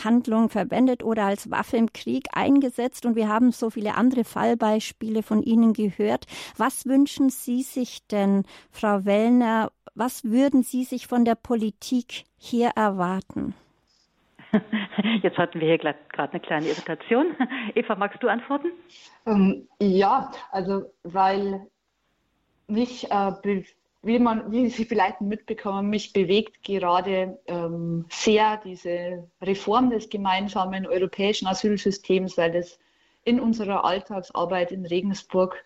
Handlung 0.05 0.49
verwendet 0.49 1.03
oder 1.03 1.25
als 1.25 1.51
Waffe 1.51 1.77
im 1.77 1.93
Krieg 1.93 2.29
eingesetzt. 2.33 3.07
Und 3.07 3.17
wir 3.17 3.29
haben 3.29 3.53
so 3.53 3.71
viele 3.71 3.95
andere 3.95 4.25
Fallbeispiele 4.25 5.23
von 5.23 5.43
Ihnen 5.43 5.73
gehört. 5.73 6.27
Was 6.57 6.87
wünschen 6.87 7.31
Sie 7.31 7.63
sich 7.63 8.07
denn, 8.07 8.45
Frau 8.71 9.05
Wellner? 9.05 9.71
Was 9.95 10.25
würden 10.25 10.63
Sie 10.63 10.85
sich 10.85 11.07
von 11.07 11.25
der 11.25 11.35
Politik 11.35 12.25
hier 12.37 12.71
erwarten? 12.77 13.55
Jetzt 15.23 15.39
hatten 15.39 15.61
wir 15.61 15.69
hier 15.69 15.79
gerade 15.79 15.99
eine 16.33 16.41
kleine 16.41 16.69
Irritation. 16.69 17.35
Eva, 17.75 17.95
magst 17.95 18.23
du 18.23 18.29
antworten? 18.29 18.69
Ähm, 19.27 19.69
ja, 19.81 20.31
also 20.51 20.93
weil 21.03 21.67
mich 22.69 23.11
äh, 23.11 23.33
wie, 24.07 24.19
man, 24.19 24.53
wie 24.53 24.69
Sie 24.71 24.85
vielleicht 24.85 25.21
mitbekommen, 25.21 25.91
mich 25.91 26.13
bewegt 26.13 26.63
gerade 26.63 27.39
ähm, 27.47 28.07
sehr 28.09 28.59
diese 28.65 29.29
Reform 29.43 29.91
des 29.91 30.09
gemeinsamen 30.09 30.87
europäischen 30.87 31.47
Asylsystems, 31.49 32.39
weil 32.39 32.53
das 32.53 32.79
in 33.25 33.41
unserer 33.41 33.85
Alltagsarbeit 33.85 34.71
in 34.71 34.87
Regensburg 34.87 35.63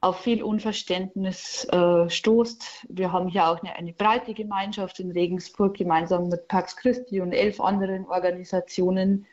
auf 0.00 0.20
viel 0.20 0.44
Unverständnis 0.44 1.66
äh, 1.72 2.08
stoßt. 2.08 2.86
Wir 2.88 3.10
haben 3.10 3.28
hier 3.28 3.48
auch 3.48 3.60
eine, 3.62 3.74
eine, 3.74 3.92
breite 3.92 4.32
Gemeinschaft 4.32 5.00
in 5.00 5.10
Regensburg, 5.10 5.76
gemeinsam 5.76 6.28
mit 6.28 6.46
Pax 6.46 6.76
Christi 6.76 7.20
und 7.20 7.32
elf 7.32 7.60
anderen 7.60 8.06
Organisationen 8.06 9.26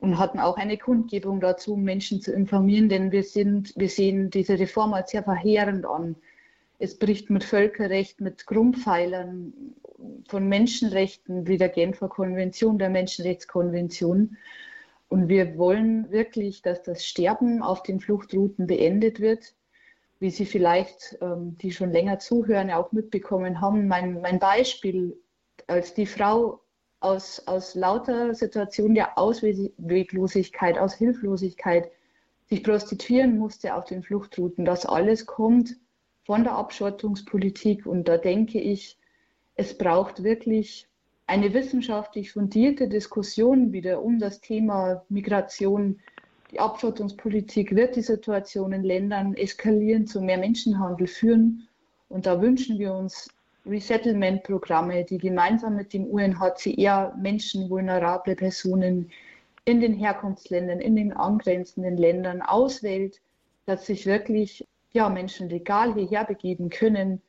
und 0.00 0.18
hatten 0.18 0.40
auch 0.40 0.56
eine 0.56 0.78
Kundgebung 0.78 1.40
dazu, 1.40 1.74
um 1.74 1.82
Menschen 1.82 2.22
zu 2.22 2.32
informieren, 2.32 2.88
denn 2.88 3.12
wir, 3.12 3.22
sind, 3.24 3.74
wir 3.76 3.90
sehen 3.90 4.30
diese 4.30 4.58
Reform 4.58 4.94
als 4.94 5.10
sehr 5.10 5.24
verheerend 5.24 5.84
an. 5.84 6.16
Es 6.80 6.96
bricht 6.96 7.28
mit 7.28 7.42
Völkerrecht, 7.42 8.20
mit 8.20 8.46
Grundpfeilern 8.46 9.52
von 10.28 10.48
Menschenrechten 10.48 11.48
wie 11.48 11.58
der 11.58 11.70
Genfer 11.70 12.08
Konvention, 12.08 12.78
der 12.78 12.88
Menschenrechtskonvention. 12.88 14.36
Und 15.08 15.28
wir 15.28 15.58
wollen 15.58 16.10
wirklich, 16.12 16.62
dass 16.62 16.82
das 16.82 17.04
Sterben 17.04 17.62
auf 17.62 17.82
den 17.82 17.98
Fluchtrouten 17.98 18.66
beendet 18.68 19.18
wird. 19.20 19.54
Wie 20.20 20.30
Sie 20.30 20.46
vielleicht, 20.46 21.18
ähm, 21.20 21.56
die 21.58 21.72
schon 21.72 21.90
länger 21.90 22.18
zuhören, 22.20 22.70
auch 22.70 22.92
mitbekommen 22.92 23.60
haben, 23.60 23.88
mein, 23.88 24.20
mein 24.20 24.38
Beispiel, 24.38 25.18
als 25.66 25.94
die 25.94 26.06
Frau 26.06 26.60
aus, 27.00 27.42
aus 27.46 27.74
lauter 27.74 28.34
Situationen 28.34 28.94
der 28.94 29.18
Ausweglosigkeit, 29.18 30.78
aus 30.78 30.94
Hilflosigkeit 30.94 31.90
sich 32.46 32.62
prostituieren 32.62 33.38
musste 33.38 33.74
auf 33.74 33.84
den 33.84 34.02
Fluchtrouten, 34.02 34.64
das 34.64 34.86
alles 34.86 35.26
kommt 35.26 35.76
von 36.28 36.44
der 36.44 36.56
Abschottungspolitik. 36.56 37.86
Und 37.86 38.06
da 38.06 38.18
denke 38.18 38.60
ich, 38.60 38.98
es 39.54 39.78
braucht 39.78 40.22
wirklich 40.22 40.86
eine 41.26 41.54
wissenschaftlich 41.54 42.32
fundierte 42.32 42.86
Diskussion 42.86 43.72
wieder 43.72 44.02
um 44.02 44.18
das 44.18 44.42
Thema 44.42 45.06
Migration. 45.08 45.98
Die 46.50 46.60
Abschottungspolitik 46.60 47.74
wird 47.74 47.96
die 47.96 48.02
Situation 48.02 48.72
in 48.72 48.82
Ländern 48.82 49.34
eskalieren, 49.36 50.06
zu 50.06 50.20
mehr 50.20 50.36
Menschenhandel 50.36 51.06
führen. 51.06 51.66
Und 52.10 52.26
da 52.26 52.42
wünschen 52.42 52.78
wir 52.78 52.92
uns 52.92 53.30
Resettlement-Programme, 53.64 55.04
die 55.04 55.18
gemeinsam 55.18 55.76
mit 55.76 55.94
dem 55.94 56.04
UNHCR 56.04 57.16
Menschen, 57.16 57.70
vulnerable 57.70 58.36
Personen 58.36 59.10
in 59.64 59.80
den 59.80 59.94
Herkunftsländern, 59.94 60.80
in 60.80 60.94
den 60.94 61.14
angrenzenden 61.14 61.96
Ländern 61.96 62.42
auswählt, 62.42 63.18
dass 63.64 63.86
sich 63.86 64.04
wirklich 64.04 64.66
ja, 64.92 65.08
Menschen 65.08 65.48
legal 65.48 65.94
hierher 65.94 66.24
begeben 66.24 66.70
können, 66.70 67.22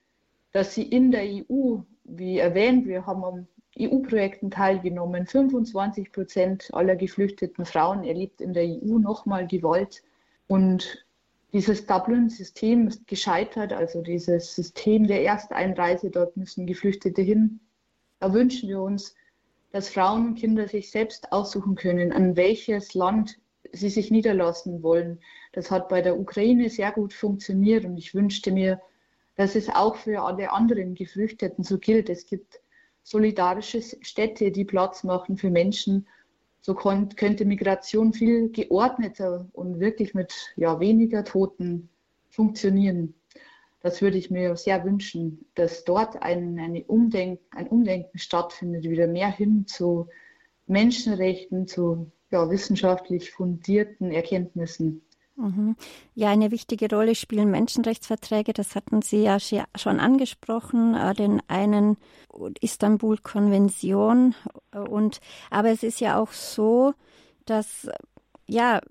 dass 0.52 0.74
sie 0.74 0.84
in 0.84 1.12
der 1.12 1.24
EU, 1.24 1.80
wie 2.04 2.40
erwähnt, 2.40 2.88
wir 2.88 3.06
haben 3.06 3.24
am 3.24 3.48
EU-Projekten 3.80 4.52
teilgenommen, 4.52 5.26
25 5.26 6.12
Prozent 6.12 6.70
aller 6.74 6.96
geflüchteten 6.96 7.66
Frauen 7.66 8.04
erlebt 8.04 8.42
in 8.42 8.54
der 8.54 8.64
EU 8.64 8.98
nochmal 8.98 9.48
Gewalt. 9.48 10.04
Und 10.48 11.06
dieses 11.54 11.86
Dublin-System 11.86 12.88
ist 12.88 13.08
gescheitert, 13.08 13.74
also 13.74 14.02
dieses 14.02 14.56
System 14.56 15.08
der 15.08 15.24
Ersteinreise, 15.24 16.10
dort 16.10 16.36
müssen 16.36 16.66
Geflüchtete 16.66 17.22
hin. 17.22 17.60
Da 18.20 18.34
wünschen 18.34 18.70
wir 18.70 18.82
uns, 18.82 19.16
dass 19.72 19.90
Frauen 19.90 20.30
und 20.30 20.36
Kinder 20.36 20.68
sich 20.68 20.92
selbst 20.92 21.32
aussuchen 21.32 21.76
können, 21.76 22.12
an 22.12 22.36
welches 22.36 22.94
Land 22.96 23.40
sie 23.72 23.90
sich 23.90 24.12
niederlassen 24.12 24.84
wollen. 24.84 25.20
Das 25.54 25.72
hat 25.72 25.90
bei 25.90 26.02
der 26.02 26.20
Ukraine 26.20 26.70
sehr 26.70 26.92
gut 26.92 27.14
funktioniert 27.14 27.86
und 27.86 27.98
ich 27.98 28.14
wünschte 28.14 28.52
mir, 28.52 28.82
dass 29.36 29.56
es 29.56 29.70
auch 29.70 29.96
für 29.96 30.22
alle 30.22 30.52
anderen 30.52 30.96
Geflüchteten 30.96 31.64
so 31.64 31.78
gilt. 31.78 32.10
Es 32.10 32.26
gibt 32.26 32.62
solidarische 33.04 33.82
Städte, 33.82 34.52
die 34.52 34.66
Platz 34.66 35.04
machen 35.04 35.38
für 35.38 35.50
Menschen. 35.50 36.08
So 36.62 36.76
könnte 36.76 37.46
Migration 37.46 38.14
viel 38.14 38.50
geordneter 38.50 39.48
und 39.54 39.80
wirklich 39.80 40.14
mit 40.14 40.34
ja, 40.58 40.80
weniger 40.80 41.24
Toten 41.24 41.90
funktionieren. 42.30 43.16
Das 43.82 44.02
würde 44.02 44.18
ich 44.18 44.30
mir 44.30 44.56
sehr 44.58 44.84
wünschen, 44.84 45.46
dass 45.56 45.86
dort 45.86 46.22
ein, 46.22 46.60
eine 46.60 46.84
Umdenk, 46.84 47.40
ein 47.52 47.68
Umdenken 47.68 48.18
stattfindet, 48.18 48.84
wieder 48.84 49.08
mehr 49.08 49.32
hin 49.32 49.66
zu 49.68 50.10
Menschenrechten, 50.68 51.66
zu 51.66 52.12
ja, 52.32 52.50
wissenschaftlich 52.50 53.32
fundierten 53.32 54.12
Erkenntnissen. 54.12 55.02
Mhm. 55.40 55.78
Ja, 56.16 56.30
eine 56.30 56.52
wichtige 56.52 56.90
Rolle 56.94 57.16
spielen 57.16 57.50
Menschenrechtsverträge. 57.50 58.52
Das 58.52 58.76
hatten 58.76 59.02
Sie 59.02 59.24
ja 59.24 59.38
schon 59.40 60.00
angesprochen, 60.00 60.96
äh, 60.96 61.14
den 61.14 61.42
einen 61.48 61.98
Istanbul-Konvention. 62.60 64.36
Und 64.72 65.22
aber 65.50 65.70
es 65.70 65.84
ist 65.84 66.02
ja 66.02 66.20
auch 66.20 66.34
so, 66.34 66.94
dass 67.46 67.88
ja 68.48 68.82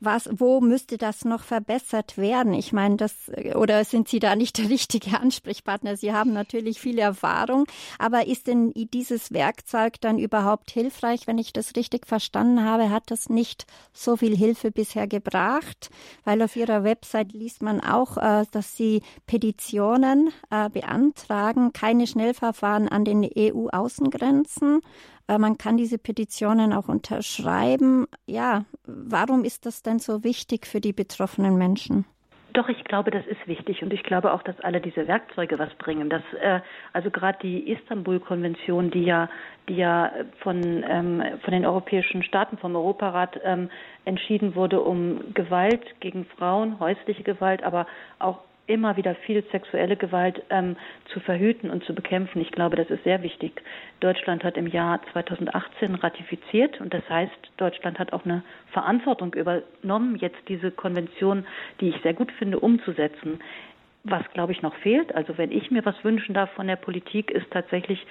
was, 0.00 0.28
wo 0.32 0.60
müsste 0.60 0.98
das 0.98 1.24
noch 1.24 1.42
verbessert 1.42 2.18
werden? 2.18 2.54
Ich 2.54 2.72
meine, 2.72 2.96
das, 2.96 3.14
oder 3.54 3.84
sind 3.84 4.08
Sie 4.08 4.18
da 4.18 4.36
nicht 4.36 4.58
der 4.58 4.68
richtige 4.68 5.18
Ansprechpartner? 5.18 5.96
Sie 5.96 6.12
haben 6.12 6.32
natürlich 6.32 6.80
viel 6.80 6.98
Erfahrung, 6.98 7.66
aber 7.98 8.26
ist 8.26 8.46
denn 8.46 8.72
dieses 8.74 9.32
Werkzeug 9.32 10.00
dann 10.00 10.18
überhaupt 10.18 10.70
hilfreich? 10.70 11.26
Wenn 11.26 11.38
ich 11.38 11.52
das 11.52 11.74
richtig 11.76 12.06
verstanden 12.06 12.64
habe, 12.64 12.90
hat 12.90 13.10
das 13.10 13.28
nicht 13.28 13.66
so 13.92 14.16
viel 14.16 14.36
Hilfe 14.36 14.70
bisher 14.70 15.06
gebracht, 15.06 15.90
weil 16.24 16.42
auf 16.42 16.56
Ihrer 16.56 16.84
Website 16.84 17.32
liest 17.32 17.62
man 17.62 17.80
auch, 17.80 18.16
äh, 18.16 18.44
dass 18.50 18.76
Sie 18.76 19.02
Petitionen 19.26 20.30
äh, 20.50 20.68
beantragen, 20.70 21.72
keine 21.72 22.06
Schnellverfahren 22.06 22.88
an 22.88 23.04
den 23.04 23.28
EU-Außengrenzen 23.36 24.80
man 25.36 25.58
kann 25.58 25.76
diese 25.76 25.98
Petitionen 25.98 26.72
auch 26.72 26.88
unterschreiben. 26.88 28.06
Ja, 28.26 28.64
warum 28.86 29.44
ist 29.44 29.66
das 29.66 29.82
denn 29.82 29.98
so 29.98 30.24
wichtig 30.24 30.66
für 30.66 30.80
die 30.80 30.94
betroffenen 30.94 31.58
Menschen? 31.58 32.06
Doch, 32.54 32.68
ich 32.68 32.82
glaube, 32.84 33.10
das 33.10 33.26
ist 33.26 33.46
wichtig 33.46 33.82
und 33.82 33.92
ich 33.92 34.02
glaube 34.02 34.32
auch, 34.32 34.42
dass 34.42 34.58
alle 34.60 34.80
diese 34.80 35.06
Werkzeuge 35.06 35.58
was 35.58 35.72
bringen. 35.74 36.08
Dass, 36.08 36.22
äh, 36.40 36.60
also 36.94 37.10
gerade 37.10 37.38
die 37.42 37.70
Istanbul-Konvention, 37.70 38.90
die 38.90 39.04
ja, 39.04 39.28
die 39.68 39.76
ja 39.76 40.10
von, 40.40 40.82
ähm, 40.88 41.22
von 41.44 41.52
den 41.52 41.66
europäischen 41.66 42.22
Staaten, 42.22 42.56
vom 42.56 42.74
Europarat 42.74 43.38
ähm, 43.44 43.68
entschieden 44.06 44.54
wurde, 44.54 44.80
um 44.80 45.34
Gewalt 45.34 45.84
gegen 46.00 46.24
Frauen, 46.24 46.80
häusliche 46.80 47.22
Gewalt, 47.22 47.62
aber 47.62 47.86
auch 48.18 48.38
immer 48.68 48.96
wieder 48.96 49.14
viel 49.14 49.42
sexuelle 49.50 49.96
Gewalt 49.96 50.42
ähm, 50.50 50.76
zu 51.12 51.20
verhüten 51.20 51.70
und 51.70 51.84
zu 51.84 51.94
bekämpfen. 51.94 52.40
Ich 52.40 52.52
glaube, 52.52 52.76
das 52.76 52.90
ist 52.90 53.02
sehr 53.02 53.22
wichtig. 53.22 53.62
Deutschland 54.00 54.44
hat 54.44 54.56
im 54.56 54.66
Jahr 54.66 55.00
2018 55.12 55.94
ratifiziert 55.96 56.80
und 56.80 56.94
das 56.94 57.08
heißt, 57.08 57.32
Deutschland 57.56 57.98
hat 57.98 58.12
auch 58.12 58.24
eine 58.24 58.42
Verantwortung 58.72 59.34
übernommen, 59.34 60.16
jetzt 60.16 60.38
diese 60.48 60.70
Konvention, 60.70 61.46
die 61.80 61.88
ich 61.88 61.96
sehr 62.02 62.14
gut 62.14 62.30
finde, 62.32 62.60
umzusetzen. 62.60 63.40
Was, 64.04 64.22
glaube 64.32 64.52
ich, 64.52 64.62
noch 64.62 64.74
fehlt, 64.76 65.14
also 65.14 65.36
wenn 65.38 65.50
ich 65.50 65.70
mir 65.70 65.84
was 65.84 66.02
wünschen 66.04 66.34
darf 66.34 66.50
von 66.52 66.66
der 66.66 66.76
Politik, 66.76 67.30
ist 67.30 67.50
tatsächlich 67.50 68.06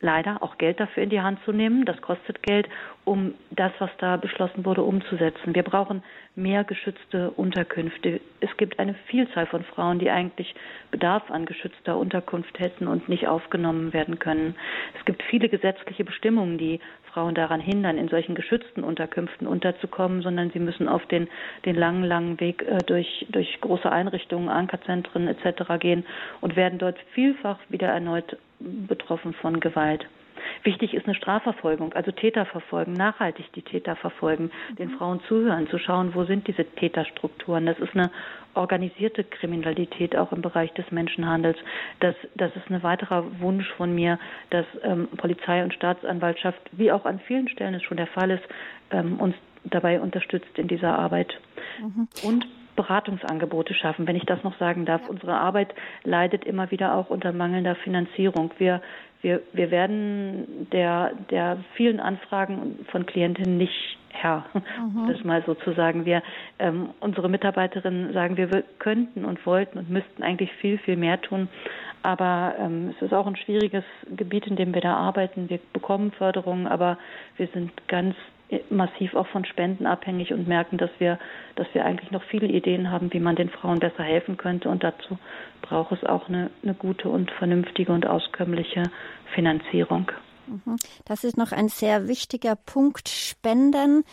leider 0.00 0.42
auch 0.42 0.58
Geld 0.58 0.80
dafür 0.80 1.02
in 1.02 1.10
die 1.10 1.20
Hand 1.20 1.38
zu 1.44 1.52
nehmen. 1.52 1.84
Das 1.84 2.00
kostet 2.02 2.42
Geld, 2.42 2.68
um 3.04 3.34
das, 3.50 3.72
was 3.78 3.90
da 3.98 4.16
beschlossen 4.16 4.64
wurde, 4.64 4.82
umzusetzen. 4.82 5.54
Wir 5.54 5.62
brauchen 5.62 6.02
mehr 6.36 6.64
geschützte 6.64 7.30
Unterkünfte. 7.30 8.20
Es 8.40 8.54
gibt 8.56 8.78
eine 8.78 8.94
Vielzahl 9.06 9.46
von 9.46 9.64
Frauen, 9.64 9.98
die 9.98 10.10
eigentlich 10.10 10.54
Bedarf 10.90 11.30
an 11.30 11.46
geschützter 11.46 11.96
Unterkunft 11.96 12.58
hätten 12.58 12.86
und 12.86 13.08
nicht 13.08 13.28
aufgenommen 13.28 13.92
werden 13.92 14.18
können. 14.18 14.54
Es 14.98 15.04
gibt 15.04 15.22
viele 15.22 15.48
gesetzliche 15.48 16.04
Bestimmungen, 16.04 16.58
die 16.58 16.80
Frauen 17.14 17.34
daran 17.34 17.60
hindern, 17.60 17.96
in 17.96 18.08
solchen 18.08 18.34
geschützten 18.34 18.82
Unterkünften 18.82 19.46
unterzukommen, 19.46 20.22
sondern 20.22 20.50
sie 20.50 20.58
müssen 20.58 20.88
auf 20.88 21.06
den, 21.06 21.28
den 21.64 21.76
langen, 21.76 22.02
langen 22.02 22.40
Weg 22.40 22.62
äh, 22.62 22.78
durch, 22.78 23.26
durch 23.30 23.60
große 23.60 23.90
Einrichtungen, 23.90 24.48
Ankerzentren 24.48 25.28
etc. 25.28 25.78
gehen 25.78 26.04
und 26.40 26.56
werden 26.56 26.78
dort 26.78 26.98
vielfach 27.12 27.58
wieder 27.68 27.88
erneut 27.88 28.36
betroffen 28.88 29.34
von 29.34 29.60
Gewalt. 29.60 30.06
Wichtig 30.62 30.94
ist 30.94 31.06
eine 31.06 31.14
Strafverfolgung, 31.14 31.92
also 31.92 32.10
Täter 32.10 32.46
verfolgen, 32.46 32.92
nachhaltig 32.92 33.52
die 33.52 33.62
Täter 33.62 33.96
verfolgen, 33.96 34.50
den 34.78 34.90
mhm. 34.90 34.96
Frauen 34.98 35.20
zuhören, 35.28 35.68
zu 35.68 35.78
schauen, 35.78 36.14
wo 36.14 36.24
sind 36.24 36.46
diese 36.48 36.64
Täterstrukturen. 36.64 37.66
Das 37.66 37.78
ist 37.78 37.94
eine 37.94 38.10
organisierte 38.54 39.24
Kriminalität 39.24 40.16
auch 40.16 40.32
im 40.32 40.42
Bereich 40.42 40.72
des 40.74 40.90
Menschenhandels. 40.90 41.58
Das, 42.00 42.14
das 42.34 42.54
ist 42.56 42.70
ein 42.70 42.82
weiterer 42.82 43.24
Wunsch 43.40 43.68
von 43.76 43.94
mir, 43.94 44.18
dass 44.50 44.66
ähm, 44.82 45.08
Polizei 45.16 45.62
und 45.62 45.74
Staatsanwaltschaft, 45.74 46.60
wie 46.72 46.92
auch 46.92 47.04
an 47.04 47.20
vielen 47.20 47.48
Stellen 47.48 47.74
es 47.74 47.82
schon 47.82 47.96
der 47.96 48.06
Fall 48.06 48.30
ist, 48.30 48.44
ähm, 48.90 49.18
uns 49.18 49.34
dabei 49.64 50.00
unterstützt 50.00 50.58
in 50.58 50.68
dieser 50.68 50.98
Arbeit. 50.98 51.40
Mhm. 51.80 52.08
Und 52.22 52.46
Beratungsangebote 52.76 53.74
schaffen, 53.74 54.06
wenn 54.06 54.16
ich 54.16 54.26
das 54.26 54.42
noch 54.42 54.58
sagen 54.58 54.84
darf. 54.84 55.08
Unsere 55.08 55.34
Arbeit 55.34 55.74
leidet 56.02 56.44
immer 56.44 56.70
wieder 56.70 56.94
auch 56.94 57.10
unter 57.10 57.32
mangelnder 57.32 57.74
Finanzierung. 57.76 58.50
Wir, 58.58 58.82
wir, 59.22 59.40
wir 59.52 59.70
werden 59.70 60.68
der, 60.72 61.12
der 61.30 61.58
vielen 61.74 62.00
Anfragen 62.00 62.84
von 62.90 63.06
Klientinnen 63.06 63.56
nicht 63.56 63.98
Herr, 64.16 64.44
mhm. 64.54 65.08
das 65.08 65.24
mal 65.24 65.42
so 65.44 65.54
zu 65.54 65.72
sagen. 65.72 66.04
Wir, 66.04 66.22
ähm, 66.60 66.90
unsere 67.00 67.28
Mitarbeiterinnen 67.28 68.12
sagen, 68.12 68.36
wir 68.36 68.48
könnten 68.78 69.24
und 69.24 69.44
wollten 69.44 69.78
und 69.78 69.90
müssten 69.90 70.22
eigentlich 70.22 70.52
viel, 70.52 70.78
viel 70.78 70.96
mehr 70.96 71.20
tun. 71.20 71.48
Aber 72.02 72.54
ähm, 72.58 72.94
es 72.94 73.02
ist 73.02 73.12
auch 73.12 73.26
ein 73.26 73.36
schwieriges 73.36 73.84
Gebiet, 74.14 74.46
in 74.46 74.56
dem 74.56 74.72
wir 74.72 74.82
da 74.82 74.94
arbeiten. 74.94 75.48
Wir 75.50 75.58
bekommen 75.72 76.12
Förderungen, 76.12 76.66
aber 76.66 76.96
wir 77.36 77.48
sind 77.48 77.72
ganz 77.88 78.14
massiv 78.70 79.14
auch 79.14 79.26
von 79.28 79.44
Spenden 79.44 79.86
abhängig 79.86 80.32
und 80.32 80.46
merken, 80.46 80.76
dass 80.76 80.90
wir, 80.98 81.18
dass 81.56 81.66
wir 81.72 81.84
eigentlich 81.84 82.10
noch 82.10 82.22
viele 82.24 82.46
Ideen 82.46 82.90
haben, 82.90 83.12
wie 83.12 83.20
man 83.20 83.36
den 83.36 83.48
Frauen 83.48 83.80
besser 83.80 84.02
helfen 84.02 84.36
könnte. 84.36 84.68
Und 84.68 84.84
dazu 84.84 85.18
braucht 85.62 85.92
es 85.92 86.04
auch 86.04 86.28
eine, 86.28 86.50
eine 86.62 86.74
gute 86.74 87.08
und 87.08 87.30
vernünftige 87.32 87.92
und 87.92 88.06
auskömmliche 88.06 88.84
Finanzierung. 89.34 90.10
Mhm. 90.46 90.76
Das 91.04 91.24
ist 91.24 91.36
noch 91.36 91.52
ein 91.52 91.68
sehr 91.68 92.08
wichtiger 92.08 92.56
Punkt, 92.56 93.08
Spenden, 93.08 94.04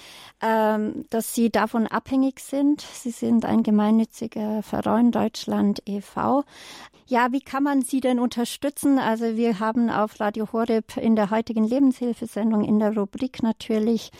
ähm, 0.41 1.05
dass 1.09 1.33
Sie 1.33 1.49
davon 1.49 1.87
abhängig 1.87 2.39
sind. 2.39 2.81
Sie 2.81 3.11
sind 3.11 3.45
ein 3.45 3.63
gemeinnütziger 3.63 4.63
Verein 4.63 5.11
Deutschland 5.11 5.81
e.V. 5.85 6.43
Ja, 7.11 7.33
wie 7.33 7.41
kann 7.41 7.63
man 7.63 7.81
Sie 7.81 7.99
denn 7.99 8.19
unterstützen? 8.19 8.97
Also 8.97 9.35
wir 9.35 9.59
haben 9.59 9.89
auf 9.89 10.21
Radio 10.21 10.47
Horeb 10.53 10.95
in 10.95 11.17
der 11.17 11.29
heutigen 11.29 11.65
Lebenshilfesendung 11.65 12.63
in 12.63 12.79
der 12.79 12.95
Rubrik 12.95 13.43
natürlich 13.43 14.11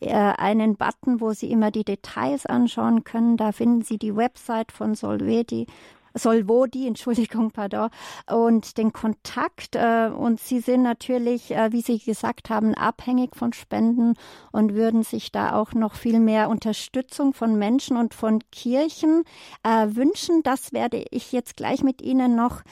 äh, 0.00 0.12
einen 0.12 0.74
Button, 0.74 1.20
wo 1.20 1.32
Sie 1.32 1.50
immer 1.50 1.70
die 1.70 1.84
Details 1.84 2.46
anschauen 2.46 3.04
können. 3.04 3.36
Da 3.36 3.52
finden 3.52 3.82
Sie 3.82 3.98
die 3.98 4.16
Website 4.16 4.72
von 4.72 4.96
Solvedi 4.96 5.68
Solvodi, 6.14 6.86
Entschuldigung, 6.86 7.50
pardon, 7.50 7.90
und 8.30 8.78
den 8.78 8.92
Kontakt. 8.92 9.76
Äh, 9.76 10.10
und 10.16 10.40
Sie 10.40 10.60
sind 10.60 10.82
natürlich, 10.82 11.50
äh, 11.50 11.72
wie 11.72 11.82
Sie 11.82 11.98
gesagt 11.98 12.50
haben, 12.50 12.74
abhängig 12.74 13.36
von 13.36 13.52
Spenden 13.52 14.14
und 14.52 14.74
würden 14.74 15.02
sich 15.02 15.32
da 15.32 15.54
auch 15.54 15.72
noch 15.72 15.94
viel 15.94 16.20
mehr 16.20 16.48
Unterstützung 16.48 17.32
von 17.32 17.58
Menschen 17.58 17.96
und 17.96 18.14
von 18.14 18.40
Kirchen 18.50 19.24
äh, 19.62 19.86
wünschen. 19.94 20.42
Das 20.42 20.72
werde 20.72 21.04
ich 21.10 21.32
jetzt 21.32 21.56
gleich 21.56 21.82
mit 21.82 22.02
Ihnen 22.02 22.34
noch 22.34 22.62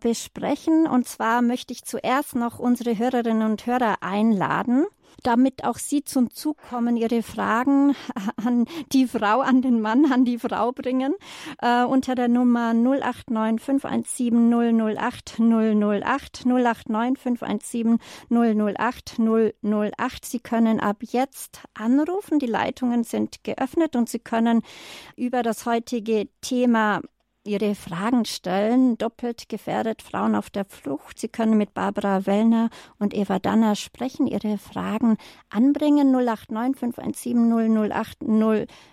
besprechen. 0.00 0.86
Und 0.86 1.06
zwar 1.06 1.42
möchte 1.42 1.72
ich 1.72 1.84
zuerst 1.84 2.34
noch 2.34 2.58
unsere 2.58 2.98
Hörerinnen 2.98 3.48
und 3.48 3.66
Hörer 3.66 3.96
einladen 4.00 4.86
damit 5.22 5.64
auch 5.64 5.78
Sie 5.78 6.04
zum 6.04 6.30
Zug 6.30 6.56
kommen, 6.68 6.96
Ihre 6.96 7.22
Fragen 7.22 7.94
an 8.36 8.66
die 8.92 9.06
Frau, 9.06 9.40
an 9.40 9.62
den 9.62 9.80
Mann, 9.80 10.10
an 10.12 10.24
die 10.24 10.38
Frau 10.38 10.72
bringen, 10.72 11.14
äh, 11.60 11.84
unter 11.84 12.14
der 12.14 12.28
Nummer 12.28 12.74
089 12.74 13.60
517 13.60 14.50
008 14.50 15.38
008 15.38 16.46
089 16.46 17.18
517 17.18 17.98
008 18.30 19.18
008. 19.62 20.24
Sie 20.24 20.40
können 20.40 20.80
ab 20.80 20.98
jetzt 21.02 21.60
anrufen. 21.74 22.38
Die 22.38 22.46
Leitungen 22.46 23.04
sind 23.04 23.44
geöffnet 23.44 23.96
und 23.96 24.08
Sie 24.08 24.18
können 24.18 24.62
über 25.16 25.42
das 25.42 25.66
heutige 25.66 26.28
Thema 26.40 27.00
Ihre 27.44 27.74
Fragen 27.74 28.24
stellen. 28.24 28.98
Doppelt 28.98 29.48
gefährdet 29.48 30.02
Frauen 30.02 30.34
auf 30.34 30.50
der 30.50 30.64
Flucht. 30.64 31.18
Sie 31.18 31.28
können 31.28 31.56
mit 31.56 31.74
Barbara 31.74 32.26
Wellner 32.26 32.70
und 32.98 33.14
Eva 33.14 33.38
Danner 33.38 33.76
sprechen, 33.76 34.26
Ihre 34.26 34.58
Fragen 34.58 35.16
anbringen. 35.48 36.12
089 36.12 36.78
517 36.78 37.90
008 37.90 38.18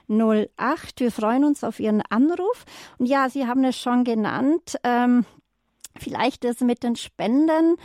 008. 0.07 0.99
Wir 0.99 1.11
freuen 1.11 1.43
uns 1.43 1.63
auf 1.63 1.79
Ihren 1.79 2.01
Anruf. 2.01 2.65
Und 2.97 3.07
ja, 3.07 3.29
Sie 3.29 3.47
haben 3.47 3.63
es 3.63 3.77
schon 3.77 4.03
genannt. 4.03 4.77
Ähm, 4.83 5.25
Vielleicht 5.99 6.43
das 6.43 6.61
mit 6.61 6.83
den 6.83 6.95
Spenden. 6.95 7.77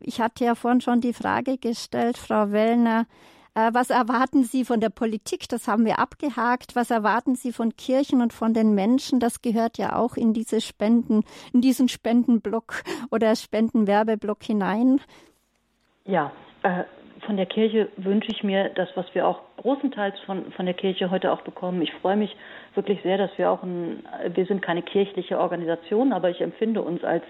Ich 0.00 0.20
hatte 0.20 0.44
ja 0.44 0.54
vorhin 0.54 0.80
schon 0.80 1.00
die 1.00 1.14
Frage 1.14 1.58
gestellt, 1.58 2.18
Frau 2.18 2.50
Wellner, 2.50 3.06
was 3.54 3.90
erwarten 3.90 4.44
Sie 4.44 4.64
von 4.64 4.80
der 4.80 4.90
Politik? 4.90 5.48
Das 5.48 5.68
haben 5.68 5.84
wir 5.84 5.98
abgehakt. 5.98 6.74
Was 6.74 6.90
erwarten 6.90 7.36
Sie 7.36 7.52
von 7.52 7.76
Kirchen 7.76 8.20
und 8.20 8.32
von 8.32 8.52
den 8.52 8.74
Menschen? 8.74 9.20
Das 9.20 9.42
gehört 9.42 9.78
ja 9.78 9.96
auch 9.96 10.16
in 10.16 10.32
diese 10.32 10.60
Spenden, 10.60 11.22
in 11.52 11.60
diesen 11.60 11.88
Spendenblock 11.88 12.82
oder 13.10 13.36
Spendenwerbeblock 13.36 14.42
hinein. 14.42 15.00
Ja, 16.04 16.32
äh, 16.62 16.84
von 17.26 17.36
der 17.36 17.46
Kirche 17.46 17.88
wünsche 17.96 18.30
ich 18.30 18.42
mir 18.42 18.70
das, 18.70 18.88
was 18.94 19.06
wir 19.14 19.26
auch 19.26 19.40
großenteils 19.56 20.18
von, 20.26 20.52
von 20.52 20.66
der 20.66 20.74
Kirche 20.74 21.10
heute 21.10 21.32
auch 21.32 21.42
bekommen. 21.42 21.80
Ich 21.82 21.92
freue 21.94 22.16
mich 22.16 22.36
wirklich 22.74 23.00
sehr, 23.02 23.18
dass 23.18 23.30
wir 23.38 23.50
auch 23.50 23.62
ein, 23.62 24.04
wir 24.34 24.46
sind 24.46 24.62
keine 24.62 24.82
kirchliche 24.82 25.38
Organisation, 25.38 26.12
aber 26.12 26.30
ich 26.30 26.40
empfinde 26.40 26.82
uns 26.82 27.02
als 27.04 27.24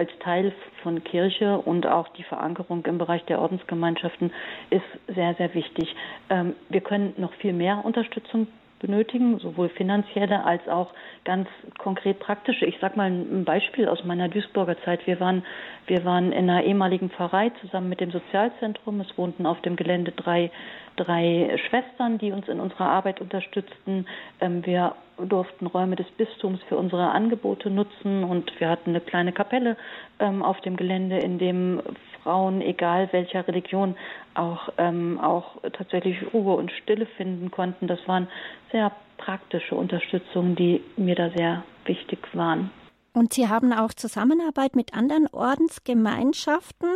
als 0.00 0.10
Teil 0.20 0.52
von 0.82 1.04
Kirche 1.04 1.58
und 1.58 1.86
auch 1.86 2.08
die 2.08 2.22
Verankerung 2.22 2.86
im 2.86 2.96
Bereich 2.96 3.22
der 3.26 3.38
Ordensgemeinschaften 3.38 4.32
ist 4.70 5.14
sehr, 5.14 5.34
sehr 5.34 5.52
wichtig. 5.52 5.94
Ähm, 6.30 6.54
wir 6.70 6.80
können 6.80 7.12
noch 7.18 7.34
viel 7.34 7.52
mehr 7.52 7.84
Unterstützung 7.84 8.46
benötigen, 8.80 9.38
sowohl 9.38 9.68
finanzielle 9.68 10.44
als 10.44 10.66
auch 10.68 10.92
ganz 11.24 11.48
konkret 11.78 12.18
praktische. 12.18 12.66
Ich 12.66 12.78
sage 12.80 12.96
mal 12.96 13.10
ein 13.10 13.44
Beispiel 13.44 13.88
aus 13.88 14.04
meiner 14.04 14.28
Duisburger 14.28 14.76
Zeit. 14.84 15.06
Wir 15.06 15.20
waren, 15.20 15.44
wir 15.86 16.04
waren 16.04 16.32
in 16.32 16.50
einer 16.50 16.64
ehemaligen 16.64 17.10
Pfarrei 17.10 17.52
zusammen 17.60 17.88
mit 17.88 18.00
dem 18.00 18.10
Sozialzentrum. 18.10 19.00
Es 19.00 19.16
wohnten 19.16 19.46
auf 19.46 19.60
dem 19.60 19.76
Gelände 19.76 20.12
drei, 20.12 20.50
drei 20.96 21.56
Schwestern, 21.68 22.18
die 22.18 22.32
uns 22.32 22.48
in 22.48 22.58
unserer 22.58 22.88
Arbeit 22.90 23.20
unterstützten. 23.20 24.06
Ähm, 24.40 24.64
wir 24.66 24.94
durften 25.18 25.66
Räume 25.66 25.96
des 25.96 26.10
Bistums 26.12 26.60
für 26.68 26.76
unsere 26.76 27.10
Angebote 27.10 27.70
nutzen 27.70 28.24
und 28.24 28.58
wir 28.58 28.70
hatten 28.70 28.90
eine 28.90 29.00
kleine 29.00 29.32
Kapelle 29.32 29.76
ähm, 30.18 30.42
auf 30.42 30.60
dem 30.62 30.76
Gelände, 30.76 31.18
in 31.18 31.38
dem 31.38 31.82
Frauen, 32.22 32.60
egal 32.60 33.08
welcher 33.12 33.46
Religion, 33.46 33.96
auch, 34.34 34.70
ähm, 34.78 35.18
auch 35.20 35.56
tatsächlich 35.72 36.16
Ruhe 36.32 36.54
und 36.54 36.70
Stille 36.70 37.06
finden 37.06 37.50
konnten. 37.50 37.86
Das 37.86 38.00
waren 38.06 38.28
sehr 38.72 38.92
praktische 39.18 39.74
Unterstützungen, 39.74 40.56
die 40.56 40.82
mir 40.96 41.14
da 41.14 41.30
sehr 41.30 41.62
wichtig 41.84 42.18
waren. 42.32 42.70
Und 43.12 43.32
Sie 43.32 43.48
haben 43.48 43.72
auch 43.72 43.92
Zusammenarbeit 43.92 44.76
mit 44.76 44.94
anderen 44.94 45.26
Ordensgemeinschaften. 45.32 46.88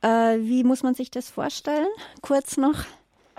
Äh, 0.00 0.38
wie 0.38 0.64
muss 0.64 0.82
man 0.82 0.94
sich 0.94 1.10
das 1.10 1.28
vorstellen? 1.30 1.88
Kurz 2.22 2.56
noch. 2.56 2.84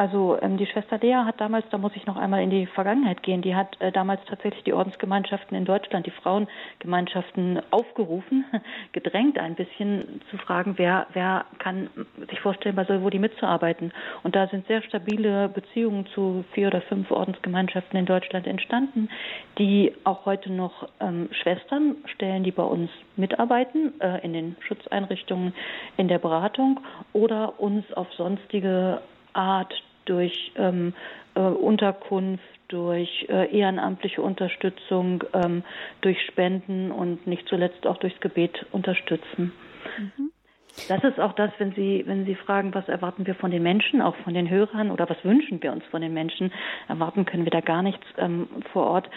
Also 0.02 0.36
ähm, 0.42 0.58
die 0.58 0.66
Schwester 0.66 0.98
Lea 0.98 1.26
hat 1.26 1.40
damals, 1.40 1.64
da 1.70 1.78
muss 1.78 1.96
ich 1.96 2.08
noch 2.08 2.18
einmal 2.18 2.42
in 2.42 2.50
die 2.50 2.66
Vergangenheit 2.66 3.22
gehen, 3.22 3.44
die 3.44 3.54
hat 3.54 3.80
äh, 3.80 3.92
damals 3.92 4.20
tatsächlich 4.26 4.64
die 4.64 4.74
Ordensgemeinschaften 4.74 5.56
in 5.56 5.64
Deutschland, 5.64 6.08
die 6.08 6.12
Frauengemeinschaften 6.12 7.62
aufgerufen, 7.70 8.44
gedrängt 8.94 9.38
ein 9.38 9.54
bisschen 9.54 10.20
zu 10.32 10.40
fragen, 10.40 10.74
wer, 10.78 11.06
wer 11.14 11.46
kann 11.60 11.92
sich 12.32 12.40
vorstellen, 12.40 12.76
bei 12.76 12.86
Solvodi 12.86 13.20
mitzuarbeiten. 13.20 13.94
Und 14.24 14.36
da 14.36 14.48
sind 14.48 14.66
sehr 14.66 14.82
stabile 14.82 15.50
Beziehungen 15.50 16.08
zu 16.16 16.46
vier 16.54 16.70
oder 16.70 16.82
fünf 16.82 17.12
Ordensgemeinschaften 17.12 18.00
in 18.00 18.08
Deutschland 18.08 18.48
entstanden, 18.48 19.08
die 19.60 19.94
auch 20.04 20.26
heute 20.26 20.52
noch 20.52 20.90
ähm, 21.00 21.30
Schwestern 21.44 21.98
stellen, 22.06 22.44
die 22.44 22.52
bei 22.52 22.64
uns 22.64 22.90
mitarbeiten, 23.18 24.02
äh, 24.02 24.26
in 24.26 24.34
den 24.34 24.56
Schutzeinrichtungen, 24.62 25.54
in 25.98 26.08
der 26.08 26.18
Beratung 26.18 26.80
oder 27.14 27.60
uns 27.60 27.86
auf 27.94 28.12
sonstige 28.14 29.00
Art 29.34 29.72
durch 30.06 30.52
ähm, 30.56 30.94
äh, 31.36 31.40
Unterkunft, 31.40 32.44
durch 32.68 33.28
äh, 33.30 33.56
ehrenamtliche 33.58 34.22
Unterstützung, 34.22 35.24
ähm, 35.34 35.64
durch 36.02 36.22
Spenden 36.26 36.92
und 36.92 37.28
nicht 37.28 37.48
zuletzt 37.48 37.86
auch 37.86 37.98
durchs 37.98 38.20
Gebet 38.22 38.66
unterstützen. 38.72 39.52
Mhm. 39.98 40.32
Das 40.88 41.04
ist 41.04 41.20
auch 41.20 41.34
das, 41.34 41.52
wenn 41.58 41.74
Sie, 41.74 42.04
wenn 42.08 42.26
Sie 42.26 42.36
fragen, 42.36 42.74
was 42.74 42.88
erwarten 42.88 43.28
wir 43.28 43.36
von 43.36 43.52
den 43.52 43.62
Menschen, 43.62 44.02
auch 44.02 44.16
von 44.18 44.34
den 44.34 44.50
Hörern 44.50 44.90
oder 44.90 45.10
was 45.10 45.24
wünschen 45.24 45.62
wir 45.62 45.74
uns 45.74 45.84
von 45.86 46.02
den 46.02 46.14
Menschen, 46.14 46.52
erwarten 46.88 47.26
können 47.26 47.44
wir 47.44 47.52
da 47.52 47.60
gar 47.60 47.84
nichts 47.84 48.06
ähm, 48.18 48.48
vor 48.72 48.88
Ort. 48.88 49.10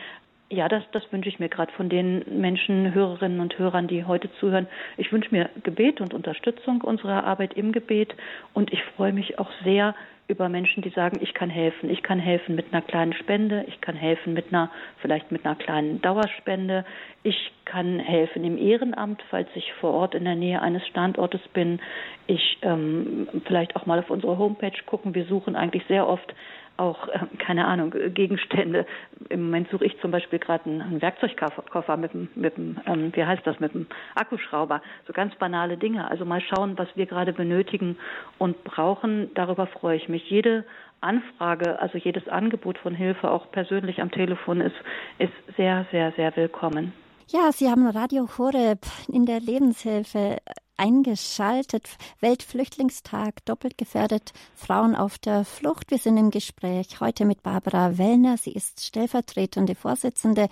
Ja, 0.51 0.68
das, 0.68 0.82
das 0.93 1.11
wünsche 1.12 1.28
ich 1.28 1.39
mir 1.39 1.49
gerade 1.49 1.72
von 1.72 1.89
den 1.89 2.41
Menschen, 2.41 2.93
Hörerinnen 2.93 3.41
und 3.41 3.59
Hörern, 3.59 3.89
die 3.89 4.05
heute 4.05 4.30
zuhören. 4.41 4.66
Ich 4.97 5.12
wünsche 5.12 5.30
mir 5.30 5.49
Gebet 5.62 6.01
und 6.01 6.12
Unterstützung 6.12 6.80
unserer 6.82 7.24
Arbeit 7.24 7.55
im 7.55 7.72
Gebet 7.72 8.14
und 8.53 8.72
ich 8.72 8.82
freue 8.97 9.12
mich 9.12 9.39
auch 9.39 9.51
sehr 9.64 9.95
über 10.27 10.49
Menschen, 10.49 10.83
die 10.83 10.91
sagen, 10.91 11.18
ich 11.20 11.35
kann 11.35 11.51
helfen. 11.51 11.91
Ich 11.91 12.03
kann 12.03 12.18
helfen 12.18 12.55
mit 12.55 12.72
einer 12.72 12.81
kleinen 12.83 13.12
Spende, 13.12 13.64
ich 13.68 13.81
kann 13.81 13.95
helfen 13.95 14.33
mit 14.33 14.49
einer, 14.49 14.70
vielleicht 15.01 15.31
mit 15.31 15.45
einer 15.45 15.55
kleinen 15.55 16.01
Dauerspende. 16.01 16.85
Ich 17.22 17.53
kann 17.64 17.99
helfen 17.99 18.45
im 18.45 18.57
Ehrenamt, 18.57 19.22
falls 19.31 19.49
ich 19.55 19.72
vor 19.75 19.93
Ort 19.93 20.14
in 20.14 20.25
der 20.25 20.35
Nähe 20.35 20.62
eines 20.62 20.87
Standortes 20.87 21.43
bin. 21.53 21.81
Ich 22.27 22.59
ähm, 22.62 23.29
vielleicht 23.47 23.77
auch 23.77 23.87
mal 23.87 23.99
auf 23.99 24.11
unsere 24.11 24.39
Homepage 24.39 24.83
gucken. 24.87 25.14
Wir 25.14 25.27
suchen 25.27 25.57
eigentlich 25.57 25.85
sehr 25.89 26.09
oft 26.09 26.35
auch, 26.77 27.09
äh, 27.09 27.18
keine 27.39 27.66
Ahnung, 27.66 27.95
Gegenstände. 28.12 28.87
Im 29.29 29.45
Moment 29.45 29.70
suche 29.70 29.85
ich 29.85 29.99
zum 30.01 30.11
Beispiel 30.11 30.39
gerade 30.39 30.64
einen, 30.64 31.01
Werkzeugkoffer 31.01 31.97
mit 31.97 32.12
dem, 32.12 32.29
mit 32.35 32.57
dem 32.57 32.79
ähm, 32.87 33.12
wie 33.14 33.25
heißt 33.25 33.47
das, 33.47 33.61
mit 33.61 33.75
dem 33.75 33.87
Akkuschrauber. 34.14 34.83
So 35.07 35.12
ganz 35.12 35.35
banale 35.37 35.77
Dinge. 35.77 36.11
Also 36.11 36.25
mal 36.25 36.41
schauen, 36.41 36.77
was 36.79 36.89
wir 36.95 37.07
gerade 37.07 37.33
benötigen 37.33 37.97
und 38.39 38.62
brauchen. 38.64 39.31
Darüber 39.35 39.66
freue 39.66 39.97
ich 39.97 40.09
mich. 40.09 40.29
Jede 40.31 40.64
Anfrage, 41.01 41.81
also 41.81 41.99
jedes 41.99 42.29
Angebot 42.29 42.79
von 42.79 42.95
Hilfe, 42.95 43.31
auch 43.31 43.51
persönlich 43.53 44.01
am 44.01 44.11
Telefon, 44.11 44.61
ist, 44.61 44.77
ist 45.18 45.33
sehr, 45.57 45.87
sehr, 45.91 46.12
sehr 46.12 46.35
willkommen. 46.37 46.93
Ja, 47.29 47.53
Sie 47.53 47.70
haben 47.70 47.87
Radio 47.87 48.29
Horeb 48.39 48.81
in 49.09 49.27
der 49.27 49.41
Lebenshilfe 49.41 50.39
eingeschaltet. 50.77 51.89
Weltflüchtlingstag, 52.20 53.45
doppelt 53.45 53.79
gefährdet, 53.79 54.33
Frauen 54.55 54.95
auf 54.95 55.18
der 55.18 55.45
Flucht. 55.45 55.91
Wir 55.91 55.99
sind 55.99 56.16
im 56.16 56.31
Gespräch 56.31 57.01
heute 57.01 57.25
mit 57.25 57.43
Barbara 57.43 57.99
Wellner. 57.99 58.37
Sie 58.37 58.53
ist 58.53 58.85
stellvertretende 58.85 59.75
Vorsitzende 59.75 60.49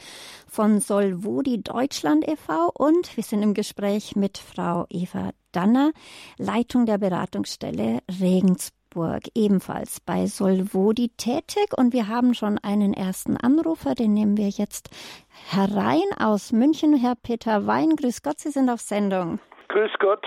von 0.47 0.81
Solvodi 0.81 1.63
Deutschland 1.63 2.27
e.V. 2.29 2.71
und 2.75 3.17
wir 3.17 3.25
sind 3.25 3.43
im 3.43 3.55
Gespräch 3.55 4.17
mit 4.17 4.39
Frau 4.39 4.87
Eva 4.91 5.31
Danner, 5.53 5.93
Leitung 6.39 6.87
der 6.87 6.99
Beratungsstelle 6.99 8.01
Regensburg 8.21 9.29
ebenfalls 9.35 10.01
bei 10.01 10.27
Solvodi 10.27 11.11
tätig 11.17 11.77
und 11.77 11.93
wir 11.93 12.09
haben 12.09 12.35
schon 12.35 12.59
einen 12.59 12.95
ersten 12.95 13.37
Anrufer, 13.37 13.95
den 13.95 14.15
nehmen 14.15 14.37
wir 14.37 14.49
jetzt 14.49 14.91
herein 15.51 16.03
aus 16.19 16.53
München. 16.53 16.97
Herr 16.97 17.15
Peter 17.15 17.67
Wein, 17.67 17.97
grüß 17.97 18.23
Gott, 18.23 18.41
Sie 18.41 18.51
sind 18.51 18.71
auf 18.71 18.81
Sendung. 18.81 19.39
Grüß 19.73 19.93
Gott, 20.01 20.23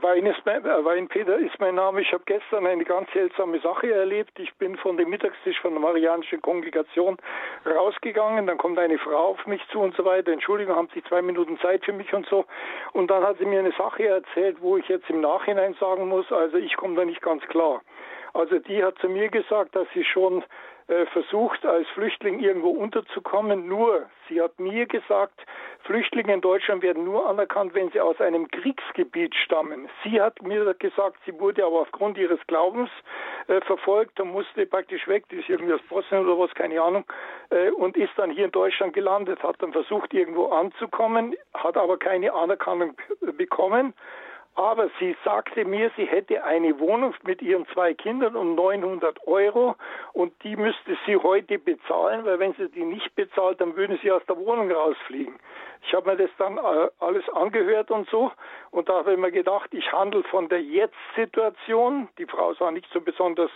Wein, 0.00 0.26
ist 0.26 0.44
mein, 0.44 0.64
äh, 0.64 0.84
Wein 0.84 1.06
Peter 1.06 1.38
ist 1.38 1.56
mein 1.60 1.76
Name. 1.76 2.00
Ich 2.00 2.12
habe 2.12 2.24
gestern 2.26 2.66
eine 2.66 2.84
ganz 2.84 3.08
seltsame 3.12 3.60
Sache 3.60 3.92
erlebt. 3.92 4.36
Ich 4.40 4.52
bin 4.56 4.76
von 4.76 4.96
dem 4.96 5.08
Mittagstisch 5.08 5.60
von 5.60 5.70
der 5.70 5.80
Marianischen 5.80 6.42
Kongregation 6.42 7.16
rausgegangen. 7.64 8.48
Dann 8.48 8.58
kommt 8.58 8.76
eine 8.76 8.98
Frau 8.98 9.28
auf 9.28 9.46
mich 9.46 9.62
zu 9.68 9.78
und 9.78 9.94
so 9.94 10.04
weiter. 10.04 10.32
Entschuldigung, 10.32 10.74
haben 10.74 10.88
Sie 10.92 11.04
zwei 11.04 11.22
Minuten 11.22 11.60
Zeit 11.60 11.84
für 11.84 11.92
mich 11.92 12.12
und 12.12 12.26
so. 12.26 12.44
Und 12.92 13.08
dann 13.08 13.22
hat 13.22 13.38
sie 13.38 13.46
mir 13.46 13.60
eine 13.60 13.70
Sache 13.70 14.04
erzählt, 14.04 14.56
wo 14.60 14.76
ich 14.76 14.88
jetzt 14.88 15.08
im 15.08 15.20
Nachhinein 15.20 15.74
sagen 15.78 16.08
muss, 16.08 16.32
also 16.32 16.56
ich 16.56 16.76
komme 16.76 16.96
da 16.96 17.04
nicht 17.04 17.22
ganz 17.22 17.44
klar. 17.46 17.82
Also 18.34 18.58
die 18.58 18.82
hat 18.82 18.98
zu 18.98 19.08
mir 19.08 19.28
gesagt, 19.28 19.76
dass 19.76 19.86
sie 19.94 20.02
schon 20.02 20.42
äh, 20.88 21.04
versucht, 21.06 21.66
als 21.66 21.86
Flüchtling 21.88 22.40
irgendwo 22.40 22.70
unterzukommen. 22.70 23.68
Nur, 23.68 24.06
sie 24.28 24.40
hat 24.40 24.58
mir 24.58 24.86
gesagt, 24.86 25.38
Flüchtlinge 25.84 26.32
in 26.32 26.40
Deutschland 26.40 26.82
werden 26.82 27.04
nur 27.04 27.28
anerkannt, 27.28 27.74
wenn 27.74 27.90
sie 27.90 28.00
aus 28.00 28.18
einem 28.20 28.48
Kriegsgebiet 28.48 29.34
stammen. 29.34 29.88
Sie 30.02 30.20
hat 30.20 30.40
mir 30.42 30.72
gesagt, 30.74 31.18
sie 31.26 31.38
wurde 31.38 31.64
aber 31.64 31.80
aufgrund 31.80 32.16
ihres 32.16 32.40
Glaubens 32.46 32.88
äh, 33.48 33.60
verfolgt 33.60 34.18
und 34.18 34.32
musste 34.32 34.64
praktisch 34.64 35.06
weg, 35.08 35.28
die 35.30 35.36
ist 35.36 35.48
irgendwie 35.48 35.74
aus 35.74 35.82
Bosnien 35.88 36.26
oder 36.26 36.38
was, 36.38 36.54
keine 36.54 36.80
Ahnung, 36.80 37.04
äh, 37.50 37.70
und 37.70 37.96
ist 37.96 38.12
dann 38.16 38.30
hier 38.30 38.46
in 38.46 38.52
Deutschland 38.52 38.94
gelandet, 38.94 39.42
hat 39.42 39.56
dann 39.60 39.72
versucht, 39.72 40.14
irgendwo 40.14 40.46
anzukommen, 40.46 41.34
hat 41.54 41.76
aber 41.76 41.98
keine 41.98 42.32
Anerkennung 42.32 42.96
bekommen 43.36 43.92
aber 44.58 44.90
sie 44.98 45.16
sagte 45.24 45.64
mir, 45.64 45.92
sie 45.96 46.04
hätte 46.04 46.42
eine 46.42 46.80
Wohnung 46.80 47.14
mit 47.22 47.40
ihren 47.40 47.64
zwei 47.68 47.94
Kindern 47.94 48.34
um 48.34 48.56
900 48.56 49.24
Euro 49.28 49.76
und 50.12 50.32
die 50.42 50.56
müsste 50.56 50.98
sie 51.06 51.16
heute 51.16 51.60
bezahlen, 51.60 52.24
weil 52.24 52.40
wenn 52.40 52.54
sie 52.54 52.68
die 52.68 52.84
nicht 52.84 53.14
bezahlt, 53.14 53.60
dann 53.60 53.76
würden 53.76 54.00
sie 54.02 54.10
aus 54.10 54.22
der 54.26 54.36
Wohnung 54.36 54.68
rausfliegen. 54.72 55.38
Ich 55.86 55.94
habe 55.94 56.10
mir 56.10 56.16
das 56.16 56.30
dann 56.38 56.58
alles 56.58 57.28
angehört 57.28 57.92
und 57.92 58.10
so 58.10 58.32
und 58.72 58.88
da 58.88 58.94
habe 58.94 59.12
ich 59.12 59.18
mir 59.18 59.30
gedacht, 59.30 59.72
ich 59.72 59.92
handle 59.92 60.24
von 60.24 60.48
der 60.48 60.60
Jetzt-Situation. 60.60 62.08
Die 62.18 62.26
Frau 62.26 62.52
sah 62.54 62.72
nicht 62.72 62.88
so 62.92 63.00
besonders 63.00 63.52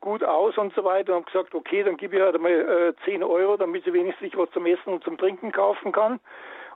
gut 0.00 0.24
aus 0.24 0.58
und 0.58 0.74
so 0.74 0.82
weiter 0.82 1.16
und 1.16 1.24
habe 1.24 1.30
gesagt, 1.30 1.54
okay, 1.54 1.84
dann 1.84 1.96
gebe 1.96 2.16
ich 2.16 2.22
halt 2.22 2.40
mal 2.40 2.50
äh, 2.50 3.04
10 3.04 3.22
Euro, 3.22 3.56
damit 3.56 3.84
sie 3.84 3.92
wenigstens 3.92 4.36
was 4.36 4.50
zum 4.50 4.66
Essen 4.66 4.92
und 4.92 5.04
zum 5.04 5.16
Trinken 5.16 5.52
kaufen 5.52 5.92
kann. 5.92 6.18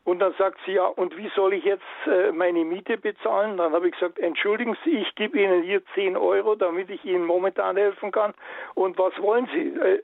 Und 0.07 0.20
dann 0.20 0.34
sagt 0.34 0.61
sie, 0.64 0.74
ja, 0.74 0.86
und 0.86 1.16
wie 1.16 1.28
soll 1.34 1.52
ich 1.52 1.64
jetzt 1.64 1.82
äh, 2.07 2.30
meine 2.30 2.64
Miete 2.64 2.96
bezahlen? 2.96 3.57
Dann 3.57 3.72
habe 3.72 3.88
ich 3.88 3.94
gesagt, 3.94 4.20
entschuldigen 4.20 4.78
Sie, 4.84 4.98
ich 4.98 5.12
gebe 5.16 5.36
Ihnen 5.36 5.64
hier 5.64 5.84
10 5.96 6.16
Euro, 6.16 6.54
damit 6.54 6.90
ich 6.90 7.04
Ihnen 7.04 7.24
momentan 7.24 7.76
helfen 7.76 8.12
kann. 8.12 8.32
Und 8.74 8.96
was 8.98 9.20
wollen 9.20 9.48
Sie? 9.52 9.66
Äh, 9.76 10.02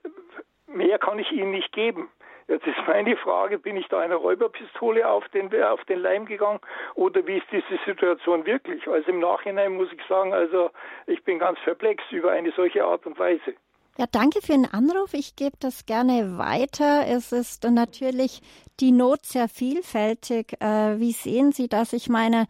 mehr 0.66 0.98
kann 0.98 1.20
ich 1.20 1.30
Ihnen 1.30 1.53
nicht 1.53 1.70
geben. 1.70 2.11
Jetzt 2.48 2.66
ist 2.66 2.84
meine 2.88 3.16
Frage, 3.16 3.61
bin 3.61 3.76
ich 3.76 3.86
da 3.86 4.00
einer 4.00 4.16
Räuberpistole 4.16 5.09
auf 5.09 5.28
den, 5.28 5.55
auf 5.62 5.84
den 5.84 6.00
Leim 6.00 6.26
gegangen 6.26 6.59
oder 6.96 7.24
wie 7.28 7.36
ist 7.36 7.46
diese 7.53 7.78
Situation 7.86 8.44
wirklich? 8.44 8.84
Also 8.88 9.09
im 9.09 9.20
Nachhinein 9.20 9.76
muss 9.76 9.92
ich 9.92 10.05
sagen, 10.09 10.34
also 10.34 10.72
ich 11.07 11.22
bin 11.22 11.38
ganz 11.38 11.61
perplex 11.61 12.03
über 12.11 12.32
eine 12.32 12.50
solche 12.50 12.84
Art 12.84 13.07
und 13.07 13.16
Weise. 13.20 13.55
Ja, 13.99 14.07
danke 14.11 14.40
für 14.40 14.53
den 14.53 14.64
Anruf. 14.64 15.12
Ich 15.12 15.36
gebe 15.36 15.57
das 15.61 15.84
gerne 15.84 16.38
weiter. 16.38 17.07
Es 17.07 17.30
ist 17.30 17.64
natürlich 17.64 18.40
die 18.80 18.90
Not 18.90 19.26
sehr 19.26 19.49
vielfältig. 19.49 20.55
Äh, 20.61 20.99
wie 20.99 21.12
sehen 21.12 21.53
Sie 21.53 21.68
das? 21.68 21.93
Ich 21.93 22.09
meine, 22.09 22.47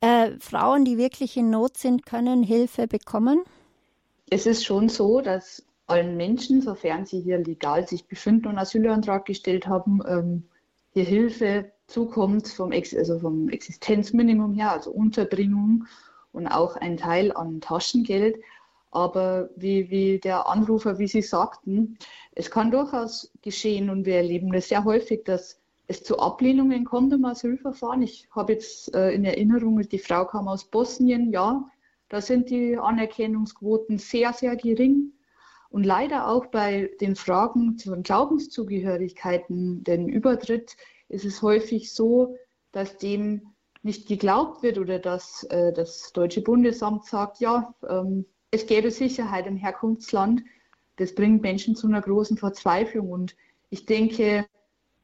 äh, 0.00 0.30
Frauen, 0.40 0.86
die 0.86 0.96
wirklich 0.96 1.36
in 1.36 1.50
Not 1.50 1.76
sind, 1.76 2.06
können 2.06 2.42
Hilfe 2.42 2.86
bekommen? 2.86 3.42
Es 4.30 4.46
ist 4.46 4.64
schon 4.64 4.88
so, 4.88 5.20
dass 5.20 5.66
allen 5.86 6.16
Menschen, 6.16 6.62
sofern 6.62 7.06
sie 7.06 7.20
hier 7.20 7.38
legal 7.38 7.86
sich 7.86 8.06
befinden 8.06 8.48
und 8.48 8.58
Asylantrag 8.58 9.24
gestellt 9.24 9.66
haben, 9.66 10.00
ähm, 10.06 10.48
hier 10.92 11.04
Hilfe 11.04 11.72
zukommt 11.86 12.48
vom, 12.48 12.72
Ex 12.72 12.94
also 12.94 13.18
vom 13.20 13.48
Existenzminimum 13.48 14.54
her, 14.54 14.72
also 14.72 14.90
Unterbringung 14.90 15.86
und 16.32 16.48
auch 16.48 16.76
ein 16.76 16.96
Teil 16.96 17.32
an 17.32 17.60
Taschengeld. 17.60 18.36
Aber 18.90 19.50
wie, 19.56 19.90
wie 19.90 20.18
der 20.18 20.48
Anrufer, 20.48 20.98
wie 20.98 21.08
Sie 21.08 21.22
sagten, 21.22 21.98
es 22.32 22.50
kann 22.50 22.70
durchaus 22.70 23.32
geschehen 23.42 23.90
und 23.90 24.06
wir 24.06 24.16
erleben 24.16 24.52
das 24.52 24.68
sehr 24.68 24.84
häufig, 24.84 25.24
dass 25.24 25.60
es 25.88 26.02
zu 26.02 26.18
Ablehnungen 26.18 26.84
kommt 26.84 27.12
im 27.12 27.24
Asylverfahren. 27.24 28.02
Ich 28.02 28.28
habe 28.30 28.54
jetzt 28.54 28.94
äh, 28.94 29.10
in 29.10 29.24
Erinnerung, 29.24 29.80
die 29.80 29.98
Frau 29.98 30.24
kam 30.24 30.48
aus 30.48 30.64
Bosnien, 30.64 31.30
ja, 31.30 31.68
da 32.08 32.20
sind 32.20 32.50
die 32.50 32.76
Anerkennungsquoten 32.76 33.98
sehr, 33.98 34.32
sehr 34.32 34.56
gering. 34.56 35.12
Und 35.68 35.84
leider 35.84 36.28
auch 36.28 36.46
bei 36.46 36.90
den 37.00 37.16
Fragen 37.16 37.76
zu 37.76 38.00
Glaubenszugehörigkeiten, 38.00 39.82
den 39.84 40.08
Übertritt, 40.08 40.76
ist 41.08 41.24
es 41.24 41.42
häufig 41.42 41.92
so, 41.92 42.36
dass 42.72 42.96
dem 42.96 43.52
nicht 43.82 44.08
geglaubt 44.08 44.62
wird 44.62 44.78
oder 44.78 44.98
dass 44.98 45.44
äh, 45.44 45.72
das 45.72 46.12
Deutsche 46.12 46.42
Bundesamt 46.42 47.04
sagt, 47.04 47.40
ja, 47.40 47.74
ähm, 47.88 48.26
es 48.50 48.66
gäbe 48.66 48.90
Sicherheit 48.90 49.46
im 49.46 49.56
Herkunftsland. 49.56 50.42
Das 50.96 51.14
bringt 51.14 51.42
Menschen 51.42 51.76
zu 51.76 51.86
einer 51.86 52.00
großen 52.00 52.36
Verzweiflung. 52.36 53.10
Und 53.10 53.36
ich 53.70 53.86
denke, 53.86 54.46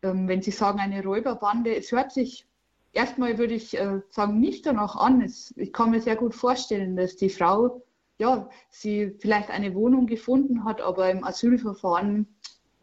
ähm, 0.03 0.29
wenn 0.29 0.43
Sie 0.43 0.51
sagen, 0.51 0.81
eine 0.81 1.03
Räuberbande, 1.03 1.75
es 1.75 1.93
hört 1.93 2.13
sich 2.13 2.47
erstmal, 2.93 3.39
würde 3.39 3.55
ich 3.55 3.79
äh, 3.79 4.01
sagen, 4.11 4.41
nicht 4.41 4.67
danach 4.67 4.97
an. 4.97 5.23
Ich 5.57 5.73
kann 5.73 5.91
mir 5.91 6.01
sehr 6.01 6.17
gut 6.17 6.35
vorstellen, 6.35 6.97
dass 6.97 7.17
die 7.17 7.31
Frau, 7.31 7.83
ja, 8.19 8.49
sie 8.71 9.15
vielleicht 9.19 9.51
eine 9.51 9.75
Wohnung 9.75 10.07
gefunden 10.07 10.65
hat, 10.65 10.81
aber 10.81 11.11
im 11.11 11.25
Asylverfahren 11.25 12.27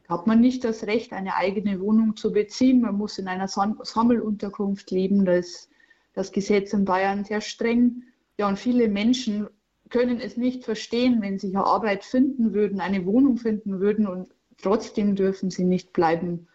hat 0.07 0.25
man 0.25 0.41
nicht 0.41 0.63
das 0.63 0.87
Recht, 0.87 1.13
eine 1.13 1.35
eigene 1.35 1.79
Wohnung 1.79 2.15
zu 2.15 2.31
beziehen. 2.33 2.81
Man 2.81 2.95
muss 2.95 3.19
in 3.19 3.27
einer 3.27 3.47
Sammelunterkunft 3.47 4.89
leben. 4.89 5.23
Da 5.23 5.33
ist 5.33 5.69
das 6.13 6.31
Gesetz 6.31 6.73
in 6.73 6.83
Bayern 6.83 7.23
sehr 7.23 7.41
streng. 7.41 8.03
Ja, 8.37 8.47
und 8.47 8.57
viele 8.57 8.87
Menschen 8.87 9.47
können 9.89 10.19
es 10.19 10.37
nicht 10.37 10.65
verstehen, 10.65 11.21
wenn 11.21 11.39
sie 11.39 11.49
hier 11.49 11.65
Arbeit 11.65 12.03
finden 12.03 12.53
würden, 12.53 12.79
eine 12.79 13.05
Wohnung 13.05 13.37
finden 13.37 13.79
würden 13.79 14.07
und 14.07 14.29
trotzdem 14.61 15.15
dürfen 15.15 15.49
sie 15.49 15.63
nicht 15.63 15.93
bleiben. 15.93 16.47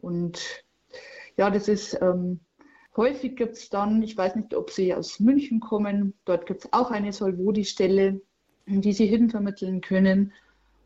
Und 0.00 0.64
ja, 1.36 1.50
das 1.50 1.68
ist 1.68 1.98
ähm, 2.00 2.40
häufig 2.96 3.36
gibt 3.36 3.56
es 3.56 3.68
dann, 3.68 4.02
ich 4.02 4.16
weiß 4.16 4.36
nicht, 4.36 4.54
ob 4.54 4.70
Sie 4.70 4.94
aus 4.94 5.20
München 5.20 5.60
kommen, 5.60 6.14
dort 6.24 6.46
gibt 6.46 6.64
es 6.64 6.72
auch 6.72 6.90
eine 6.90 7.12
Solvodi-Stelle, 7.12 8.20
die 8.66 8.92
Sie 8.92 9.06
hinvermitteln 9.06 9.80
können, 9.80 10.32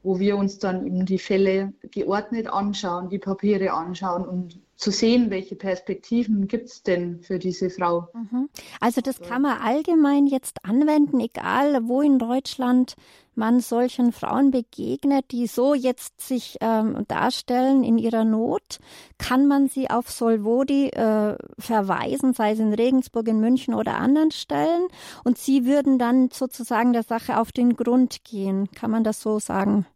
wo 0.03 0.19
wir 0.19 0.37
uns 0.37 0.59
dann 0.59 0.87
eben 0.87 1.05
die 1.05 1.19
Fälle 1.19 1.73
geordnet 1.91 2.47
anschauen, 2.47 3.11
die 3.11 3.19
Papiere 3.19 3.73
anschauen 3.73 4.27
und 4.27 4.59
zu 4.77 4.91
sehen, 4.91 5.29
welche 5.29 5.57
Perspektiven 5.57 6.49
gibt 6.49 6.69
es 6.69 6.83
denn 6.83 7.21
für 7.21 7.39
diese 7.39 7.69
Frau. 7.69 8.09
Mhm. 8.15 8.49
Also 8.81 9.03
das 9.03 9.21
kann 9.21 9.43
man 9.43 9.59
allgemein 9.59 10.27
jetzt 10.27 10.65
anwenden, 10.65 11.21
egal 11.21 11.87
wo 11.87 12.01
in 12.01 12.19
Deutschland 12.19 12.97
man 13.41 13.61
solchen 13.61 14.13
Frauen 14.13 14.51
begegnet, 14.53 15.33
die 15.33 15.49
so 15.49 15.75
jetzt 15.75 16.21
sich 16.21 16.59
ähm, 16.61 17.05
darstellen 17.09 17.83
in 17.83 17.99
ihrer 17.99 18.25
Not, 18.25 18.79
kann 19.19 19.49
man 19.49 19.67
sie 19.67 19.91
auf 19.91 20.11
Solvodi 20.11 20.91
äh, 20.91 21.37
verweisen, 21.59 22.35
sei 22.35 22.53
es 22.53 22.61
in 22.61 22.75
Regensburg, 22.75 23.27
in 23.27 23.41
München 23.41 23.75
oder 23.75 23.97
anderen 23.97 24.31
Stellen, 24.31 24.87
und 25.25 25.39
sie 25.39 25.65
würden 25.65 25.99
dann 25.99 26.29
sozusagen 26.31 26.93
der 26.93 27.03
Sache 27.03 27.41
auf 27.41 27.51
den 27.51 27.75
Grund 27.75 28.25
gehen. 28.25 28.71
Kann 28.73 28.91
man 28.91 29.03
das 29.03 29.23
so 29.23 29.39
sagen? 29.39 29.87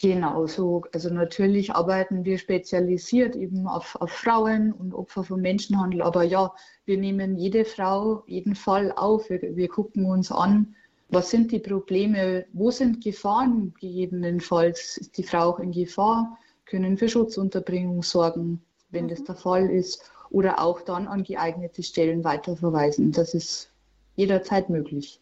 Genau 0.00 0.46
so. 0.46 0.82
Also 0.92 1.12
natürlich 1.12 1.72
arbeiten 1.74 2.24
wir 2.24 2.38
spezialisiert 2.38 3.36
eben 3.36 3.66
auf, 3.66 3.96
auf, 4.00 4.10
Frauen 4.10 4.72
und 4.72 4.92
Opfer 4.94 5.24
von 5.24 5.40
Menschenhandel. 5.40 6.02
Aber 6.02 6.22
ja, 6.22 6.52
wir 6.84 6.98
nehmen 6.98 7.36
jede 7.36 7.64
Frau, 7.64 8.22
jeden 8.26 8.54
Fall 8.54 8.92
auf. 8.92 9.30
Wir, 9.30 9.40
wir 9.56 9.68
gucken 9.68 10.06
uns 10.06 10.30
an, 10.30 10.74
was 11.08 11.30
sind 11.30 11.52
die 11.52 11.58
Probleme, 11.58 12.46
wo 12.52 12.70
sind 12.70 13.02
Gefahren 13.02 13.74
gegebenenfalls. 13.80 14.96
Ist 14.96 15.16
die 15.18 15.22
Frau 15.22 15.50
auch 15.50 15.58
in 15.58 15.72
Gefahr? 15.72 16.38
Können 16.64 16.96
für 16.96 17.08
Schutzunterbringung 17.08 18.02
sorgen, 18.02 18.62
wenn 18.90 19.04
mhm. 19.04 19.08
das 19.08 19.24
der 19.24 19.36
Fall 19.36 19.70
ist. 19.70 20.10
Oder 20.30 20.60
auch 20.60 20.80
dann 20.80 21.06
an 21.06 21.22
geeignete 21.22 21.82
Stellen 21.82 22.24
weiterverweisen. 22.24 23.12
Das 23.12 23.34
ist 23.34 23.70
jederzeit 24.16 24.70
möglich. 24.70 25.20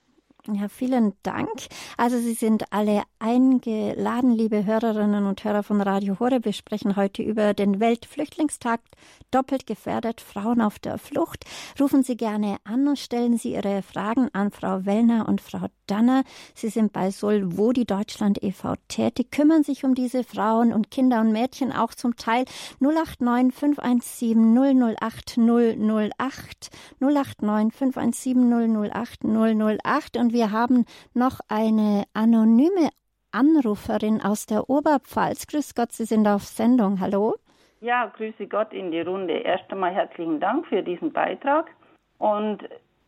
Ja, 0.49 0.67
vielen 0.69 1.13
Dank. 1.23 1.69
Also 1.97 2.19
Sie 2.19 2.35
sind 2.35 2.65
alle 2.73 3.05
eingeladen, 3.21 4.33
liebe 4.33 4.65
Hörerinnen 4.65 5.25
und 5.25 5.45
Hörer 5.45 5.63
von 5.63 5.81
Radio 5.81 6.19
Hore. 6.19 6.41
Wir 6.45 6.53
sprechen 6.53 6.97
heute 6.97 7.23
über 7.23 7.55
den 7.55 7.79
Weltflüchtlingstag 7.79 8.81
doppelt 9.31 9.69
gefährdet 9.69 10.21
Frauen 10.21 10.61
auf 10.61 10.81
der 10.81 10.99
Flucht. 10.99 11.45
Rufen 11.79 12.03
Sie 12.03 12.17
gerne 12.17 12.57
an 12.65 12.89
und 12.89 12.99
stellen 12.99 13.37
Sie 13.37 13.53
Ihre 13.53 13.83
Fragen 13.83 14.31
an 14.33 14.51
Frau 14.51 14.85
Wellner 14.85 15.29
und 15.29 15.41
Frau 15.41 15.69
Danner. 15.93 16.23
Sie 16.55 16.71
sind 16.71 16.95
bei 16.95 17.11
Solvodi 17.11 17.85
Deutschland 17.85 18.43
e.V. 18.43 18.77
tätig, 18.89 19.31
kümmern 19.31 19.63
sich 19.63 19.85
um 19.85 19.95
diese 19.95 20.25
Frauen 20.25 20.73
und 20.73 20.91
Kinder 20.91 21.21
und 21.21 21.33
Mädchen 21.33 21.71
auch 21.71 21.93
zum 21.93 22.17
Teil 22.17 22.47
089 22.81 23.55
517 23.55 24.55
008 24.55 25.37
008 25.37 26.71
089 26.99 27.75
517 27.75 28.91
008 28.91 29.25
008 29.25 30.17
und 30.17 30.33
wir 30.33 30.51
haben 30.51 30.87
noch 31.13 31.41
eine 31.49 32.05
anonyme 32.15 32.89
Anruferin 33.31 34.23
aus 34.23 34.47
der 34.47 34.71
Oberpfalz. 34.71 35.47
Grüß 35.47 35.75
Gott, 35.75 35.93
Sie 35.93 36.07
sind 36.07 36.27
auf 36.27 36.45
Sendung. 36.45 37.01
Hallo. 37.01 37.35
Ja, 37.81 38.07
grüße 38.17 38.47
Gott 38.47 38.73
in 38.73 38.93
die 38.93 39.01
Runde. 39.01 39.35
Erst 39.35 39.71
einmal 39.71 39.93
herzlichen 39.93 40.41
Dank 40.41 40.67
für 40.69 40.83
diesen 40.83 41.13
Beitrag. 41.13 41.71
Und 42.17 42.61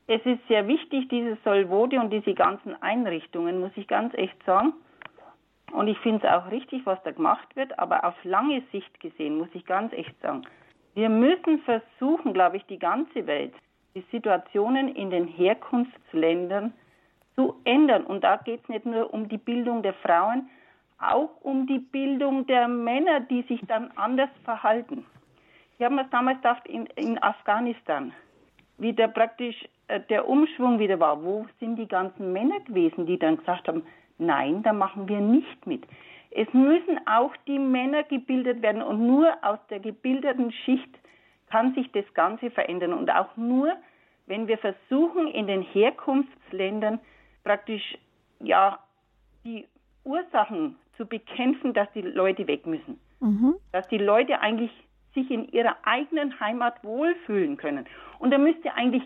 es 0.07 0.25
ist 0.27 0.47
sehr 0.49 0.69
wichtig, 0.69 1.09
dieses 1.09 1.43
Solvode 1.45 1.99
und 1.99 2.11
diese 2.11 2.35
ganzen 2.35 2.81
Einrichtungen, 2.83 3.61
muss 3.61 3.73
ich 3.77 3.89
ganz 3.89 4.13
echt 4.15 4.37
sagen. 4.45 4.75
Und 5.73 5.89
ich 5.89 5.99
finde 5.99 6.27
es 6.27 6.33
auch 6.33 6.51
richtig, 6.51 6.85
was 6.85 7.03
da 7.03 7.11
gemacht 7.11 7.57
wird, 7.57 7.79
aber 7.79 8.05
auf 8.05 8.15
lange 8.23 8.63
Sicht 8.71 9.01
gesehen, 9.01 9.39
muss 9.39 9.49
ich 9.55 9.65
ganz 9.65 9.93
echt 9.93 10.15
sagen. 10.21 10.43
Wir 10.95 11.09
müssen 11.09 11.61
versuchen, 11.63 12.33
glaube 12.33 12.59
ich, 12.59 12.67
die 12.67 12.79
ganze 12.79 13.27
Welt, 13.27 13.55
die 13.95 14.05
Situationen 14.13 14.95
in 14.95 15.11
den 15.11 15.27
Herkunftsländern 15.27 16.73
zu 17.35 17.57
ändern. 17.65 18.05
Und 18.05 18.23
da 18.23 18.37
geht 18.37 18.63
es 18.63 18.69
nicht 18.69 18.87
nur 18.87 19.13
um 19.13 19.29
die 19.29 19.39
Bildung 19.39 19.83
der 19.83 19.95
Frauen, 19.95 20.49
auch 20.99 21.31
um 21.41 21.67
die 21.67 21.81
Bildung 21.81 22.47
der 22.47 22.69
Männer, 22.69 23.21
die 23.21 23.43
sich 23.43 23.61
dann 23.67 23.91
anders 23.97 24.31
verhalten. 24.45 25.05
Ich 25.77 25.85
habe 25.85 25.95
mir 25.95 26.03
das 26.03 26.11
damals 26.11 26.39
gedacht 26.39 26.67
in, 26.69 26.87
in 26.95 27.21
Afghanistan, 27.21 28.13
wie 28.79 28.93
da 28.93 29.07
praktisch 29.07 29.57
äh, 29.89 30.01
der 30.09 30.29
Umschwung 30.29 30.79
wieder 30.79 30.99
war. 31.01 31.23
Wo 31.23 31.47
sind 31.61 31.77
die 31.77 31.89
ganzen 31.89 32.33
Männer 32.33 32.61
gewesen, 32.61 33.07
die 33.07 33.19
dann 33.19 33.39
gesagt 33.39 33.69
haben, 33.69 33.85
nein, 34.19 34.63
da 34.63 34.73
machen 34.73 35.09
wir 35.09 35.21
nicht 35.21 35.67
mit. 35.67 35.85
Es 36.31 36.53
müssen 36.53 36.99
auch 37.07 37.33
die 37.47 37.59
Männer 37.59 38.03
gebildet 38.03 38.61
werden 38.63 38.83
und 38.83 39.07
nur 39.07 39.33
aus 39.43 39.59
der 39.71 39.79
gebildeten 39.79 40.51
Schicht 40.51 40.91
kann 41.49 41.75
sich 41.75 41.91
das 41.93 42.05
Ganze 42.15 42.51
verändern 42.51 42.93
und 42.93 43.09
auch 43.11 43.37
nur, 43.37 43.77
wenn 44.27 44.49
wir 44.49 44.59
versuchen, 44.59 45.29
in 45.29 45.47
den 45.47 45.63
Herkunftsländern 45.63 46.99
praktisch 47.45 47.97
ja 48.41 48.81
die 49.45 49.67
Ursachen 50.05 50.77
zu 50.97 51.07
bekämpfen, 51.07 51.73
dass 51.73 51.91
die 51.93 52.03
Leute 52.03 52.47
weg 52.49 52.67
müssen. 52.67 52.99
Mhm. 53.21 53.55
Dass 53.73 53.87
die 53.89 53.99
Leute 53.99 54.41
eigentlich 54.41 54.71
sich 55.15 55.31
in 55.31 55.49
ihrer 55.49 55.77
eigenen 55.85 56.39
Heimat 56.41 56.83
wohlfühlen 56.83 57.57
können. 57.57 57.87
Und 58.19 58.31
da 58.31 58.39
müsste 58.39 58.75
eigentlich 58.75 59.03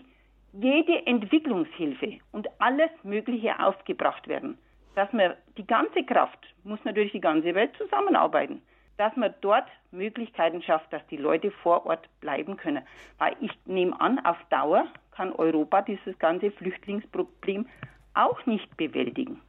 jede 0.53 1.05
Entwicklungshilfe 1.05 2.19
und 2.31 2.47
alles 2.59 2.89
Mögliche 3.03 3.59
aufgebracht 3.59 4.27
werden. 4.27 4.57
Dass 4.95 5.11
man 5.13 5.33
die 5.57 5.65
ganze 5.65 6.03
Kraft, 6.03 6.39
muss 6.63 6.79
natürlich 6.83 7.11
die 7.11 7.21
ganze 7.21 7.53
Welt 7.53 7.71
zusammenarbeiten, 7.77 8.61
dass 8.97 9.15
man 9.15 9.33
dort 9.41 9.67
Möglichkeiten 9.91 10.61
schafft, 10.61 10.91
dass 10.91 11.05
die 11.07 11.17
Leute 11.17 11.51
vor 11.51 11.85
Ort 11.85 12.09
bleiben 12.19 12.57
können. 12.57 12.83
Weil 13.17 13.35
ich 13.39 13.51
nehme 13.65 13.99
an, 14.01 14.19
auf 14.25 14.37
Dauer 14.49 14.87
kann 15.11 15.31
Europa 15.31 15.81
dieses 15.83 16.17
ganze 16.19 16.51
Flüchtlingsproblem 16.51 17.67
auch 18.13 18.45
nicht 18.45 18.75
bewältigen. 18.75 19.39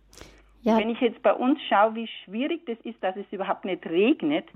Ja. 0.62 0.78
Wenn 0.78 0.90
ich 0.90 1.00
jetzt 1.00 1.22
bei 1.22 1.32
uns 1.32 1.58
schaue, 1.68 1.94
wie 1.94 2.08
schwierig 2.24 2.66
das 2.66 2.78
ist, 2.84 3.02
dass 3.02 3.16
es 3.16 3.26
überhaupt 3.32 3.64
nicht 3.64 3.84
regnet. 3.86 4.46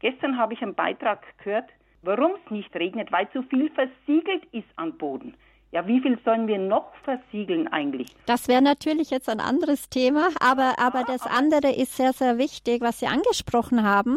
Gestern 0.00 0.38
habe 0.38 0.54
ich 0.54 0.62
einen 0.62 0.74
Beitrag 0.74 1.22
gehört, 1.38 1.70
warum 2.02 2.32
es 2.44 2.50
nicht 2.50 2.74
regnet, 2.74 3.10
weil 3.12 3.28
zu 3.30 3.42
viel 3.44 3.70
versiegelt 3.70 4.44
ist 4.52 4.68
am 4.76 4.96
Boden. 4.96 5.34
Ja, 5.72 5.86
wie 5.86 6.00
viel 6.00 6.16
sollen 6.24 6.46
wir 6.46 6.58
noch 6.58 6.94
versiegeln 7.02 7.66
eigentlich? 7.68 8.08
Das 8.24 8.46
wäre 8.46 8.62
natürlich 8.62 9.10
jetzt 9.10 9.28
ein 9.28 9.40
anderes 9.40 9.90
Thema, 9.90 10.28
aber, 10.40 10.78
aber 10.78 11.02
das 11.02 11.22
andere 11.22 11.74
ist 11.74 11.96
sehr, 11.96 12.12
sehr 12.12 12.38
wichtig, 12.38 12.80
was 12.80 13.00
Sie 13.00 13.06
angesprochen 13.06 13.82
haben. 13.82 14.16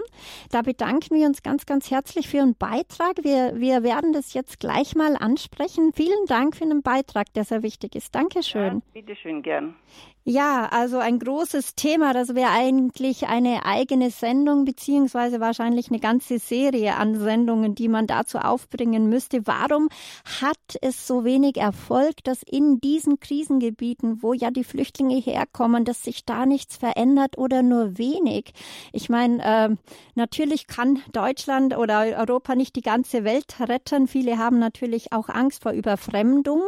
Da 0.52 0.62
bedanken 0.62 1.18
wir 1.18 1.26
uns 1.26 1.42
ganz, 1.42 1.66
ganz 1.66 1.90
herzlich 1.90 2.30
für 2.30 2.38
Ihren 2.38 2.56
Beitrag. 2.56 3.24
Wir, 3.24 3.60
wir 3.60 3.84
werden 3.84 4.14
das 4.14 4.34
jetzt 4.34 4.60
gleich 4.60 4.96
mal 4.96 5.16
ansprechen. 5.18 5.92
Vielen 5.94 6.26
Dank 6.28 6.56
für 6.56 6.66
den 6.66 6.84
Beitrag, 6.84 7.34
der 7.34 7.44
sehr 7.44 7.64
wichtig 7.64 7.96
ist. 7.96 8.14
Dankeschön. 8.14 8.76
Ja, 8.76 8.82
bitteschön, 8.94 9.42
gern. 9.42 9.76
Ja, 10.30 10.68
also 10.70 11.00
ein 11.00 11.18
großes 11.18 11.74
Thema. 11.74 12.14
Das 12.14 12.36
wäre 12.36 12.52
eigentlich 12.52 13.26
eine 13.26 13.66
eigene 13.66 14.12
Sendung 14.12 14.64
beziehungsweise 14.64 15.40
wahrscheinlich 15.40 15.90
eine 15.90 16.00
ganze 16.00 16.38
Serie 16.38 16.98
an 16.98 17.20
Sendungen, 17.20 17.74
die 17.74 17.88
man 17.88 18.06
dazu 18.06 18.38
aufbringen 18.38 19.10
müsste. 19.10 19.48
Warum 19.48 19.90
hat 20.40 20.78
es 20.82 21.08
so 21.08 21.24
wenig 21.24 21.58
Erfolg, 21.58 22.24
dass 22.26 22.44
in 22.44 22.80
diesen 22.80 23.20
Krisengebieten, 23.20 24.22
wo 24.22 24.34
ja 24.34 24.52
die 24.52 24.64
Flüchtlinge 24.64 25.16
herkommen, 25.16 25.84
dass 25.84 26.04
sich 26.04 26.26
da 26.26 26.46
nichts 26.46 26.78
verändert 26.78 27.40
oder 27.40 27.64
nur 27.64 27.98
wenig? 27.98 28.54
Ich 28.94 29.10
meine, 29.10 29.44
äh, 29.44 29.76
natürlich 30.14 30.68
kann 30.68 31.02
Deutschland 31.12 31.76
oder 31.76 32.02
Europa 32.02 32.54
nicht 32.54 32.76
die 32.76 32.84
ganze 32.84 33.24
Welt 33.24 33.56
retten. 33.62 34.08
Viele 34.08 34.38
haben 34.38 34.60
natürlich 34.60 35.12
auch 35.12 35.30
Angst 35.30 35.64
vor 35.64 35.72
Überfremdung. 35.72 36.62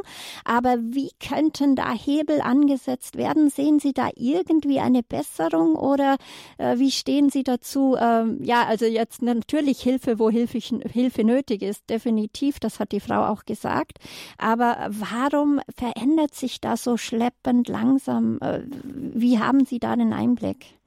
Aber 0.45 0.78
wie 0.80 1.12
könnten 1.24 1.76
da 1.76 1.91
Hebel 1.91 2.41
angesetzt 2.41 3.18
werden? 3.18 3.51
Sehen 3.56 3.80
Sie 3.80 3.93
da 3.93 4.10
irgendwie 4.16 4.80
eine 4.80 5.04
Besserung 5.04 5.76
oder 5.76 6.18
äh, 6.58 6.78
wie 6.78 6.91
stehen 6.91 7.30
Sie 7.30 7.43
dazu? 7.43 7.95
Ähm, 7.99 8.39
ja, 8.43 8.66
also 8.66 8.86
jetzt 8.86 9.22
natürlich 9.22 9.82
Hilfe, 9.82 10.20
wo 10.20 10.30
Hilfe, 10.30 10.60
Hilfe 10.60 11.24
nötig 11.24 11.62
ist, 11.62 11.89
definitiv, 11.89 12.60
das 12.60 12.80
hat 12.80 12.91
die 12.91 12.99
Frau 12.99 13.26
auch 13.28 13.45
gesagt. 13.45 13.99
Aber 14.38 14.89
warum 14.89 15.60
verändert 15.76 16.36
sich 16.36 16.62
das 16.62 16.84
so 16.84 16.97
schleppend 16.97 17.68
langsam? 17.68 18.39
Äh, 18.41 18.62
wie 18.84 19.39
haben 19.39 19.66
Sie 19.66 19.80
da 19.80 19.95
den 19.95 20.14
Einblick? 20.14 20.78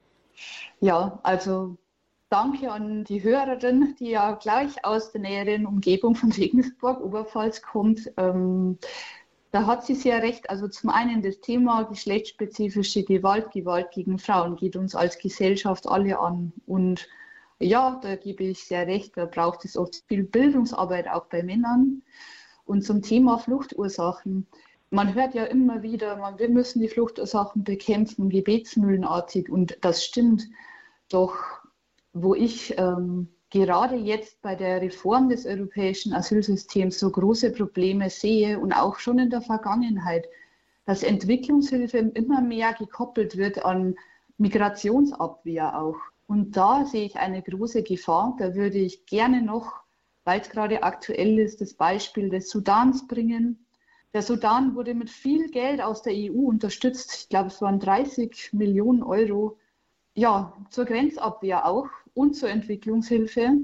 Ja, 0.81 1.19
also 1.23 1.77
danke 2.29 2.71
an 2.71 3.05
die 3.05 3.23
Hörerin, 3.23 3.95
die 3.99 4.11
ja 4.11 4.33
gleich 4.33 4.85
aus 4.85 5.13
der 5.13 5.21
näheren 5.21 5.67
Umgebung 5.67 6.15
von 6.15 6.33
Regensburg, 6.33 7.01
Oberpfalz 7.01 7.63
kommt. 7.63 8.13
Ähm, 8.17 8.79
da 9.55 9.67
hat 9.67 9.87
sie 9.87 9.95
sehr 9.95 10.21
recht. 10.21 10.51
Also 10.51 10.67
zum 10.67 10.91
einen 10.91 11.23
das 11.23 11.41
Thema 11.41 11.85
geschlechtsspezifische 11.85 13.05
Gewalt, 13.05 13.53
Gewalt 13.53 13.93
gegen 13.93 14.19
Frauen 14.19 14.57
geht 14.57 14.75
uns 14.75 14.97
als 14.97 15.17
Gesellschaft 15.17 15.87
alle 15.87 16.19
an. 16.19 16.53
Und 16.67 17.07
ja, 17.61 18.01
da 18.03 18.17
gebe 18.17 18.43
ich 18.43 18.65
sehr 18.65 18.89
recht, 18.89 19.17
da 19.17 19.27
braucht 19.27 19.65
es 19.65 19.77
oft 19.77 20.03
viel 20.09 20.25
Bildungsarbeit 20.25 21.07
auch 21.09 21.27
bei 21.27 21.45
Männern. 21.45 22.03
Und 22.65 22.83
zum 22.83 23.01
Thema 23.01 23.39
Fluchtursachen. 23.39 24.49
Man 24.91 25.15
hört 25.15 25.35
ja 25.35 25.45
immer 25.45 25.85
wieder, 25.85 26.17
man, 26.17 26.37
wir 26.41 26.49
müssen 26.49 26.81
die 26.81 26.89
Fluchtursachen 26.89 27.63
bekämpfen, 27.63 28.31
gebetsmühlenartig. 28.31 29.51
Und 29.51 29.79
das 29.83 30.05
stimmt. 30.05 30.49
Doch 31.09 31.37
wo 32.13 32.35
ich 32.35 32.77
ähm, 32.77 33.29
gerade 33.55 33.95
jetzt 33.95 34.43
bei 34.43 34.57
der 34.57 34.83
Reform 34.83 35.29
des 35.29 35.47
europäischen 35.47 36.13
Asylsystems 36.13 36.99
so 36.99 37.09
große 37.09 37.53
Probleme 37.53 38.11
sehe 38.11 38.59
und 38.59 38.73
auch 38.73 38.99
schon 38.99 39.21
in 39.21 39.31
der 39.31 39.43
Vergangenheit, 39.43 40.27
dass 40.87 41.05
Entwicklungshilfe 41.05 41.99
immer 41.99 42.41
mehr 42.41 42.75
gekoppelt 42.75 43.37
wird 43.37 43.65
an 43.65 43.95
Migrationsabwehr 44.39 45.81
auch. 45.81 45.97
Und 46.27 46.57
da 46.57 46.85
sehe 46.85 47.05
ich 47.05 47.17
eine 47.17 47.43
große 47.43 47.85
Gefahr. 47.85 48.35
Da 48.41 48.57
würde 48.57 48.79
ich 48.79 49.07
gerne 49.07 49.41
noch, 49.41 49.73
weil 50.25 50.41
es 50.41 50.51
gerade 50.51 50.83
aktuell 50.83 51.39
ist, 51.39 51.61
das 51.61 51.75
Beispiel 51.75 52.31
des 52.31 52.51
Sudans 52.51 53.07
bringen. 53.07 53.65
Der 54.15 54.23
Sudan 54.23 54.75
wurde 54.75 54.95
mit 54.95 55.11
viel 55.11 55.49
Geld 55.51 55.81
aus 55.81 56.03
der 56.03 56.15
EU 56.15 56.49
unterstützt. 56.49 57.15
Ich 57.15 57.29
glaube, 57.29 57.49
es 57.49 57.63
waren 57.63 57.79
30 57.79 58.53
Millionen 58.53 59.05
Euro. 59.05 59.59
Ja, 60.17 60.55
zur 60.71 60.87
Grenzabwehr 60.87 61.67
auch 61.67 61.87
und 62.15 62.35
zur 62.35 62.49
Entwicklungshilfe. 62.49 63.59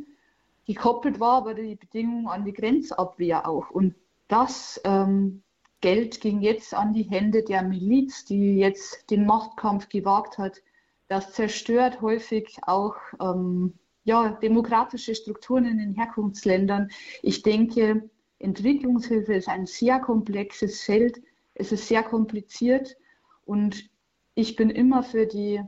Gekoppelt 0.67 1.19
war 1.19 1.39
aber 1.39 1.55
die 1.55 1.77
Bedingung 1.77 2.29
an 2.29 2.45
die 2.45 2.53
Grenzabwehr 2.53 3.49
auch. 3.49 3.71
Und 3.71 3.95
das 4.29 4.81
ähm, 4.85 5.43
Geld 5.81 6.21
ging 6.21 6.43
jetzt 6.43 6.75
an 6.75 6.93
die 6.93 7.05
Hände 7.05 7.43
der 7.43 7.63
Miliz, 7.63 8.25
die 8.25 8.57
jetzt 8.57 9.11
den 9.11 9.27
Machtkampf 9.27 9.89
gewagt 9.89 10.39
hat. 10.39 10.63
Das 11.09 11.33
zerstört 11.33 12.01
häufig 12.03 12.59
auch 12.63 12.95
ähm, 13.21 13.75
ja, 14.05 14.31
demokratische 14.43 15.15
Strukturen 15.15 15.65
in 15.65 15.79
den 15.79 15.95
Herkunftsländern. 15.95 16.91
Ich 17.23 17.43
denke, 17.43 18.09
Entwicklungshilfe 18.39 19.35
ist 19.35 19.49
ein 19.49 19.67
sehr 19.67 20.01
komplexes 20.01 20.83
Feld. 20.83 21.21
Es 21.55 21.73
ist 21.73 21.89
sehr 21.89 22.03
kompliziert 22.03 22.97
und 23.45 23.91
ich 24.35 24.57
bin 24.57 24.71
immer 24.71 25.03
für 25.03 25.27
die 25.27 25.63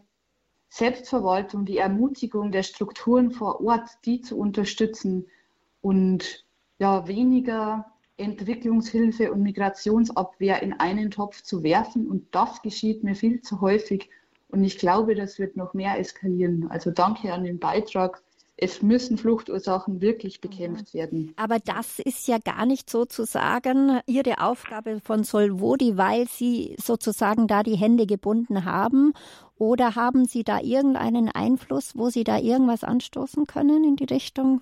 Selbstverwaltung, 0.73 1.67
die 1.67 1.77
Ermutigung 1.77 2.51
der 2.51 2.63
Strukturen 2.63 3.31
vor 3.31 3.61
Ort, 3.63 3.91
die 4.07 4.23
zu 4.23 4.39
unterstützen 4.39 5.27
und 5.83 6.47
ja, 6.79 7.07
weniger 7.07 7.93
Entwicklungshilfe 8.17 9.31
und 9.31 9.43
Migrationsabwehr 9.43 10.63
in 10.63 10.73
einen 10.73 11.11
Topf 11.11 11.43
zu 11.43 11.63
werfen. 11.63 12.09
Und 12.09 12.35
das 12.35 12.63
geschieht 12.63 13.05
mir 13.05 13.15
viel 13.15 13.43
zu 13.43 13.61
häufig. 13.61 14.09
Und 14.49 14.65
ich 14.65 14.79
glaube, 14.79 15.15
das 15.15 15.39
wird 15.39 15.59
noch 15.59 15.75
mehr 15.75 15.99
eskalieren. 15.99 16.67
Also 16.71 16.91
danke 16.91 17.35
an 17.35 17.45
den 17.45 17.59
Beitrag 17.59 18.23
es 18.63 18.81
müssen 18.81 19.19
Fluchtursachen 19.19 20.01
wirklich 20.01 20.41
bekämpft 20.41 20.95
werden. 20.95 21.33
Aber 21.37 21.59
das 21.59 21.99
ist 21.99 22.29
ja 22.29 22.39
gar 22.39 22.65
nicht 22.65 22.89
sozusagen 22.89 24.01
Ihre 24.07 24.41
Aufgabe 24.41 25.01
von 25.01 25.25
Solvodi, 25.25 25.97
weil 25.97 26.29
Sie 26.29 26.77
sozusagen 26.81 27.49
da 27.49 27.65
die 27.65 27.75
Hände 27.77 28.07
gebunden 28.07 28.65
haben. 28.65 29.15
Oder 29.63 29.95
haben 29.95 30.25
Sie 30.25 30.43
da 30.43 30.59
irgendeinen 30.59 31.29
Einfluss, 31.29 31.97
wo 31.97 32.09
Sie 32.09 32.25
da 32.25 32.37
irgendwas 32.37 32.83
anstoßen 32.83 33.47
können 33.47 33.85
in 33.85 33.95
die 33.95 34.13
Richtung? 34.13 34.59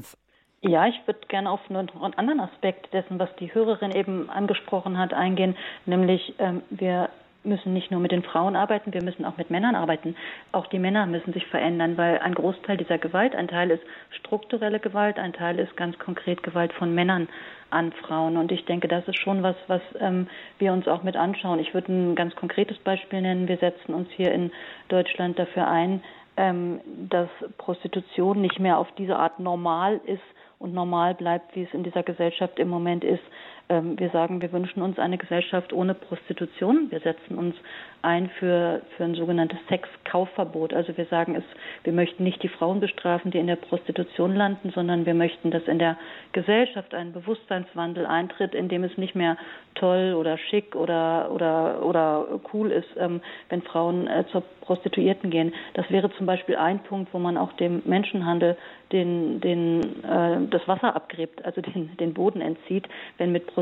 Ja, 0.61 0.89
ich 0.89 1.01
würde 1.07 1.27
gerne 1.29 1.51
auf 1.51 1.61
einen 1.71 1.89
anderen 1.89 2.39
Aspekt 2.39 2.93
dessen, 2.93 3.19
was 3.19 3.35
die 3.37 3.55
Hörerin 3.55 3.93
eben 3.93 4.29
angesprochen 4.29 4.99
hat, 4.99 5.15
eingehen, 5.15 5.57
nämlich 5.87 6.35
ähm, 6.39 6.61
wir 6.69 7.09
müssen 7.43 7.73
nicht 7.73 7.91
nur 7.91 8.01
mit 8.01 8.13
den 8.13 8.23
Frauen 8.23 8.57
arbeiten, 8.57 8.93
wir 8.93 9.03
müssen 9.03 9.25
auch 9.25 9.37
mit 9.37 9.51
Männern 9.51 9.75
arbeiten. 9.75 10.15
Auch 10.53 10.67
die 10.67 10.79
Männer 10.79 11.07
müssen 11.07 11.33
sich 11.33 11.47
verändern, 11.47 11.97
weil 11.97 12.19
ein 12.19 12.35
Großteil 12.35 12.77
dieser 12.77 12.99
Gewalt, 12.99 13.35
ein 13.35 13.49
Teil 13.49 13.71
ist 13.71 13.83
strukturelle 14.11 14.81
Gewalt, 14.81 15.19
ein 15.19 15.33
Teil 15.33 15.59
ist 15.59 15.77
ganz 15.77 15.99
konkret 15.99 16.43
Gewalt 16.43 16.73
von 16.73 16.95
Männern 16.95 17.29
an 17.71 17.93
Frauen. 17.93 18.37
Und 18.37 18.53
ich 18.53 18.65
denke, 18.65 18.89
das 18.89 19.07
ist 19.09 19.19
schon 19.19 19.43
was, 19.43 19.57
was 19.69 19.81
ähm, 19.99 20.27
wir 20.59 20.73
uns 20.73 20.87
auch 20.89 21.03
mit 21.03 21.17
anschauen. 21.17 21.61
Ich 21.61 21.73
würde 21.73 21.93
ein 21.93 22.15
ganz 22.15 22.35
konkretes 22.37 22.79
Beispiel 22.79 23.23
nennen. 23.23 23.49
Wir 23.49 23.59
setzen 23.59 23.95
uns 23.95 24.11
hier 24.11 24.33
in 24.33 24.51
Deutschland 24.89 25.39
dafür 25.39 25.69
ein, 25.69 26.03
ähm, 26.37 26.81
dass 27.09 27.29
Prostitution 27.59 28.41
nicht 28.41 28.59
mehr 28.59 28.79
auf 28.79 28.89
diese 28.99 29.17
Art 29.17 29.39
normal 29.39 30.01
ist 30.05 30.23
und 30.59 30.75
normal 30.75 31.15
bleibt, 31.15 31.57
wie 31.57 31.63
es 31.63 31.73
in 31.73 31.85
dieser 31.85 32.03
Gesellschaft 32.03 32.59
im 32.59 32.69
Moment 32.69 33.03
ist, 33.03 33.23
wir 33.71 34.11
sagen, 34.11 34.43
wir 34.43 34.53
wünschen 34.53 34.83
uns 34.83 34.99
eine 34.99 35.17
Gesellschaft 35.17 35.73
ohne 35.73 35.95
Prostitution. 35.95 36.91
Wir 36.91 37.01
setzen 37.01 37.39
uns 37.39 37.55
ein 38.03 38.31
für, 38.39 38.81
für 38.97 39.05
ein 39.05 39.15
sogenanntes 39.15 39.59
Sexkaufverbot. 39.69 40.73
Also 40.73 40.97
wir 40.97 41.05
sagen 41.07 41.35
es, 41.37 41.45
wir 41.85 41.93
möchten 41.93 42.25
nicht 42.25 42.43
die 42.43 42.49
Frauen 42.49 42.81
bestrafen, 42.81 43.31
die 43.31 43.39
in 43.39 43.47
der 43.47 43.57
Prostitution 43.57 44.35
landen, 44.35 44.71
sondern 44.75 45.07
wir 45.07 45.15
möchten, 45.15 45.51
dass 45.51 45.65
in 45.65 45.79
der 45.79 45.97
Gesellschaft 46.33 46.95
ein 46.95 47.13
Bewusstseinswandel 47.13 48.07
eintritt, 48.07 48.55
in 48.55 48.69
dem 48.69 48.85
es 48.85 48.97
nicht 48.97 49.15
mehr 49.15 49.37
toll 49.75 50.15
oder 50.19 50.39
schick 50.39 50.75
oder 50.75 51.31
oder 51.31 51.85
oder 51.85 52.41
cool 52.53 52.71
ist, 52.73 52.89
ähm, 52.99 53.21
wenn 53.51 53.63
Frauen 53.63 54.07
äh, 54.07 54.25
zur 54.33 54.43
Prostituierten 54.63 55.31
gehen. 55.31 55.53
Das 55.75 55.91
wäre 55.91 56.11
zum 56.13 56.27
Beispiel 56.27 56.57
ein 56.57 56.81
Punkt, 56.81 57.13
wo 57.13 57.19
man 57.19 57.37
auch 57.37 57.53
dem 57.55 57.83
Menschenhandel 57.85 58.57
den 58.93 59.41
den 59.41 60.03
äh, 60.05 60.39
das 60.51 60.67
Wasser 60.67 60.97
abgräbt, 60.97 61.45
also 61.45 61.61
den 61.61 61.97
den 61.99 62.15
Boden 62.15 62.41
entzieht, 62.41 62.89
wenn 63.19 63.33
mit 63.33 63.47
Prostitution 63.47 63.60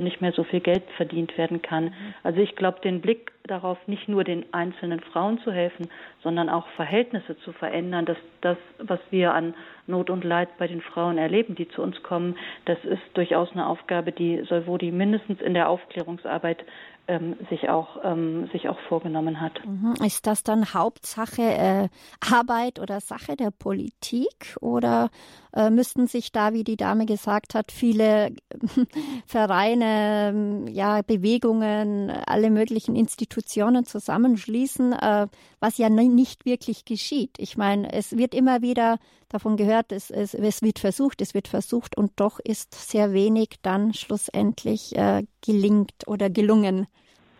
nicht 0.00 0.20
mehr 0.20 0.32
so 0.32 0.44
viel 0.44 0.60
Geld 0.60 0.82
verdient 0.96 1.36
werden 1.36 1.62
kann. 1.62 1.94
Also 2.22 2.40
ich 2.40 2.56
glaube, 2.56 2.80
den 2.80 3.00
Blick 3.00 3.32
darauf, 3.46 3.76
nicht 3.86 4.08
nur 4.08 4.24
den 4.24 4.46
einzelnen 4.54 5.00
Frauen 5.00 5.38
zu 5.40 5.52
helfen, 5.52 5.88
sondern 6.22 6.48
auch 6.48 6.66
Verhältnisse 6.76 7.36
zu 7.40 7.52
verändern, 7.52 8.06
dass 8.06 8.16
das, 8.40 8.56
was 8.78 9.00
wir 9.10 9.34
an 9.34 9.54
Not 9.86 10.08
und 10.08 10.24
Leid 10.24 10.48
bei 10.58 10.66
den 10.66 10.80
Frauen 10.80 11.18
erleben, 11.18 11.54
die 11.54 11.68
zu 11.68 11.82
uns 11.82 12.02
kommen, 12.02 12.38
das 12.64 12.78
ist 12.84 13.02
durchaus 13.12 13.52
eine 13.52 13.66
Aufgabe, 13.66 14.12
die 14.12 14.42
Solvodi 14.48 14.90
mindestens 14.90 15.42
in 15.42 15.52
der 15.52 15.68
Aufklärungsarbeit 15.68 16.64
ähm, 17.06 17.36
sich 17.50 17.68
auch 17.68 18.02
ähm, 18.02 18.48
sich 18.52 18.68
auch 18.68 18.78
vorgenommen 18.88 19.40
hat. 19.40 19.52
Mhm. 19.66 19.94
Ist 20.04 20.26
das 20.26 20.42
dann 20.42 20.72
Hauptsache 20.72 21.42
äh, 21.42 21.88
Arbeit 22.32 22.80
oder 22.80 23.00
Sache 23.00 23.36
der 23.36 23.50
Politik 23.50 24.56
oder 24.60 25.10
äh, 25.54 25.70
müssten 25.70 26.06
sich 26.06 26.32
da, 26.32 26.52
wie 26.52 26.64
die 26.64 26.76
Dame 26.76 27.06
gesagt 27.06 27.54
hat, 27.54 27.70
viele 27.70 28.34
Vereine, 29.26 30.64
ja 30.70 31.02
Bewegungen, 31.02 32.10
alle 32.10 32.50
möglichen 32.50 32.96
Institutionen 32.96 33.84
zusammenschließen, 33.84 34.92
äh, 34.92 35.28
was 35.60 35.78
ja 35.78 35.88
nicht 35.88 36.44
wirklich 36.44 36.84
geschieht. 36.84 37.38
Ich 37.38 37.56
meine, 37.56 37.92
es 37.92 38.16
wird 38.16 38.34
immer 38.34 38.62
wieder 38.62 38.98
davon 39.28 39.56
gehört, 39.56 39.92
es, 39.92 40.10
es, 40.10 40.34
es 40.34 40.62
wird 40.62 40.78
versucht, 40.78 41.20
es 41.20 41.34
wird 41.34 41.48
versucht 41.48 41.96
und 41.96 42.12
doch 42.16 42.40
ist 42.40 42.74
sehr 42.74 43.12
wenig 43.12 43.50
dann 43.62 43.94
schlussendlich 43.94 44.96
äh, 44.96 45.22
gelingt 45.40 46.06
oder 46.06 46.30
gelungen. 46.30 46.86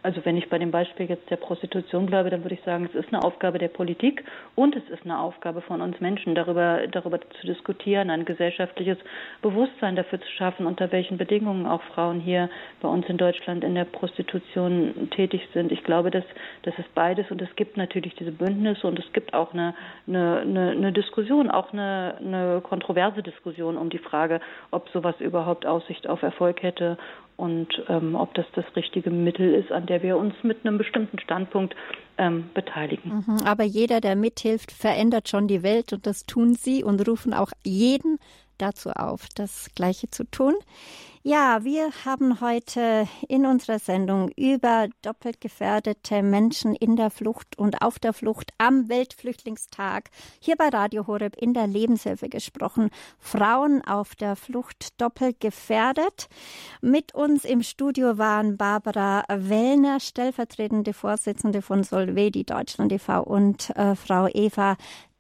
Also 0.05 0.23
wenn 0.27 0.37
ich 0.37 0.51
bei 0.51 0.59
dem 0.59 0.71
Beispiel 0.71 1.07
jetzt 1.07 1.31
der 1.31 1.37
Prostitution 1.37 2.05
bleibe, 2.05 2.29
dann 2.29 2.45
würde 2.45 2.55
ich 2.55 2.63
sagen, 2.63 2.85
es 2.85 2.95
ist 2.95 3.09
eine 3.13 3.25
Aufgabe 3.25 3.59
der 3.59 3.69
Politik 3.69 4.23
und 4.55 4.77
es 4.77 4.87
ist 4.91 5.03
eine 5.05 5.19
Aufgabe 5.19 5.63
von 5.63 5.81
uns 5.81 5.99
Menschen, 5.99 6.35
darüber, 6.35 6.87
darüber 6.89 7.19
zu 7.21 7.47
diskutieren, 7.47 8.11
ein 8.11 8.27
gesellschaftliches 8.27 8.99
Bewusstsein 9.41 9.97
dafür 9.97 10.21
zu 10.21 10.29
schaffen, 10.37 10.67
unter 10.67 10.93
welchen 10.93 11.17
Bedingungen 11.17 11.65
auch 11.65 11.83
Frauen 11.95 12.21
hier 12.21 12.51
bei 12.83 12.89
uns 12.89 13.09
in 13.09 13.17
Deutschland 13.17 13.65
in 13.65 13.75
der 13.75 13.87
Prostitution 13.87 15.09
tätig 15.11 15.49
sind. 15.55 15.73
Ich 15.73 15.83
glaube, 15.85 16.11
dass 16.11 16.25
das 16.65 16.79
ist 16.79 16.95
beides 16.95 17.31
und 17.31 17.41
es 17.41 17.57
gibt 17.57 17.79
natürlich 17.79 18.15
diese 18.15 18.33
Bündnisse 18.33 18.87
und 18.87 18.99
es 18.99 19.11
gibt 19.15 19.33
auch 19.33 19.55
eine, 19.55 19.75
eine, 20.07 20.41
eine, 20.41 20.71
eine 20.73 20.93
Diskussion, 20.93 21.51
auch 21.51 21.73
eine, 21.73 22.17
eine 22.21 22.61
kontroverse 22.61 23.23
Diskussion 23.23 23.79
um 23.79 23.89
die 23.89 23.99
Frage, 23.99 24.43
ob 24.71 24.87
sowas 24.91 25.19
überhaupt 25.21 25.65
Aussicht 25.65 26.07
auf 26.11 26.23
Erfolg 26.23 26.63
hätte 26.63 26.99
und 27.37 27.69
ähm, 27.89 28.15
ob 28.15 28.35
das 28.35 28.47
das 28.55 28.65
richtige 28.77 29.11
Mittel 29.11 29.55
ist, 29.55 29.73
an 29.73 29.87
der 29.87 30.03
wir 30.03 30.17
uns 30.17 30.35
mit 30.43 30.65
einem 30.65 30.79
bestimmten 30.79 31.19
Standpunkt 31.19 31.75
ähm, 32.19 32.51
beteiligen. 32.55 33.25
Mhm, 33.27 33.39
aber 33.45 33.65
jeder, 33.65 34.01
der 34.01 34.17
mithilft, 34.17 34.71
verändert 34.71 35.29
schon 35.29 35.49
die 35.49 35.63
Welt 35.63 35.93
und 35.93 36.07
das 36.07 36.25
tun 36.25 36.55
sie 36.55 36.85
und 36.85 37.07
rufen 37.09 37.35
auch 37.35 37.51
jeden 37.65 38.19
dazu 38.59 38.91
auf, 38.91 39.27
das 39.35 39.71
Gleiche 39.75 40.11
zu 40.11 40.25
tun. 40.31 40.55
Ja, 41.27 41.65
wir 41.65 41.91
haben 42.05 42.43
heute 42.43 43.09
in 43.29 43.47
unserer 43.47 43.79
Sendung 43.79 44.31
über 44.37 44.89
doppelt 45.01 45.41
gefährdete 45.41 46.23
Menschen 46.23 46.75
in 46.75 46.97
der 46.97 47.09
Flucht 47.09 47.57
und 47.57 47.81
auf 47.81 47.99
der 47.99 48.13
Flucht 48.13 48.51
am 48.59 48.91
Weltflüchtlingstag 48.91 50.11
hier 50.39 50.57
bei 50.57 50.69
Radio 50.69 51.07
Horeb 51.07 51.35
in 51.39 51.55
der 51.55 51.67
Lebenshilfe 51.67 52.29
gesprochen. 52.29 52.91
Frauen 53.19 53.83
auf 53.87 54.15
der 54.15 54.37
Flucht 54.37 55.01
doppelt 55.01 55.41
gefährdet. 55.41 56.29
Mit 56.83 57.15
uns 57.15 57.47
im 57.47 57.63
Studio 57.63 58.19
waren 58.19 58.59
Barbara 58.59 59.25
Wellner, 59.29 60.01
stellvertretende 60.01 60.93
Vorsitzende 60.93 61.63
von 61.63 61.85
Solvedi 61.85 62.45
Deutschland 62.45 62.93
e.V. 62.93 63.23
und 63.23 63.71
äh, 63.77 63.97
Frau 63.97 64.29
Eva 64.31 64.77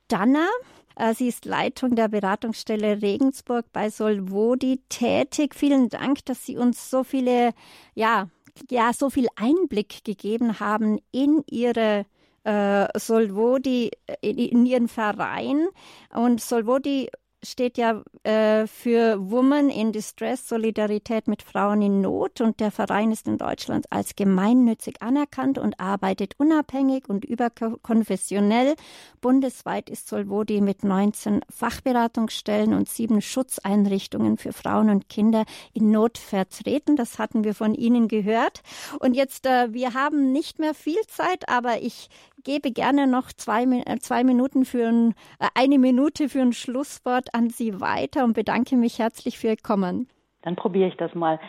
Danner. 0.09 0.49
Äh, 0.97 1.15
sie 1.15 1.29
ist 1.29 1.45
Leitung 1.45 1.97
der 1.97 2.09
Beratungsstelle 2.09 3.03
Regensburg 3.03 3.67
bei 3.73 3.91
Solvodi 3.91 4.81
tätig. 4.89 5.55
Vielen 5.55 5.89
Dank, 5.89 6.25
dass 6.25 6.45
Sie 6.45 6.57
uns 6.57 6.91
so 6.91 7.05
viele, 7.05 7.53
ja, 7.95 8.29
ja, 8.71 8.93
so 8.93 9.11
viel 9.11 9.27
Einblick 9.37 10.05
gegeben 10.05 10.61
haben 10.61 10.99
in 11.11 11.43
Ihre 11.51 12.07
äh, 12.45 12.87
Solvodi, 12.99 13.91
in, 14.21 14.39
in 14.39 14.67
Ihren 14.67 14.89
Verein. 14.89 15.67
Und 16.15 16.41
Solvodi 16.41 17.09
steht 17.45 17.79
ja 17.79 18.03
äh, 18.23 18.67
für 18.67 19.19
Women 19.31 19.71
in 19.71 19.93
Distress, 19.93 20.49
Solidarität 20.49 21.29
mit 21.29 21.43
Frauen 21.43 21.83
in 21.83 22.01
Not. 22.01 22.41
Und 22.41 22.61
der 22.61 22.71
Verein 22.71 23.13
ist 23.13 23.29
in 23.29 23.39
Deutschland 23.39 23.87
als 23.91 24.17
gemeinnützig 24.17 25.03
anerkannt 25.03 25.59
und 25.59 25.79
arbeitet 25.79 26.35
unabhängig 26.39 27.09
und 27.09 27.25
überkonfessionell. 27.25 28.75
Bundesweit 29.21 29.91
ist 29.91 30.09
Solvodi 30.09 30.61
mit 30.61 30.85
19 30.85 31.41
Fachberatungsstellen 31.51 32.75
und 32.75 32.89
sieben 32.89 33.21
Schutzeinrichtungen 33.21 34.39
für 34.39 34.53
Frauen 34.53 34.91
und 34.91 35.09
Kinder 35.09 35.45
in 35.73 35.91
Not 35.91 36.19
vertreten. 36.19 36.97
Das 36.97 37.19
hatten 37.19 37.45
wir 37.45 37.55
von 37.55 37.75
Ihnen 37.75 38.09
gehört. 38.09 38.63
Und 39.01 39.15
jetzt, 39.15 39.47
äh, 39.47 39.73
wir 39.73 39.95
haben 39.95 40.33
nicht 40.33 40.59
mehr 40.59 40.75
viel 40.75 41.01
Zeit, 41.09 41.49
aber 41.49 41.83
ich 41.83 42.09
gebe 42.45 42.71
gerne 42.71 43.07
noch 43.07 43.33
zwei, 43.33 43.65
äh, 43.65 43.99
zwei 43.99 44.23
Minuten 44.23 44.65
für 44.65 44.87
ein, 44.87 45.15
äh, 45.39 45.49
eine 45.55 45.79
Minute 45.79 46.29
für 46.29 46.43
ein 46.43 46.53
Schlusswort 46.53 47.34
an 47.35 47.51
Sie 47.51 47.81
weiter 47.81 48.25
und 48.25 48.33
bedanke 48.33 48.77
mich 48.77 48.99
herzlich 48.99 49.39
für 49.39 49.49
Ihr 49.49 49.57
Kommen. 49.57 50.09
Dann 50.43 50.57
probiere 50.57 50.89
ich 50.89 50.97
das 50.97 51.15
mal. 51.15 51.41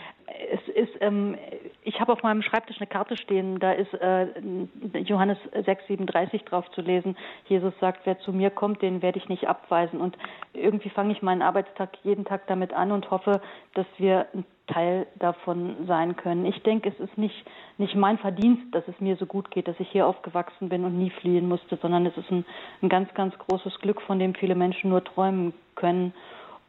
Es 0.51 0.67
ist, 0.75 0.93
ähm, 1.01 1.37
ich 1.85 1.99
habe 2.01 2.11
auf 2.11 2.23
meinem 2.23 2.41
Schreibtisch 2.41 2.77
eine 2.77 2.87
Karte 2.87 3.15
stehen, 3.15 3.59
da 3.59 3.71
ist 3.71 3.93
äh, 3.93 4.27
Johannes 4.93 5.37
6,37 5.53 6.43
drauf 6.45 6.69
zu 6.71 6.81
lesen. 6.81 7.15
Jesus 7.47 7.73
sagt, 7.79 8.01
wer 8.05 8.19
zu 8.19 8.33
mir 8.33 8.49
kommt, 8.49 8.81
den 8.81 9.03
werde 9.03 9.19
ich 9.19 9.29
nicht 9.29 9.47
abweisen. 9.47 10.01
Und 10.01 10.17
irgendwie 10.53 10.89
fange 10.89 11.13
ich 11.13 11.21
meinen 11.21 11.43
Arbeitstag 11.43 11.91
jeden 12.03 12.25
Tag 12.25 12.47
damit 12.47 12.73
an 12.73 12.91
und 12.91 13.11
hoffe, 13.11 13.39
dass 13.75 13.85
wir 13.97 14.25
ein 14.33 14.45
Teil 14.67 15.05
davon 15.19 15.85
sein 15.85 16.15
können. 16.15 16.45
Ich 16.45 16.63
denke, 16.63 16.89
es 16.89 16.99
ist 16.99 17.17
nicht, 17.19 17.45
nicht 17.77 17.95
mein 17.95 18.17
Verdienst, 18.17 18.63
dass 18.73 18.87
es 18.87 18.99
mir 18.99 19.15
so 19.17 19.27
gut 19.27 19.51
geht, 19.51 19.67
dass 19.67 19.79
ich 19.79 19.89
hier 19.89 20.07
aufgewachsen 20.07 20.69
bin 20.69 20.85
und 20.85 20.97
nie 20.97 21.11
fliehen 21.11 21.47
musste, 21.47 21.77
sondern 21.77 22.07
es 22.07 22.17
ist 22.17 22.31
ein, 22.31 22.45
ein 22.81 22.89
ganz, 22.89 23.13
ganz 23.13 23.37
großes 23.37 23.79
Glück, 23.79 24.01
von 24.01 24.17
dem 24.17 24.33
viele 24.33 24.55
Menschen 24.55 24.89
nur 24.89 25.03
träumen 25.03 25.53
können. 25.75 26.13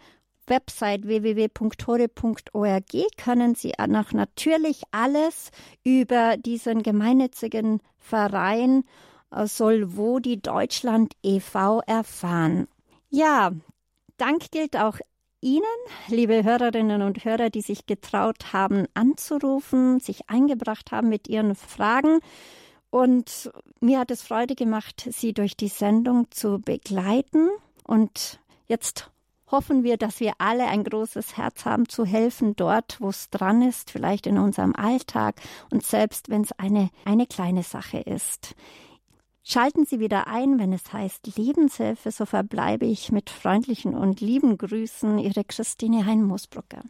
Website 0.46 1.06
www.tore.org 1.06 2.92
können 3.16 3.54
Sie 3.54 3.72
noch 3.86 4.12
natürlich 4.12 4.82
alles 4.90 5.52
über 5.84 6.36
diesen 6.38 6.82
gemeinnützigen 6.82 7.80
Verein 7.98 8.82
äh, 9.30 9.46
Solvodi 9.46 10.40
Deutschland 10.40 11.12
e.V. 11.22 11.82
erfahren. 11.86 12.66
Ja, 13.10 13.52
Dank 14.16 14.50
gilt 14.50 14.76
auch 14.76 14.98
Ihnen, 15.40 15.62
liebe 16.08 16.42
Hörerinnen 16.42 17.02
und 17.02 17.24
Hörer, 17.24 17.48
die 17.48 17.60
sich 17.60 17.86
getraut 17.86 18.52
haben 18.52 18.86
anzurufen, 18.94 20.00
sich 20.00 20.28
eingebracht 20.28 20.90
haben 20.90 21.08
mit 21.08 21.28
Ihren 21.28 21.54
Fragen. 21.54 22.18
Und 22.90 23.50
mir 23.80 24.00
hat 24.00 24.10
es 24.10 24.22
Freude 24.22 24.56
gemacht, 24.56 25.08
Sie 25.12 25.32
durch 25.32 25.56
die 25.56 25.68
Sendung 25.68 26.26
zu 26.30 26.58
begleiten. 26.58 27.50
Und 27.84 28.40
jetzt 28.66 29.12
hoffen 29.50 29.84
wir, 29.84 29.96
dass 29.96 30.18
wir 30.18 30.32
alle 30.38 30.66
ein 30.66 30.82
großes 30.82 31.36
Herz 31.36 31.64
haben, 31.64 31.88
zu 31.88 32.04
helfen 32.04 32.56
dort, 32.56 33.00
wo 33.00 33.08
es 33.08 33.30
dran 33.30 33.62
ist, 33.62 33.92
vielleicht 33.92 34.26
in 34.26 34.38
unserem 34.38 34.74
Alltag 34.74 35.40
und 35.70 35.84
selbst 35.84 36.28
wenn 36.28 36.42
es 36.42 36.52
eine, 36.52 36.90
eine 37.04 37.26
kleine 37.26 37.62
Sache 37.62 37.98
ist. 37.98 38.54
Schalten 39.50 39.86
Sie 39.86 39.98
wieder 39.98 40.26
ein, 40.26 40.58
wenn 40.58 40.74
es 40.74 40.92
heißt 40.92 41.38
Lebenshilfe, 41.38 42.10
so 42.10 42.26
verbleibe 42.26 42.84
ich 42.84 43.10
mit 43.12 43.30
freundlichen 43.30 43.94
und 43.94 44.20
lieben 44.20 44.58
Grüßen, 44.58 45.18
Ihre 45.18 45.42
Christine 45.42 46.04
Hein-Moosbrucker. 46.04 46.82